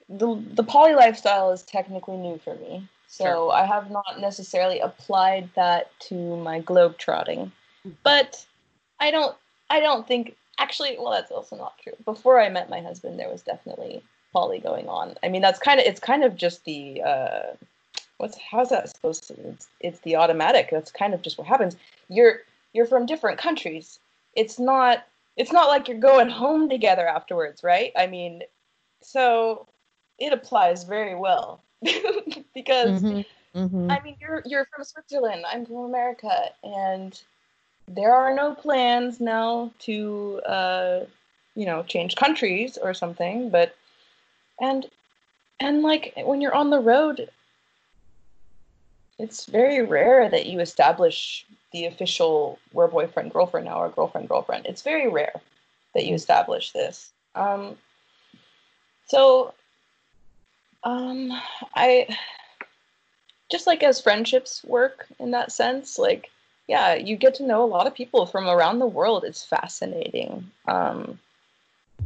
the 0.08 0.42
the 0.52 0.64
poly 0.64 0.94
lifestyle 0.94 1.50
is 1.52 1.62
technically 1.62 2.16
new 2.16 2.38
for 2.38 2.54
me. 2.56 2.86
So 3.06 3.24
sure. 3.24 3.52
I 3.52 3.64
have 3.64 3.90
not 3.90 4.20
necessarily 4.20 4.80
applied 4.80 5.48
that 5.54 5.90
to 6.08 6.36
my 6.36 6.60
globe 6.60 6.98
trotting. 6.98 7.52
But 8.02 8.44
I 9.00 9.10
don't 9.10 9.36
I 9.70 9.80
don't 9.80 10.06
think 10.06 10.36
actually 10.58 10.96
well 10.98 11.12
that's 11.12 11.30
also 11.30 11.56
not 11.56 11.78
true. 11.78 11.94
Before 12.04 12.40
I 12.40 12.48
met 12.48 12.70
my 12.70 12.80
husband 12.80 13.18
there 13.18 13.30
was 13.30 13.42
definitely 13.42 14.02
poly 14.34 14.58
going 14.58 14.88
on. 14.88 15.14
I 15.22 15.28
mean 15.28 15.40
that's 15.40 15.58
kind 15.58 15.80
of 15.80 15.86
it's 15.86 16.00
kind 16.00 16.24
of 16.24 16.36
just 16.36 16.64
the 16.64 17.00
uh 17.02 17.54
what's 18.18 18.36
how's 18.50 18.70
that 18.70 18.88
supposed 18.90 19.26
to 19.28 19.34
it's, 19.48 19.68
it's 19.80 20.00
the 20.00 20.16
automatic. 20.16 20.68
That's 20.70 20.90
kind 20.90 21.14
of 21.14 21.22
just 21.22 21.38
what 21.38 21.46
happens. 21.46 21.76
You're 22.08 22.40
you're 22.72 22.86
from 22.86 23.06
different 23.06 23.38
countries. 23.38 23.98
It's 24.34 24.58
not 24.58 25.06
it's 25.36 25.52
not 25.52 25.68
like 25.68 25.88
you're 25.88 25.98
going 25.98 26.28
home 26.42 26.68
together 26.68 27.06
afterwards, 27.06 27.62
right? 27.62 27.92
I 27.96 28.06
mean, 28.06 28.42
so 29.00 29.66
it 30.18 30.32
applies 30.32 30.84
very 30.84 31.14
well 31.14 31.62
because 32.54 33.02
mm-hmm. 33.02 33.58
Mm-hmm. 33.58 33.90
I 33.90 34.00
mean, 34.00 34.16
you're 34.20 34.42
you're 34.44 34.66
from 34.74 34.84
Switzerland, 34.84 35.44
I'm 35.48 35.64
from 35.64 35.84
America, 35.84 36.50
and 36.64 37.20
there 37.86 38.12
are 38.12 38.34
no 38.34 38.54
plans 38.54 39.20
now 39.20 39.70
to 39.80 40.40
uh, 40.46 41.00
you 41.54 41.66
know 41.66 41.82
change 41.84 42.16
countries 42.16 42.78
or 42.80 42.94
something 42.94 43.50
but 43.50 43.76
and 44.60 44.86
and 45.60 45.82
like 45.82 46.14
when 46.24 46.40
you're 46.40 46.54
on 46.54 46.70
the 46.70 46.80
road, 46.80 47.28
it's 49.18 49.46
very 49.46 49.82
rare 49.82 50.28
that 50.28 50.46
you 50.46 50.60
establish 50.60 51.46
the 51.72 51.86
official 51.86 52.58
we're 52.72 52.88
boyfriend 52.88 53.32
girlfriend 53.32 53.66
now 53.66 53.80
or 53.80 53.88
girlfriend 53.88 54.28
girlfriend. 54.28 54.66
It's 54.66 54.82
very 54.82 55.08
rare 55.08 55.40
that 55.94 56.06
you 56.06 56.14
establish 56.14 56.72
this. 56.72 57.12
Um, 57.34 57.76
so 59.06 59.54
um, 60.82 61.32
I 61.74 62.16
just 63.50 63.66
like 63.66 63.82
as 63.82 64.00
friendships 64.00 64.64
work 64.64 65.06
in 65.18 65.30
that 65.32 65.52
sense, 65.52 65.98
like 65.98 66.30
yeah, 66.66 66.94
you 66.94 67.16
get 67.16 67.34
to 67.36 67.46
know 67.46 67.62
a 67.62 67.66
lot 67.66 67.86
of 67.86 67.94
people 67.94 68.24
from 68.26 68.48
around 68.48 68.78
the 68.78 68.86
world. 68.86 69.24
It's 69.24 69.44
fascinating. 69.44 70.50
Um, 70.66 71.18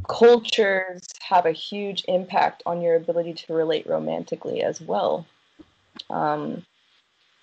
cultures 0.06 1.08
have 1.20 1.46
a 1.46 1.52
huge 1.52 2.04
impact 2.08 2.62
on 2.66 2.80
your 2.80 2.96
ability 2.96 3.34
to 3.34 3.54
relate 3.54 3.86
romantically 3.86 4.62
as 4.62 4.80
well. 4.80 5.26
Um, 6.10 6.64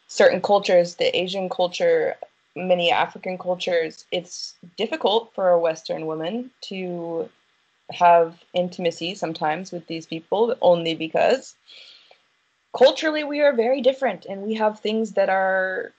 certain 0.08 0.42
cultures, 0.42 0.96
the 0.96 1.16
Asian 1.18 1.50
culture, 1.50 2.16
many 2.56 2.92
African 2.92 3.38
cultures, 3.38 4.06
it's 4.12 4.56
difficult 4.78 5.34
for 5.34 5.50
a 5.50 5.60
Western 5.60 6.06
woman 6.06 6.52
to 6.62 7.30
have 7.92 8.44
intimacy 8.54 9.14
sometimes 9.14 9.72
with 9.72 9.86
these 9.88 10.08
people 10.08 10.56
only 10.62 10.96
because 10.96 11.56
culturally 12.76 13.24
we 13.24 13.42
are 13.42 13.54
very 13.54 13.80
different 13.80 14.26
and 14.26 14.42
we 14.42 14.56
have 14.56 14.80
things 14.80 15.12
that 15.12 15.30
are 15.30 15.92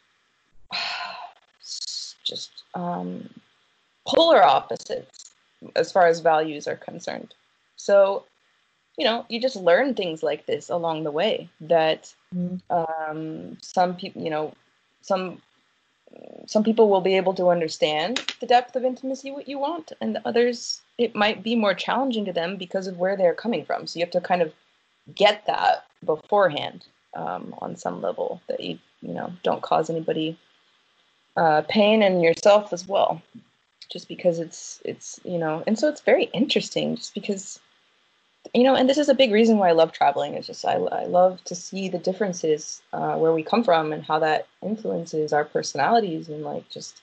just 2.25 2.65
um, 2.75 3.29
polar 4.05 4.43
opposites 4.43 5.26
as 5.75 5.93
far 5.93 6.07
as 6.07 6.21
values 6.21 6.69
are 6.69 6.77
concerned. 6.77 7.35
So, 7.77 8.25
you 8.97 9.05
know, 9.05 9.27
you 9.29 9.41
just 9.41 9.57
learn 9.57 9.95
things 9.95 10.23
like 10.23 10.47
this 10.47 10.69
along 10.69 11.05
the 11.05 11.11
way 11.11 11.49
that 11.61 12.13
mm. 12.35 12.61
um, 12.71 13.59
some 13.61 13.97
people, 13.97 14.23
you 14.23 14.31
know, 14.31 14.55
some 15.03 15.41
some 16.47 16.63
people 16.63 16.89
will 16.89 17.01
be 17.01 17.17
able 17.17 17.35
to 17.35 17.51
understand 17.51 18.21
the 18.41 18.47
depth 18.47 18.77
of 18.77 18.85
intimacy 18.85 19.31
what 19.31 19.49
you 19.49 19.59
want 19.59 19.93
and 20.01 20.19
others 20.25 20.81
it 20.99 21.15
might 21.15 21.43
be 21.43 21.55
more 21.55 21.75
challenging 21.75 22.25
to 22.25 22.33
them 22.33 22.57
because 22.57 22.87
of 22.87 22.99
where 22.99 23.17
they're 23.17 23.35
coming 23.35 23.65
from 23.65 23.87
so 23.87 23.99
you 23.99 24.05
have 24.05 24.13
to 24.13 24.21
kind 24.21 24.41
of 24.41 24.53
get 25.15 25.45
that 25.47 25.85
beforehand 26.05 26.87
um, 27.15 27.55
on 27.59 27.77
some 27.77 28.01
level 28.01 28.41
that 28.47 28.61
you 28.61 28.79
you 29.03 29.13
know 29.13 29.33
don't 29.43 29.63
cause 29.63 29.91
anybody 29.91 30.39
uh, 31.37 31.63
pain 31.69 32.03
and 32.03 32.23
yourself 32.23 32.73
as 32.73 32.87
well 32.87 33.21
just 33.89 34.09
because 34.09 34.39
it's 34.39 34.81
it's 34.85 35.21
you 35.25 35.39
know 35.39 35.63
and 35.67 35.79
so 35.79 35.89
it's 35.89 36.01
very 36.01 36.25
interesting 36.33 36.97
just 36.97 37.15
because 37.15 37.61
you 38.55 38.63
know 38.63 38.75
and 38.75 38.89
this 38.89 38.99
is 38.99 39.09
a 39.09 39.15
big 39.15 39.33
reason 39.33 39.59
why 39.59 39.69
i 39.69 39.73
love 39.73 39.93
traveling 39.93 40.35
it's 40.35 40.47
just 40.47 40.65
i, 40.65 40.75
I 40.75 41.05
love 41.05 41.43
to 41.45 41.55
see 41.55 41.89
the 41.89 41.99
differences 41.99 42.83
uh, 42.93 43.17
where 43.17 43.33
we 43.33 43.43
come 43.43 43.65
from 43.65 43.93
and 43.93 44.05
how 44.05 44.19
that 44.21 44.47
influences 44.63 45.33
our 45.33 45.45
personalities 45.45 46.29
and 46.29 46.43
like 46.43 46.69
just 46.71 47.03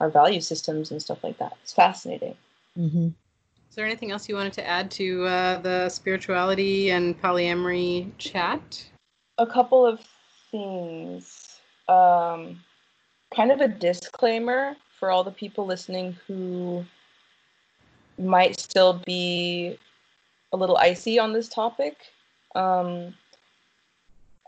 our 0.00 0.10
value 0.10 0.40
systems 0.40 0.90
and 0.90 1.00
stuff 1.00 1.22
like 1.24 1.38
that. 1.38 1.56
It's 1.62 1.72
fascinating. 1.72 2.36
Mm-hmm. 2.78 3.06
is 3.06 3.74
there 3.74 3.86
anything 3.86 4.10
else 4.10 4.28
you 4.28 4.34
wanted 4.34 4.52
to 4.54 4.66
add 4.66 4.90
to 4.92 5.24
uh, 5.24 5.60
the 5.60 5.88
spirituality 5.88 6.90
and 6.90 7.20
polyamory 7.20 8.10
chat? 8.18 8.86
A 9.38 9.46
couple 9.46 9.86
of 9.86 10.00
things. 10.50 11.58
Um, 11.88 12.60
kind 13.34 13.50
of 13.50 13.60
a 13.60 13.68
disclaimer 13.68 14.76
for 14.98 15.10
all 15.10 15.24
the 15.24 15.30
people 15.30 15.66
listening 15.66 16.16
who 16.26 16.84
might 18.18 18.58
still 18.58 19.02
be 19.04 19.78
a 20.52 20.56
little 20.56 20.76
icy 20.76 21.18
on 21.18 21.32
this 21.32 21.48
topic. 21.48 21.98
Um, 22.54 23.14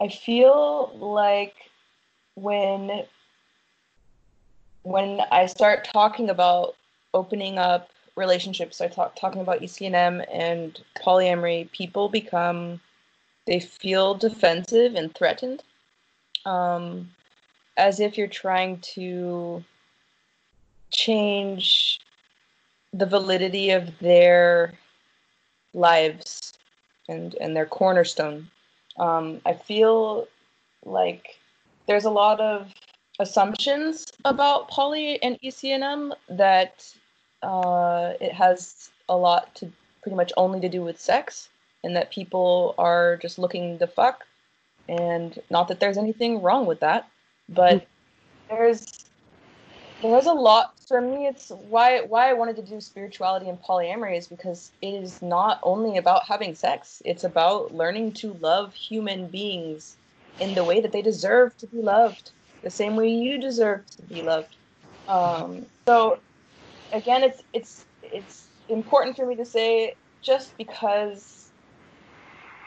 I 0.00 0.08
feel 0.08 0.92
like 0.98 1.54
when 2.34 3.04
when 4.84 5.20
I 5.30 5.46
start 5.46 5.84
talking 5.84 6.30
about 6.30 6.76
opening 7.12 7.58
up 7.58 7.90
relationships, 8.16 8.80
I 8.80 8.88
talk 8.88 9.16
talking 9.16 9.40
about 9.40 9.60
ECNM 9.60 10.24
and 10.32 10.78
polyamory, 10.96 11.70
people 11.72 12.08
become 12.08 12.80
they 13.46 13.60
feel 13.60 14.14
defensive 14.14 14.94
and 14.94 15.14
threatened. 15.14 15.62
Um, 16.44 17.10
as 17.76 18.00
if 18.00 18.18
you're 18.18 18.26
trying 18.26 18.78
to 18.80 19.64
change 20.90 22.00
the 22.92 23.06
validity 23.06 23.70
of 23.70 23.98
their 23.98 24.72
lives 25.74 26.54
and 27.08 27.34
and 27.40 27.56
their 27.56 27.66
cornerstone. 27.66 28.48
Um, 28.98 29.40
I 29.46 29.52
feel 29.52 30.26
like 30.84 31.38
there's 31.86 32.04
a 32.04 32.10
lot 32.10 32.40
of 32.40 32.72
assumptions 33.18 34.06
about 34.24 34.68
poly 34.68 35.20
and 35.22 35.38
ECNM 35.42 36.12
that 36.28 36.92
uh, 37.42 38.12
it 38.20 38.32
has 38.32 38.90
a 39.08 39.16
lot 39.16 39.54
to 39.56 39.70
pretty 40.02 40.16
much 40.16 40.32
only 40.36 40.60
to 40.60 40.68
do 40.68 40.82
with 40.82 41.00
sex, 41.00 41.48
and 41.82 41.94
that 41.96 42.10
people 42.10 42.74
are 42.78 43.16
just 43.16 43.38
looking 43.38 43.78
to 43.78 43.86
fuck, 43.86 44.24
and 44.88 45.38
not 45.50 45.68
that 45.68 45.80
there's 45.80 45.98
anything 45.98 46.40
wrong 46.42 46.66
with 46.66 46.80
that, 46.80 47.08
but 47.48 47.86
there's 48.48 49.07
there's 50.02 50.26
a 50.26 50.32
lot 50.32 50.78
for 50.86 51.00
me 51.00 51.26
it's 51.26 51.50
why 51.68 52.00
why 52.02 52.30
i 52.30 52.32
wanted 52.32 52.56
to 52.56 52.62
do 52.62 52.80
spirituality 52.80 53.48
and 53.48 53.60
polyamory 53.62 54.16
is 54.16 54.26
because 54.26 54.70
it 54.80 54.92
is 54.92 55.20
not 55.22 55.58
only 55.62 55.98
about 55.98 56.24
having 56.24 56.54
sex 56.54 57.02
it's 57.04 57.24
about 57.24 57.74
learning 57.74 58.12
to 58.12 58.32
love 58.34 58.72
human 58.74 59.26
beings 59.26 59.96
in 60.40 60.54
the 60.54 60.62
way 60.62 60.80
that 60.80 60.92
they 60.92 61.02
deserve 61.02 61.56
to 61.56 61.66
be 61.66 61.78
loved 61.78 62.30
the 62.62 62.70
same 62.70 62.94
way 62.96 63.08
you 63.08 63.38
deserve 63.38 63.84
to 63.86 64.02
be 64.02 64.22
loved 64.22 64.56
um, 65.08 65.64
so 65.86 66.18
again 66.92 67.22
it's 67.24 67.42
it's 67.52 67.84
it's 68.02 68.46
important 68.68 69.16
for 69.16 69.26
me 69.26 69.34
to 69.34 69.44
say 69.44 69.94
just 70.22 70.56
because 70.56 71.50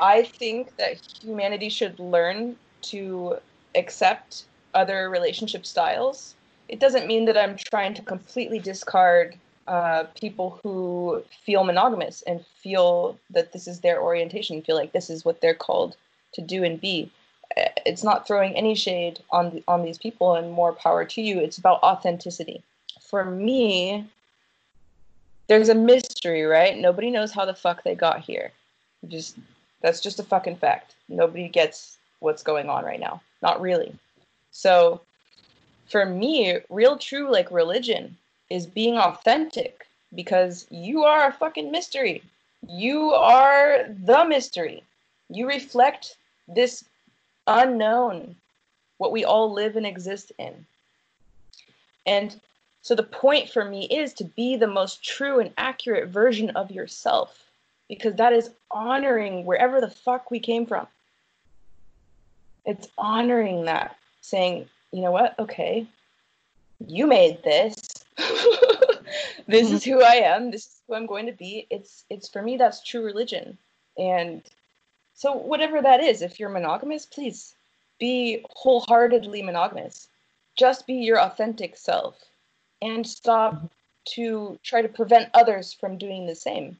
i 0.01 0.21
think 0.23 0.75
that 0.77 0.99
humanity 1.21 1.69
should 1.69 1.97
learn 1.99 2.55
to 2.81 3.37
accept 3.75 4.45
other 4.73 5.09
relationship 5.09 5.65
styles. 5.65 6.35
It 6.71 6.79
doesn't 6.79 7.05
mean 7.05 7.25
that 7.25 7.37
I'm 7.37 7.57
trying 7.57 7.93
to 7.95 8.01
completely 8.01 8.57
discard 8.57 9.37
uh, 9.67 10.05
people 10.19 10.59
who 10.63 11.23
feel 11.45 11.63
monogamous 11.63 12.23
and 12.23 12.43
feel 12.63 13.19
that 13.29 13.51
this 13.51 13.67
is 13.67 13.81
their 13.81 14.01
orientation, 14.01 14.61
feel 14.61 14.77
like 14.77 14.93
this 14.93 15.09
is 15.09 15.23
what 15.23 15.41
they're 15.41 15.53
called 15.53 15.97
to 16.33 16.41
do 16.41 16.63
and 16.63 16.79
be. 16.79 17.11
Uh, 17.57 17.65
it's 17.85 18.03
not 18.03 18.25
throwing 18.25 18.55
any 18.55 18.73
shade 18.73 19.19
on 19.31 19.61
on 19.67 19.83
these 19.83 19.97
people 19.97 20.35
and 20.35 20.51
more 20.51 20.71
power 20.71 21.03
to 21.03 21.21
you. 21.21 21.39
It's 21.39 21.57
about 21.57 21.83
authenticity. 21.83 22.63
For 23.01 23.25
me, 23.25 24.07
there's 25.47 25.69
a 25.69 25.75
mystery, 25.75 26.43
right? 26.43 26.77
Nobody 26.77 27.11
knows 27.11 27.33
how 27.33 27.45
the 27.45 27.53
fuck 27.53 27.83
they 27.83 27.95
got 27.95 28.21
here. 28.21 28.51
Just 29.09 29.35
that's 29.81 29.99
just 29.99 30.19
a 30.19 30.23
fucking 30.23 30.55
fact. 30.55 30.95
Nobody 31.09 31.49
gets 31.49 31.97
what's 32.19 32.43
going 32.43 32.69
on 32.69 32.85
right 32.85 32.99
now. 32.99 33.21
Not 33.41 33.59
really. 33.59 33.93
So 34.51 35.01
for 35.91 36.05
me, 36.05 36.57
real 36.69 36.97
true 36.97 37.29
like 37.29 37.51
religion 37.51 38.17
is 38.49 38.65
being 38.65 38.97
authentic 38.97 39.85
because 40.15 40.65
you 40.69 41.03
are 41.03 41.27
a 41.27 41.33
fucking 41.33 41.69
mystery. 41.69 42.23
You 42.67 43.11
are 43.11 43.85
the 44.05 44.23
mystery. 44.25 44.83
You 45.29 45.47
reflect 45.47 46.15
this 46.47 46.85
unknown, 47.47 48.35
what 48.97 49.11
we 49.11 49.25
all 49.25 49.51
live 49.51 49.75
and 49.75 49.85
exist 49.85 50.31
in. 50.37 50.65
And 52.05 52.39
so 52.81 52.95
the 52.95 53.03
point 53.03 53.49
for 53.49 53.65
me 53.65 53.85
is 53.85 54.13
to 54.13 54.23
be 54.23 54.55
the 54.55 54.67
most 54.67 55.03
true 55.03 55.39
and 55.39 55.51
accurate 55.57 56.09
version 56.09 56.49
of 56.51 56.71
yourself 56.71 57.43
because 57.87 58.15
that 58.15 58.33
is 58.33 58.51
honoring 58.71 59.45
wherever 59.45 59.81
the 59.81 59.89
fuck 59.89 60.31
we 60.31 60.39
came 60.39 60.65
from. 60.65 60.87
It's 62.65 62.87
honoring 62.97 63.65
that 63.65 63.97
saying, 64.21 64.69
you 64.91 65.01
know 65.01 65.11
what? 65.11 65.37
Okay, 65.39 65.87
you 66.87 67.07
made 67.07 67.43
this. 67.43 67.75
this 69.47 69.71
is 69.71 69.83
who 69.83 70.01
I 70.01 70.15
am. 70.15 70.51
This 70.51 70.65
is 70.65 70.81
who 70.87 70.95
I'm 70.95 71.05
going 71.05 71.25
to 71.25 71.31
be. 71.31 71.67
It's 71.69 72.03
it's 72.09 72.27
for 72.27 72.41
me 72.41 72.57
that's 72.57 72.83
true 72.83 73.03
religion. 73.03 73.57
And 73.97 74.41
so 75.13 75.33
whatever 75.33 75.81
that 75.81 76.01
is, 76.01 76.21
if 76.21 76.39
you're 76.39 76.49
monogamous, 76.49 77.05
please 77.05 77.53
be 77.99 78.43
wholeheartedly 78.51 79.41
monogamous. 79.43 80.07
Just 80.57 80.87
be 80.87 80.95
your 80.95 81.19
authentic 81.19 81.77
self 81.77 82.15
and 82.81 83.05
stop 83.05 83.69
to 84.03 84.59
try 84.63 84.81
to 84.81 84.89
prevent 84.89 85.29
others 85.33 85.71
from 85.73 85.97
doing 85.97 86.25
the 86.25 86.35
same. 86.35 86.77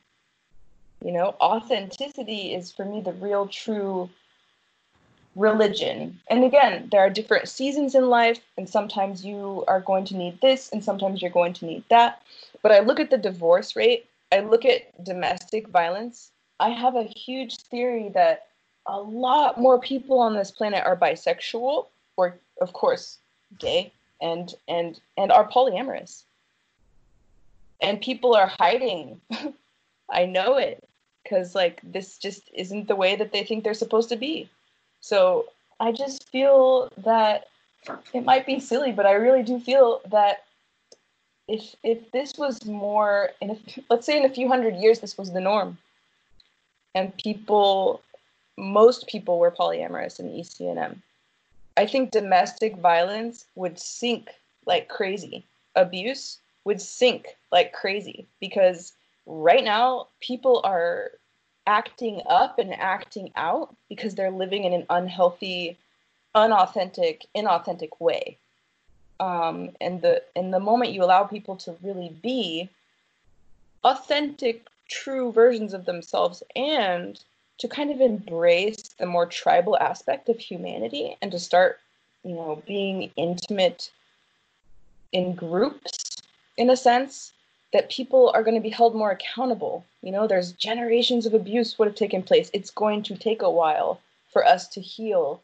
You 1.03 1.11
know, 1.11 1.35
authenticity 1.39 2.53
is 2.53 2.71
for 2.71 2.85
me 2.85 3.01
the 3.01 3.13
real 3.13 3.47
true 3.47 4.09
religion. 5.35 6.19
And 6.29 6.43
again, 6.43 6.89
there 6.91 7.01
are 7.01 7.09
different 7.09 7.47
seasons 7.47 7.95
in 7.95 8.09
life, 8.09 8.39
and 8.57 8.69
sometimes 8.69 9.23
you 9.25 9.63
are 9.67 9.79
going 9.81 10.05
to 10.05 10.17
need 10.17 10.39
this, 10.41 10.69
and 10.71 10.83
sometimes 10.83 11.21
you're 11.21 11.31
going 11.31 11.53
to 11.53 11.65
need 11.65 11.83
that. 11.89 12.21
But 12.61 12.71
I 12.71 12.79
look 12.79 12.99
at 12.99 13.09
the 13.09 13.17
divorce 13.17 13.75
rate, 13.75 14.05
I 14.31 14.39
look 14.39 14.65
at 14.65 15.03
domestic 15.03 15.67
violence. 15.67 16.31
I 16.59 16.69
have 16.69 16.95
a 16.95 17.03
huge 17.03 17.57
theory 17.57 18.09
that 18.09 18.47
a 18.85 18.99
lot 18.99 19.59
more 19.59 19.79
people 19.79 20.19
on 20.19 20.33
this 20.33 20.51
planet 20.51 20.83
are 20.85 20.95
bisexual 20.95 21.87
or 22.17 22.35
of 22.59 22.73
course 22.73 23.17
gay 23.59 23.91
and 24.21 24.55
and 24.67 24.99
and 25.17 25.31
are 25.31 25.47
polyamorous 25.49 26.23
and 27.81 28.01
people 28.01 28.35
are 28.35 28.51
hiding 28.59 29.19
i 30.09 30.25
know 30.25 30.57
it 30.57 30.83
because 31.23 31.53
like 31.53 31.79
this 31.83 32.17
just 32.17 32.49
isn't 32.53 32.87
the 32.87 32.95
way 32.95 33.15
that 33.15 33.31
they 33.31 33.43
think 33.43 33.63
they're 33.63 33.73
supposed 33.73 34.09
to 34.09 34.15
be 34.15 34.49
so 35.01 35.45
i 35.79 35.91
just 35.91 36.29
feel 36.29 36.91
that 36.97 37.47
it 38.13 38.23
might 38.23 38.45
be 38.45 38.59
silly 38.59 38.91
but 38.91 39.05
i 39.05 39.11
really 39.11 39.43
do 39.43 39.59
feel 39.59 40.01
that 40.09 40.43
if 41.47 41.75
if 41.83 42.11
this 42.11 42.37
was 42.37 42.65
more 42.65 43.31
in 43.41 43.51
a, 43.51 43.57
let's 43.89 44.05
say 44.05 44.17
in 44.17 44.25
a 44.25 44.33
few 44.33 44.47
hundred 44.47 44.75
years 44.75 44.99
this 44.99 45.17
was 45.17 45.33
the 45.33 45.41
norm. 45.41 45.77
And 46.93 47.15
people 47.17 48.01
most 48.57 49.07
people 49.07 49.39
were 49.39 49.51
polyamorous 49.51 50.19
in 50.19 50.27
ecnm 50.27 50.97
i 51.77 51.85
think 51.85 52.11
domestic 52.11 52.77
violence 52.77 53.45
would 53.55 53.79
sink 53.79 54.29
like 54.65 54.87
crazy. 54.87 55.43
Abuse 55.75 56.37
would 56.65 56.81
sink 56.81 57.37
like 57.51 57.73
crazy 57.73 58.27
because 58.39 58.93
right 59.25 59.63
now 59.63 60.07
people 60.19 60.61
are 60.63 61.11
acting 61.67 62.21
up 62.27 62.59
and 62.59 62.73
acting 62.73 63.31
out 63.35 63.75
because 63.89 64.15
they're 64.15 64.31
living 64.31 64.63
in 64.63 64.73
an 64.73 64.85
unhealthy 64.89 65.77
unauthentic 66.33 67.25
inauthentic 67.35 67.89
way. 67.99 68.37
Um, 69.19 69.71
and 69.79 70.01
the 70.01 70.23
in 70.35 70.51
the 70.51 70.59
moment 70.59 70.93
you 70.93 71.03
allow 71.03 71.23
people 71.23 71.55
to 71.57 71.75
really 71.83 72.09
be 72.21 72.69
authentic 73.83 74.65
true 74.89 75.31
versions 75.31 75.73
of 75.73 75.85
themselves 75.85 76.43
and 76.55 77.23
to 77.57 77.67
kind 77.67 77.91
of 77.91 78.01
embrace 78.01 78.89
the 78.99 79.05
more 79.05 79.25
tribal 79.25 79.77
aspect 79.77 80.29
of 80.29 80.39
humanity 80.39 81.15
and 81.21 81.31
to 81.31 81.39
start 81.39 81.79
you 82.23 82.33
know 82.35 82.61
being 82.67 83.11
intimate 83.15 83.91
in 85.11 85.33
groups 85.33 86.17
in 86.57 86.69
a 86.69 86.77
sense 86.77 87.33
that 87.73 87.89
people 87.89 88.31
are 88.33 88.43
going 88.43 88.55
to 88.55 88.61
be 88.61 88.69
held 88.69 88.95
more 88.95 89.11
accountable. 89.11 89.85
You 90.01 90.11
know, 90.11 90.27
there's 90.27 90.51
generations 90.53 91.25
of 91.25 91.33
abuse 91.33 91.77
would 91.77 91.87
have 91.87 91.95
taken 91.95 92.23
place. 92.23 92.49
It's 92.53 92.71
going 92.71 93.03
to 93.03 93.15
take 93.15 93.41
a 93.41 93.49
while 93.49 94.01
for 94.31 94.45
us 94.45 94.67
to 94.69 94.81
heal. 94.81 95.41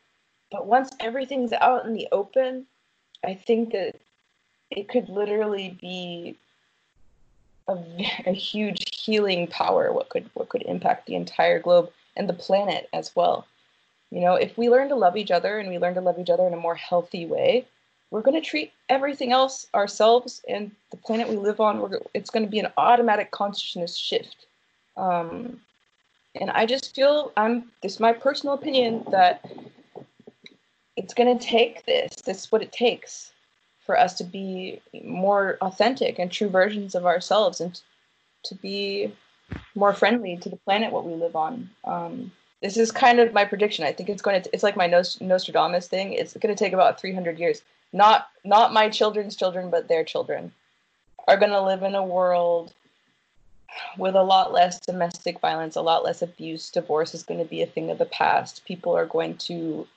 But 0.51 0.65
once 0.65 0.91
everything's 0.99 1.53
out 1.53 1.85
in 1.85 1.93
the 1.93 2.07
open, 2.11 2.65
I 3.23 3.33
think 3.33 3.71
that 3.71 3.95
it 4.69 4.89
could 4.89 5.09
literally 5.09 5.77
be 5.79 6.35
a, 7.67 7.77
a 8.25 8.33
huge 8.33 8.83
healing 8.95 9.47
power 9.47 9.91
what 9.91 10.09
could 10.09 10.29
what 10.33 10.49
could 10.49 10.61
impact 10.63 11.05
the 11.05 11.15
entire 11.15 11.59
globe 11.59 11.91
and 12.15 12.27
the 12.27 12.33
planet 12.33 12.89
as 12.93 13.15
well. 13.15 13.45
You 14.11 14.21
know, 14.21 14.35
if 14.35 14.57
we 14.57 14.69
learn 14.69 14.89
to 14.89 14.95
love 14.95 15.17
each 15.17 15.31
other 15.31 15.59
and 15.59 15.69
we 15.69 15.79
learn 15.79 15.95
to 15.95 16.01
love 16.01 16.19
each 16.19 16.29
other 16.29 16.47
in 16.47 16.53
a 16.53 16.57
more 16.57 16.75
healthy 16.75 17.25
way, 17.25 17.65
we're 18.11 18.21
going 18.21 18.39
to 18.39 18.47
treat 18.47 18.71
everything 18.89 19.31
else 19.31 19.67
ourselves 19.73 20.41
and 20.47 20.71
the 20.91 20.97
planet 20.97 21.27
we 21.27 21.35
live 21.35 21.59
on. 21.59 21.93
It's 22.13 22.29
going 22.29 22.45
to 22.45 22.49
be 22.49 22.59
an 22.59 22.71
automatic 22.77 23.31
consciousness 23.31 23.97
shift. 23.97 24.45
Um, 24.95 25.59
and 26.39 26.51
i 26.51 26.65
just 26.65 26.95
feel 26.95 27.31
i'm 27.37 27.71
this 27.81 27.93
is 27.93 27.99
my 27.99 28.13
personal 28.13 28.55
opinion 28.55 29.03
that 29.11 29.49
it's 30.95 31.13
going 31.13 31.37
to 31.37 31.45
take 31.45 31.85
this 31.85 32.15
this 32.25 32.43
is 32.43 32.51
what 32.51 32.61
it 32.61 32.71
takes 32.71 33.31
for 33.85 33.97
us 33.97 34.13
to 34.15 34.23
be 34.23 34.81
more 35.03 35.57
authentic 35.61 36.19
and 36.19 36.31
true 36.31 36.49
versions 36.49 36.95
of 36.95 37.05
ourselves 37.05 37.61
and 37.61 37.81
to 38.43 38.55
be 38.55 39.11
more 39.75 39.93
friendly 39.93 40.35
to 40.37 40.49
the 40.49 40.57
planet 40.57 40.91
what 40.91 41.05
we 41.05 41.13
live 41.13 41.37
on. 41.37 41.69
Um, 41.85 42.31
this 42.61 42.75
is 42.75 42.91
kind 42.91 43.21
of 43.21 43.31
my 43.31 43.45
prediction. 43.45 43.85
I 43.85 43.93
think 43.93 44.09
it's 44.09 44.21
going 44.21 44.41
to 44.41 44.49
it's 44.51 44.63
like 44.63 44.75
my 44.75 44.87
nostradamus 44.87 45.87
thing. 45.87 46.11
It's 46.11 46.33
going 46.33 46.53
to 46.53 46.63
take 46.63 46.73
about 46.73 46.99
300 46.99 47.39
years 47.39 47.61
not 47.93 48.29
not 48.43 48.73
my 48.73 48.89
children's 48.89 49.35
children, 49.35 49.69
but 49.69 49.87
their 49.87 50.03
children, 50.03 50.51
are 51.27 51.37
going 51.37 51.51
to 51.51 51.61
live 51.61 51.83
in 51.83 51.95
a 51.95 52.03
world 52.03 52.73
with 53.97 54.15
a 54.15 54.23
lot 54.23 54.53
less 54.53 54.79
domestic 54.79 55.39
violence, 55.39 55.75
a 55.75 55.81
lot 55.81 56.03
less 56.03 56.21
abuse. 56.21 56.69
Divorce 56.69 57.13
is 57.13 57.23
going 57.23 57.39
to 57.39 57.49
be 57.49 57.61
a 57.61 57.67
thing 57.67 57.91
of 57.91 57.97
the 57.97 58.05
past. 58.05 58.65
People 58.65 58.95
are 58.95 59.05
going 59.05 59.35
to 59.37 59.87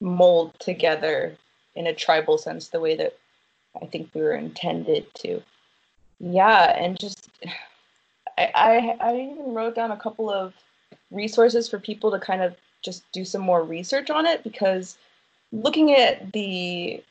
mold 0.00 0.54
together 0.58 1.36
in 1.74 1.86
a 1.86 1.94
tribal 1.94 2.38
sense 2.38 2.68
the 2.68 2.80
way 2.80 2.96
that 2.96 3.16
I 3.80 3.86
think 3.86 4.10
we 4.14 4.22
were 4.22 4.34
intended 4.34 5.12
to. 5.16 5.42
Yeah, 6.18 6.76
and 6.76 6.98
just 6.98 7.30
I, 8.36 8.50
I, 8.54 8.96
I 9.00 9.14
even 9.32 9.54
wrote 9.54 9.74
down 9.74 9.90
a 9.90 9.96
couple 9.96 10.30
of 10.30 10.54
resources 11.10 11.68
for 11.68 11.78
people 11.78 12.10
to 12.10 12.18
kind 12.18 12.42
of 12.42 12.54
just 12.82 13.10
do 13.12 13.24
some 13.24 13.42
more 13.42 13.62
research 13.62 14.10
on 14.10 14.26
it 14.26 14.42
because 14.42 14.96
looking 15.52 15.92
at 15.92 16.32
the 16.32 17.02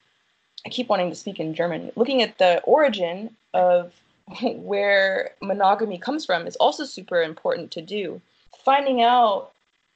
I 0.65 0.69
keep 0.69 0.89
wanting 0.89 1.09
to 1.09 1.15
speak 1.15 1.39
in 1.39 1.53
German. 1.53 1.91
Looking 1.95 2.21
at 2.21 2.37
the 2.37 2.59
origin 2.61 3.35
of 3.53 3.93
where 4.41 5.31
monogamy 5.41 5.97
comes 5.97 6.25
from 6.25 6.45
is 6.47 6.55
also 6.57 6.85
super 6.85 7.21
important 7.21 7.71
to 7.71 7.81
do. 7.81 8.21
Finding 8.63 9.01
out 9.01 9.51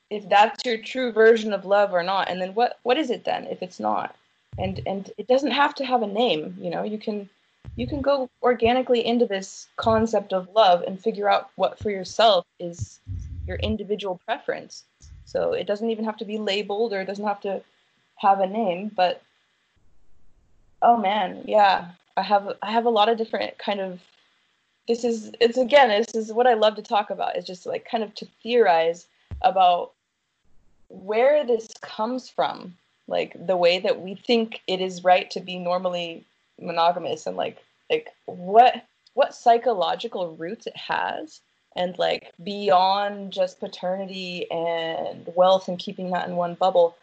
if 0.10 0.28
that's 0.30 0.64
your 0.66 0.78
true 0.78 1.12
version 1.12 1.54
of 1.54 1.66
love 1.66 1.94
or 1.94 2.04
not, 2.04 2.30
and 2.30 2.41
then 2.41 2.54
what 2.54 2.80
what 2.84 2.98
is 2.98 3.10
it 3.10 3.26
then 3.26 3.46
if 3.48 3.62
it's 3.62 3.80
not? 3.80 4.16
And 4.58 4.82
and 4.86 5.12
it 5.18 5.28
doesn't 5.28 5.52
have 5.52 5.76
to 5.76 5.86
have 5.86 6.02
a 6.02 6.08
name. 6.08 6.56
You 6.60 6.70
know, 6.70 6.84
you 6.84 6.98
can 6.98 7.30
you 7.76 7.88
can 7.88 8.02
go 8.02 8.30
organically 8.41 9.06
into 9.06 9.26
this 9.26 9.68
concept 9.78 10.34
of 10.34 10.50
love 10.54 10.84
and 10.86 11.02
figure 11.02 11.30
out 11.30 11.50
what 11.56 11.80
for 11.80 11.89
yourself 11.89 12.46
is 12.60 13.00
your 13.48 13.58
individual 13.58 14.22
preference. 14.26 14.84
So 15.26 15.54
it 15.54 15.66
doesn't 15.66 15.89
even 15.89 16.06
have 16.06 16.18
to 16.18 16.26
be 16.26 16.38
labeled 16.38 16.94
or 16.94 17.02
it 17.02 17.06
doesn't 17.06 17.26
have 17.26 17.41
to 17.41 17.62
have 18.18 18.39
a 18.39 18.47
name, 18.47 18.91
but 18.95 19.22
oh 20.82 20.97
man, 20.97 21.43
yeah, 21.45 21.89
I 22.18 22.22
have 22.22 22.57
I 22.61 22.72
have 22.72 22.86
a 22.86 22.89
lot 22.89 23.09
of 23.09 23.18
different 23.18 23.57
kind 23.57 23.80
of 23.80 23.99
this 24.88 25.03
is 25.03 25.32
it's 25.39 25.57
again 25.57 25.89
this 25.89 26.14
is 26.14 26.34
what 26.34 26.47
I 26.47 26.53
love 26.53 26.76
to 26.76 26.82
talk 26.82 27.09
about 27.09 27.38
is 27.38 27.45
just 27.45 27.66
like 27.66 27.89
kind 27.89 28.03
of 28.03 28.14
to 28.16 28.28
theorize 28.41 29.07
about 29.41 29.91
where 30.89 31.45
this 31.45 31.70
comes 31.82 32.30
from, 32.30 32.76
like 33.07 33.36
the 33.47 33.57
way 33.57 33.80
that 33.80 34.01
we 34.01 34.16
think 34.16 34.61
it 34.68 34.82
is 34.82 35.03
right 35.03 35.30
to 35.32 35.39
be 35.39 35.57
normally 35.57 36.24
monogamous 36.61 37.26
and 37.26 37.36
like 37.36 37.57
like 37.89 38.09
what 38.26 38.84
what 39.16 39.36
psychological 39.36 40.36
roots 40.36 40.68
it 40.68 40.78
has 40.78 41.41
and 41.76 41.97
like 41.97 42.32
beyond 42.43 43.32
just 43.32 43.59
paternity 43.59 44.49
and 44.51 45.28
wealth 45.36 45.68
and 45.68 45.80
keeping 45.80 46.11
that 46.11 46.28
in 46.28 46.36
one 46.36 46.53
bubble 46.53 46.95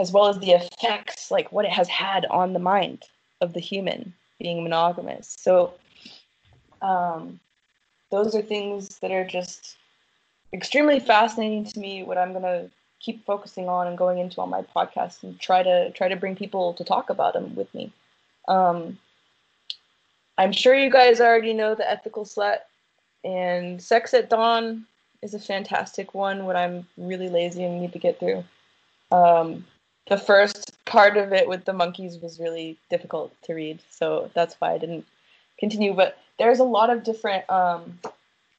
as 0.00 0.10
well 0.10 0.28
as 0.28 0.38
the 0.38 0.52
effects, 0.52 1.30
like 1.30 1.52
what 1.52 1.66
it 1.66 1.70
has 1.70 1.88
had 1.88 2.24
on 2.26 2.54
the 2.54 2.58
mind 2.58 3.04
of 3.40 3.52
the 3.52 3.60
human 3.60 4.14
being 4.38 4.62
monogamous. 4.62 5.36
So, 5.38 5.74
um, 6.80 7.38
those 8.10 8.34
are 8.34 8.42
things 8.42 8.98
that 9.00 9.12
are 9.12 9.26
just 9.26 9.76
extremely 10.52 10.98
fascinating 10.98 11.64
to 11.66 11.78
me. 11.78 12.02
What 12.02 12.18
I'm 12.18 12.32
gonna 12.32 12.70
keep 12.98 13.24
focusing 13.24 13.68
on 13.68 13.86
and 13.86 13.98
going 13.98 14.18
into 14.18 14.40
on 14.40 14.48
my 14.50 14.62
podcast 14.62 15.22
and 15.22 15.38
try 15.38 15.62
to 15.62 15.90
try 15.92 16.08
to 16.08 16.16
bring 16.16 16.34
people 16.34 16.72
to 16.74 16.84
talk 16.84 17.10
about 17.10 17.34
them 17.34 17.54
with 17.54 17.72
me. 17.74 17.92
Um, 18.48 18.98
I'm 20.38 20.52
sure 20.52 20.74
you 20.74 20.90
guys 20.90 21.20
already 21.20 21.52
know 21.52 21.74
the 21.74 21.88
ethical 21.88 22.24
slut 22.24 22.60
and 23.22 23.82
sex 23.82 24.14
at 24.14 24.30
dawn 24.30 24.86
is 25.20 25.34
a 25.34 25.38
fantastic 25.38 26.14
one 26.14 26.46
What 26.46 26.56
I'm 26.56 26.86
really 26.96 27.28
lazy 27.28 27.64
and 27.64 27.82
need 27.82 27.92
to 27.92 27.98
get 27.98 28.18
through. 28.18 28.42
Um, 29.12 29.66
the 30.10 30.18
first 30.18 30.84
part 30.84 31.16
of 31.16 31.32
it 31.32 31.48
with 31.48 31.64
the 31.64 31.72
monkeys 31.72 32.18
was 32.18 32.40
really 32.40 32.76
difficult 32.90 33.32
to 33.44 33.54
read, 33.54 33.78
so 33.88 34.28
that's 34.34 34.56
why 34.58 34.72
I 34.72 34.78
didn't 34.78 35.06
continue. 35.58 35.94
But 35.94 36.18
there's 36.36 36.58
a 36.58 36.64
lot 36.64 36.90
of 36.90 37.04
different 37.04 37.48
um, 37.48 37.98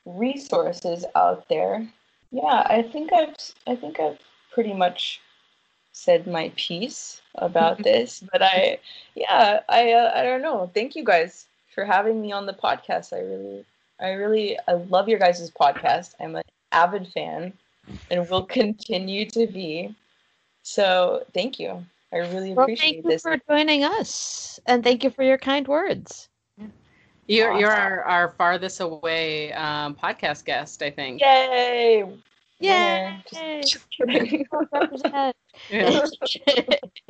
resources 0.05 1.05
out 1.13 1.47
there. 1.49 1.85
Yeah, 2.31 2.65
I 2.65 2.81
think 2.81 3.11
I've 3.13 3.35
I 3.67 3.75
think 3.75 3.99
I've 3.99 4.17
pretty 4.53 4.73
much 4.73 5.19
said 5.91 6.25
my 6.25 6.53
piece 6.55 7.21
about 7.35 7.77
this, 7.83 8.23
but 8.31 8.41
I 8.41 8.79
yeah 9.15 9.59
I 9.67 9.91
uh, 9.91 10.13
I 10.15 10.23
don't 10.23 10.41
know. 10.41 10.71
Thank 10.73 10.95
you 10.95 11.03
guys 11.03 11.47
for 11.75 11.83
having 11.83 12.21
me 12.21 12.31
on 12.31 12.45
the 12.45 12.53
podcast. 12.53 13.11
I 13.11 13.19
really 13.19 13.65
I 13.99 14.11
really 14.11 14.57
I 14.69 14.73
love 14.73 15.09
your 15.09 15.19
guys' 15.19 15.51
podcast. 15.51 16.15
I'm 16.21 16.37
an 16.37 16.43
avid 16.71 17.09
fan 17.09 17.51
and 18.09 18.29
will 18.29 18.45
continue 18.45 19.29
to 19.31 19.47
be. 19.47 19.93
So 20.63 21.25
thank 21.33 21.59
you. 21.59 21.85
I 22.13 22.17
really 22.17 22.53
well, 22.53 22.65
appreciate 22.65 23.03
thank 23.03 23.13
you 23.13 23.19
for 23.19 23.37
joining 23.49 23.83
us, 23.83 24.59
and 24.65 24.83
thank 24.83 25.03
you 25.03 25.09
for 25.09 25.23
your 25.23 25.37
kind 25.37 25.67
words. 25.67 26.29
You're 27.27 27.53
you're 27.53 27.71
our, 27.71 28.03
our 28.03 28.29
farthest 28.31 28.81
away 28.81 29.53
um, 29.53 29.95
podcast 29.95 30.45
guest, 30.45 30.83
I 30.83 30.91
think. 30.91 31.21
Yay! 31.21 32.05
Yay! 32.59 33.15
Yeah. 33.31 33.61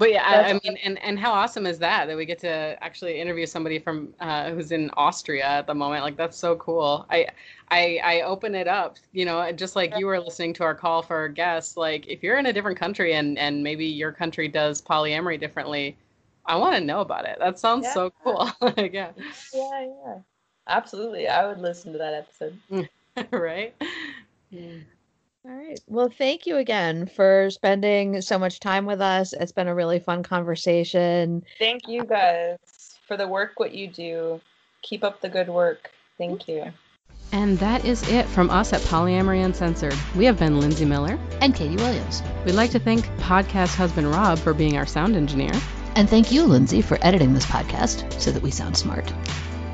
but 0.00 0.10
yeah, 0.10 0.24
I, 0.26 0.50
I, 0.50 0.52
mean, 0.54 0.78
and, 0.82 0.98
and 1.02 1.18
how 1.18 1.30
awesome 1.30 1.66
is 1.66 1.78
that 1.80 2.06
that 2.06 2.16
we 2.16 2.24
get 2.24 2.38
to 2.38 2.48
actually 2.80 3.20
interview 3.20 3.44
somebody 3.44 3.78
from 3.78 4.14
uh, 4.18 4.50
who's 4.50 4.72
in 4.72 4.88
Austria 4.96 5.44
at 5.44 5.66
the 5.66 5.74
moment? 5.74 6.02
Like 6.02 6.16
that's 6.16 6.38
so 6.38 6.56
cool. 6.56 7.04
I 7.10 7.26
I 7.70 8.00
I 8.02 8.20
open 8.22 8.54
it 8.54 8.66
up, 8.66 8.96
you 9.12 9.26
know, 9.26 9.52
just 9.52 9.76
like 9.76 9.92
you 9.98 10.06
were 10.06 10.18
listening 10.18 10.54
to 10.54 10.64
our 10.64 10.74
call 10.74 11.02
for 11.02 11.16
our 11.16 11.28
guests. 11.28 11.76
Like 11.76 12.08
if 12.08 12.22
you're 12.22 12.38
in 12.38 12.46
a 12.46 12.52
different 12.52 12.78
country 12.78 13.12
and 13.12 13.38
and 13.38 13.62
maybe 13.62 13.84
your 13.84 14.10
country 14.10 14.48
does 14.48 14.80
polyamory 14.80 15.38
differently, 15.38 15.98
I 16.46 16.56
want 16.56 16.76
to 16.76 16.80
know 16.80 17.02
about 17.02 17.26
it. 17.26 17.38
That 17.38 17.58
sounds 17.58 17.84
yeah. 17.84 17.92
so 17.92 18.12
cool. 18.24 18.50
yeah. 18.78 19.10
Yeah, 19.52 19.86
yeah. 20.06 20.18
Absolutely. 20.66 21.28
I 21.28 21.46
would 21.46 21.60
listen 21.60 21.92
to 21.92 21.98
that 21.98 22.14
episode. 22.14 22.88
right? 23.30 23.74
Yeah. 24.48 24.78
All 25.44 25.52
right. 25.52 25.80
Well, 25.86 26.10
thank 26.10 26.46
you 26.46 26.56
again 26.56 27.06
for 27.06 27.48
spending 27.50 28.20
so 28.20 28.38
much 28.38 28.60
time 28.60 28.84
with 28.84 29.00
us. 29.00 29.32
It's 29.32 29.52
been 29.52 29.68
a 29.68 29.74
really 29.74 29.98
fun 29.98 30.22
conversation. 30.22 31.44
Thank 31.58 31.88
you 31.88 32.04
guys 32.04 32.58
for 33.08 33.16
the 33.16 33.26
work 33.26 33.58
what 33.58 33.74
you 33.74 33.88
do. 33.88 34.40
Keep 34.82 35.02
up 35.02 35.20
the 35.22 35.30
good 35.30 35.48
work. 35.48 35.90
Thank 36.18 36.46
you. 36.46 36.66
And 37.32 37.58
that 37.58 37.84
is 37.86 38.06
it 38.08 38.26
from 38.26 38.50
us 38.50 38.72
at 38.72 38.80
Polyamory 38.82 39.42
Uncensored. 39.42 39.94
We 40.14 40.26
have 40.26 40.38
been 40.38 40.60
Lindsay 40.60 40.84
Miller 40.84 41.18
and 41.40 41.54
Katie 41.54 41.76
Williams. 41.76 42.22
We'd 42.44 42.52
like 42.52 42.72
to 42.72 42.78
thank 42.78 43.06
podcast 43.18 43.74
husband 43.76 44.10
Rob 44.10 44.38
for 44.38 44.52
being 44.52 44.76
our 44.76 44.86
sound 44.86 45.16
engineer. 45.16 45.52
And 45.96 46.08
thank 46.08 46.30
you, 46.30 46.44
Lindsay, 46.44 46.82
for 46.82 46.98
editing 47.00 47.32
this 47.32 47.46
podcast 47.46 48.20
so 48.20 48.30
that 48.30 48.42
we 48.42 48.50
sound 48.50 48.76
smart. 48.76 49.10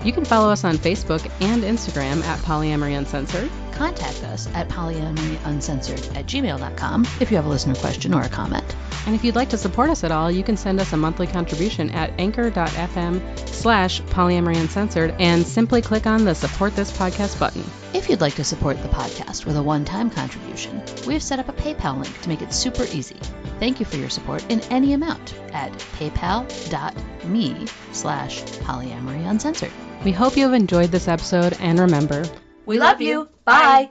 You 0.05 0.13
can 0.13 0.25
follow 0.25 0.51
us 0.51 0.65
on 0.65 0.77
Facebook 0.77 1.29
and 1.41 1.65
Instagram 1.65 2.23
at 2.25 2.39
Polyamory 2.41 2.97
Uncensored. 2.97 3.51
Contact 3.77 4.23
us 4.25 4.49
at 4.55 4.69
polyamoryuncensored 4.69 6.17
at 6.17 6.27
gmail.com 6.27 7.07
if 7.21 7.31
you 7.31 7.37
have 7.37 7.45
a 7.45 7.49
listener 7.49 7.75
question 7.75 8.15
or 8.15 8.23
a 8.23 8.29
comment. 8.29 8.75
And 9.07 9.15
if 9.15 9.23
you'd 9.23 9.37
like 9.37 9.51
to 9.51 9.59
support 9.59 9.91
us 9.91 10.03
at 10.03 10.11
all, 10.11 10.31
you 10.31 10.43
can 10.43 10.57
send 10.57 10.81
us 10.81 10.93
a 10.95 10.97
monthly 10.97 11.27
contribution 11.27 11.91
at 11.91 12.11
anchor.fm 12.19 13.39
slash 13.49 14.01
polyamoryuncensored 14.03 15.15
and 15.21 15.47
simply 15.47 15.83
click 15.83 16.07
on 16.07 16.25
the 16.25 16.35
support 16.35 16.75
this 16.75 16.91
podcast 16.91 17.39
button. 17.39 17.65
If 17.93 18.09
you'd 18.09 18.23
like 18.23 18.35
to 18.37 18.45
support 18.45 18.83
the 18.83 18.89
podcast 18.89 19.45
with 19.45 19.57
a 19.57 19.63
one-time 19.63 20.11
contribution, 20.11 20.83
we've 21.07 21.23
set 21.23 21.39
up 21.39 21.49
a 21.49 21.53
PayPal 21.53 22.03
link 22.03 22.21
to 22.23 22.29
make 22.29 22.43
it 22.43 22.55
super 22.55 22.85
easy. 22.85 23.17
Thank 23.61 23.79
you 23.79 23.87
for 23.87 23.97
your 23.97 24.11
support 24.11 24.45
in 24.51 24.61
any 24.73 24.95
amount 24.95 25.35
at 25.53 25.73
paypal.me 25.99 27.67
slash 27.93 28.43
polyamoryuncensored. 28.43 29.73
We 30.05 30.13
hope 30.13 30.37
you 30.37 30.45
have 30.45 30.55
enjoyed 30.55 30.91
this 30.91 31.09
episode 31.09 31.57
and 31.61 31.79
remember, 31.79 32.25
we 32.67 32.79
love 32.79 33.01
you. 33.01 33.29
Bye. 33.45 33.91